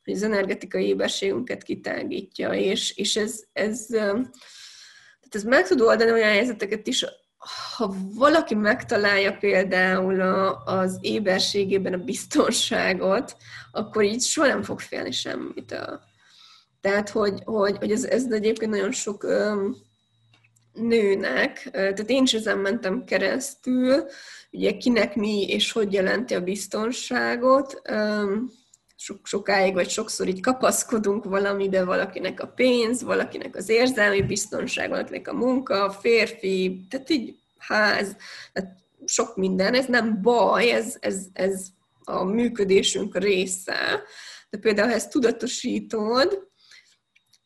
hogy 0.03 0.13
az 0.13 0.23
energetikai 0.23 0.87
éberségünket 0.87 1.63
kitágítja, 1.63 2.53
és, 2.53 2.97
és 2.97 3.15
ez, 3.15 3.43
ez, 3.53 3.85
um, 3.89 4.29
tehát 5.19 5.35
ez 5.35 5.43
meg 5.43 5.67
tud 5.67 5.81
oldani 5.81 6.11
olyan 6.11 6.31
helyzeteket 6.31 6.87
is, 6.87 7.05
ha 7.75 7.93
valaki 8.15 8.55
megtalálja 8.55 9.37
például 9.37 10.21
a, 10.21 10.63
az 10.63 10.97
éberségében 11.01 11.93
a 11.93 12.03
biztonságot, 12.03 13.37
akkor 13.71 14.03
így 14.03 14.21
soha 14.21 14.47
nem 14.47 14.63
fog 14.63 14.79
félni 14.79 15.11
semmit. 15.11 15.75
Tehát, 16.81 17.09
hogy, 17.09 17.41
hogy, 17.43 17.77
hogy 17.77 17.91
ez, 17.91 18.03
ez 18.03 18.25
egyébként 18.31 18.71
nagyon 18.71 18.91
sok 18.91 19.23
öm, 19.23 19.75
nőnek, 20.73 21.69
tehát 21.71 22.09
én 22.09 22.23
is 22.23 22.33
ezen 22.33 22.57
mentem 22.57 23.03
keresztül, 23.03 24.05
ugye 24.51 24.77
kinek 24.77 25.15
mi 25.15 25.47
és 25.47 25.71
hogy 25.71 25.93
jelenti 25.93 26.33
a 26.33 26.41
biztonságot, 26.41 27.81
öm, 27.83 28.51
sok, 28.95 29.19
sokáig, 29.23 29.73
vagy 29.73 29.89
sokszor 29.89 30.27
így 30.27 30.41
kapaszkodunk 30.41 31.23
valamibe, 31.23 31.83
valakinek 31.83 32.41
a 32.41 32.47
pénz, 32.47 33.03
valakinek 33.03 33.55
az 33.55 33.69
érzelmi 33.69 34.21
biztonság, 34.21 34.89
valakinek 34.89 35.27
a 35.27 35.33
munka, 35.33 35.83
a 35.83 35.91
férfi, 35.91 36.85
tehát 36.89 37.09
így 37.09 37.35
ház, 37.57 38.15
tehát 38.53 38.77
sok 39.05 39.35
minden, 39.35 39.73
ez 39.73 39.85
nem 39.85 40.21
baj, 40.21 40.71
ez, 40.71 40.97
ez, 40.99 41.25
ez 41.33 41.65
a 42.03 42.23
működésünk 42.23 43.17
része, 43.17 44.03
de 44.49 44.57
például 44.57 44.87
ha 44.87 44.93
ezt 44.93 45.09
tudatosítod, 45.09 46.48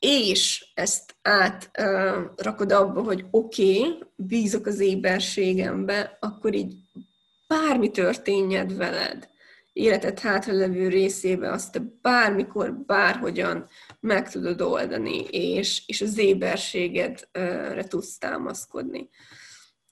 és 0.06 0.66
ezt 0.74 1.16
átrakod 1.22 2.72
abba, 2.72 3.02
hogy 3.02 3.26
oké, 3.32 3.80
okay, 3.80 4.00
bízok 4.16 4.66
az 4.66 4.80
éberségembe, 4.80 6.18
akkor 6.20 6.54
így 6.54 6.76
bármi 7.48 7.92
történjed 7.92 8.76
veled, 8.76 9.30
életed 9.74 10.20
hátralevő 10.20 10.88
részébe 10.88 11.52
azt 11.52 11.72
te 11.72 11.82
bármikor, 12.02 12.74
bárhogyan 12.74 13.70
meg 14.00 14.32
tudod 14.32 14.62
oldani, 14.62 15.24
és, 15.30 15.84
és 15.86 16.02
az 16.02 16.18
éberségedre 16.18 17.84
tudsz 17.88 18.18
támaszkodni. 18.18 19.10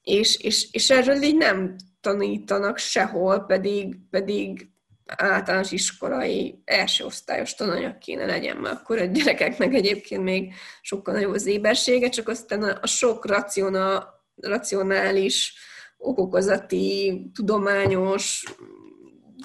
És, 0.02 0.36
és, 0.36 0.68
és 0.72 0.90
erről 0.90 1.22
így 1.22 1.38
nem 1.38 1.76
tanítanak 2.02 2.78
sehol, 2.78 3.40
pedig, 3.40 3.98
pedig 4.10 4.70
általános 5.06 5.72
iskolai 5.72 6.62
első 6.66 7.06
osztályos 7.06 7.56
tananyag 7.56 7.98
kéne 7.98 8.26
legyen, 8.26 8.58
mert 8.58 8.76
akkor 8.76 8.98
a 8.98 9.06
gyerekeknek 9.06 9.74
egyébként 9.74 10.24
még 10.24 10.54
sokkal 10.82 11.14
nagyobb 11.14 11.34
az 11.34 11.46
ébersége, 11.46 12.10
csak 12.10 12.28
aztán 12.28 12.64
a, 12.64 12.88
sok 12.88 13.26
raciona, 13.26 14.08
racionális, 14.36 15.54
okokozati, 15.98 17.22
tudományos 17.34 18.44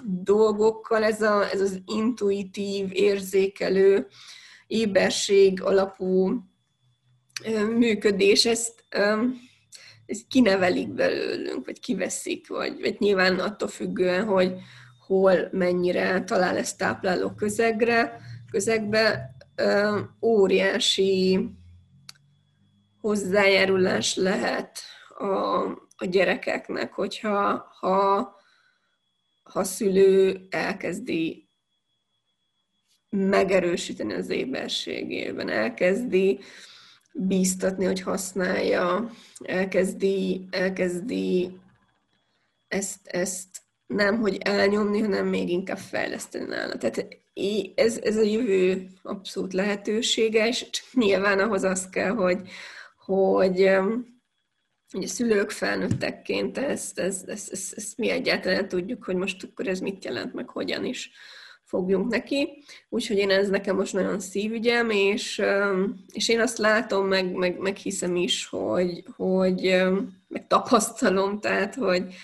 dolgokkal, 0.05 1.05
ez, 1.05 1.23
a, 1.23 1.51
ez 1.51 1.61
az 1.61 1.81
intuitív, 1.87 2.89
érzékelő, 2.93 4.07
éberség 4.67 5.63
alapú 5.63 6.43
működés, 7.77 8.45
ezt, 8.45 8.85
ezt 10.07 10.27
kinevelik 10.29 10.89
belőlünk, 10.89 11.67
vagy 11.67 11.81
kiveszik, 11.81 12.49
vagy, 12.49 12.81
vagy 12.81 12.97
nyilván 12.99 13.39
attól 13.39 13.69
függően, 13.69 14.25
hogy 14.25 14.53
hol 15.07 15.49
mennyire 15.53 16.25
talál 16.25 16.57
ezt 16.57 16.79
tápláló 16.79 17.31
közegre, 17.31 18.21
közegbe, 18.51 19.37
óriási 20.23 21.49
hozzájárulás 23.01 24.15
lehet 24.17 24.79
a, 25.19 25.65
a 25.97 26.05
gyerekeknek, 26.05 26.93
hogyha 26.93 27.67
ha 27.81 28.35
ha 29.43 29.65
szülő 29.65 30.47
elkezdi 30.51 31.49
megerősíteni 33.11 34.13
az 34.13 34.29
éberségében, 34.29 35.49
elkezdi 35.49 36.39
bíztatni, 37.13 37.85
hogy 37.85 38.01
használja, 38.01 39.11
elkezdi, 39.39 40.47
elkezdi 40.51 41.59
ezt, 42.69 43.07
ezt 43.07 43.61
nem, 43.87 44.20
hogy 44.20 44.39
elnyomni, 44.41 45.01
hanem 45.01 45.26
még 45.26 45.49
inkább 45.49 45.78
fejleszteni 45.78 46.45
nála. 46.45 46.76
Tehát 46.76 47.07
ez, 47.74 47.99
ez 48.03 48.16
a 48.16 48.22
jövő 48.22 48.87
abszolút 49.03 49.53
lehetősége, 49.53 50.47
és 50.47 50.66
nyilván 50.93 51.39
ahhoz 51.39 51.62
az 51.62 51.89
kell, 51.91 52.11
hogy, 52.11 52.41
hogy 53.05 53.70
ugye 54.95 55.07
szülők 55.07 55.51
felnőttekként 55.51 56.59
ezt, 56.59 56.99
ezt, 56.99 57.28
ezt, 57.28 57.53
ezt, 57.53 57.74
ezt 57.76 57.97
mi 57.97 58.11
egyáltalán 58.11 58.68
tudjuk, 58.68 59.05
hogy 59.05 59.16
most 59.16 59.43
akkor 59.43 59.68
ez 59.68 59.80
mit 59.80 60.05
jelent, 60.05 60.34
meg 60.34 60.49
hogyan 60.49 60.84
is 60.84 61.11
fogjunk 61.64 62.11
neki. 62.11 62.62
Úgyhogy 62.89 63.16
én 63.16 63.30
ez 63.30 63.49
nekem 63.49 63.76
most 63.76 63.93
nagyon 63.93 64.20
szívügyem, 64.20 64.91
és, 64.91 65.43
és 66.12 66.28
én 66.28 66.41
azt 66.41 66.59
látom, 66.59 67.07
meg, 67.07 67.32
meg, 67.32 67.59
meg 67.59 67.76
hiszem 67.76 68.16
is, 68.16 68.47
hogy, 68.47 69.05
hogy 69.16 69.82
meg 70.28 70.47
tapasztalom, 70.47 71.41
tehát, 71.41 71.74
hogy, 71.74 72.14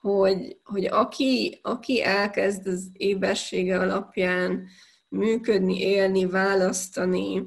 hogy, 0.00 0.56
hogy 0.64 0.84
aki, 0.84 1.58
aki 1.62 2.02
elkezd 2.02 2.66
az 2.66 2.88
ébersége 2.92 3.78
alapján 3.78 4.68
működni, 5.08 5.80
élni, 5.80 6.26
választani, 6.26 7.42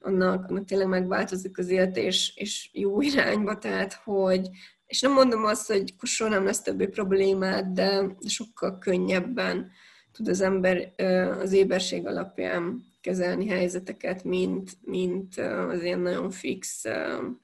annak, 0.00 0.50
annak 0.50 0.64
tényleg 0.64 0.88
megváltozik 0.88 1.58
az 1.58 1.68
élet, 1.68 1.96
és, 1.96 2.32
és 2.36 2.70
jó 2.72 3.00
irányba, 3.00 3.58
tehát 3.58 3.92
hogy, 3.92 4.48
és 4.86 5.00
nem 5.00 5.12
mondom 5.12 5.44
azt, 5.44 5.66
hogy 5.66 5.94
soha 6.02 6.30
nem 6.30 6.44
lesz 6.44 6.62
többi 6.62 6.86
problémát, 6.86 7.72
de 7.72 8.16
sokkal 8.26 8.78
könnyebben 8.78 9.70
tud 10.12 10.28
az 10.28 10.40
ember 10.40 10.92
az 11.40 11.52
éberség 11.52 12.06
alapján 12.06 12.84
kezelni 13.00 13.48
helyzeteket, 13.48 14.24
mint, 14.24 14.70
mint 14.80 15.36
az 15.68 15.82
ilyen 15.82 16.00
nagyon 16.00 16.30
fix 16.30 16.84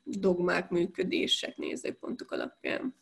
dogmák, 0.04 0.70
működések, 0.70 1.56
nézőpontok 1.56 2.30
alapján. 2.30 2.94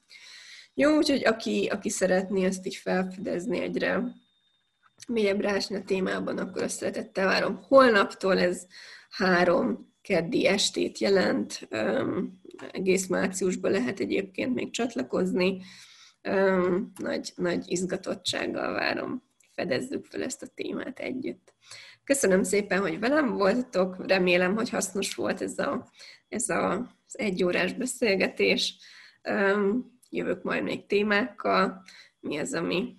Jó, 0.78 0.96
úgyhogy 0.96 1.24
aki, 1.24 1.66
aki 1.72 1.88
szeretné 1.88 2.44
ezt 2.44 2.66
így 2.66 2.76
felfedezni 2.76 3.60
egyre 3.60 4.02
mélyebbre 5.08 5.50
ásni 5.50 5.76
a 5.76 5.82
témában, 5.82 6.38
akkor 6.38 6.62
azt 6.62 6.76
szeretettel 6.76 7.26
várom. 7.26 7.62
Holnaptól 7.62 8.38
ez 8.38 8.66
három 9.10 9.94
keddi 10.02 10.46
estét 10.46 10.98
jelent, 10.98 11.68
egész 12.70 13.06
márciusban 13.06 13.70
lehet 13.70 14.00
egyébként 14.00 14.54
még 14.54 14.70
csatlakozni. 14.70 15.62
Nagy, 16.94 17.32
nagy 17.36 17.64
izgatottsággal 17.70 18.72
várom, 18.72 19.22
fedezzük 19.54 20.04
fel 20.04 20.22
ezt 20.22 20.42
a 20.42 20.46
témát 20.54 20.98
együtt. 20.98 21.54
Köszönöm 22.04 22.42
szépen, 22.42 22.80
hogy 22.80 22.98
velem 22.98 23.32
voltatok, 23.32 24.06
remélem, 24.06 24.54
hogy 24.54 24.70
hasznos 24.70 25.14
volt 25.14 25.40
ez, 25.40 25.58
a, 25.58 25.90
ez 26.28 26.48
a, 26.48 26.72
az 27.06 27.18
egyórás 27.18 27.72
beszélgetés. 27.72 28.76
Jövök 30.10 30.42
majd 30.42 30.62
még 30.62 30.86
témákkal, 30.86 31.82
mi 32.20 32.38
az, 32.38 32.54
ami, 32.54 32.96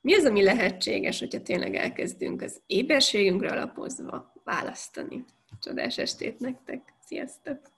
mi 0.00 0.14
az, 0.14 0.24
ami 0.24 0.42
lehetséges, 0.42 1.18
hogyha 1.18 1.42
tényleg 1.42 1.74
elkezdünk 1.74 2.42
az 2.42 2.62
éberségünkre 2.66 3.50
alapozva 3.50 4.32
választani. 4.44 5.24
Csodás 5.60 5.98
estét 5.98 6.38
nektek! 6.38 6.92
Sziasztok! 7.06 7.73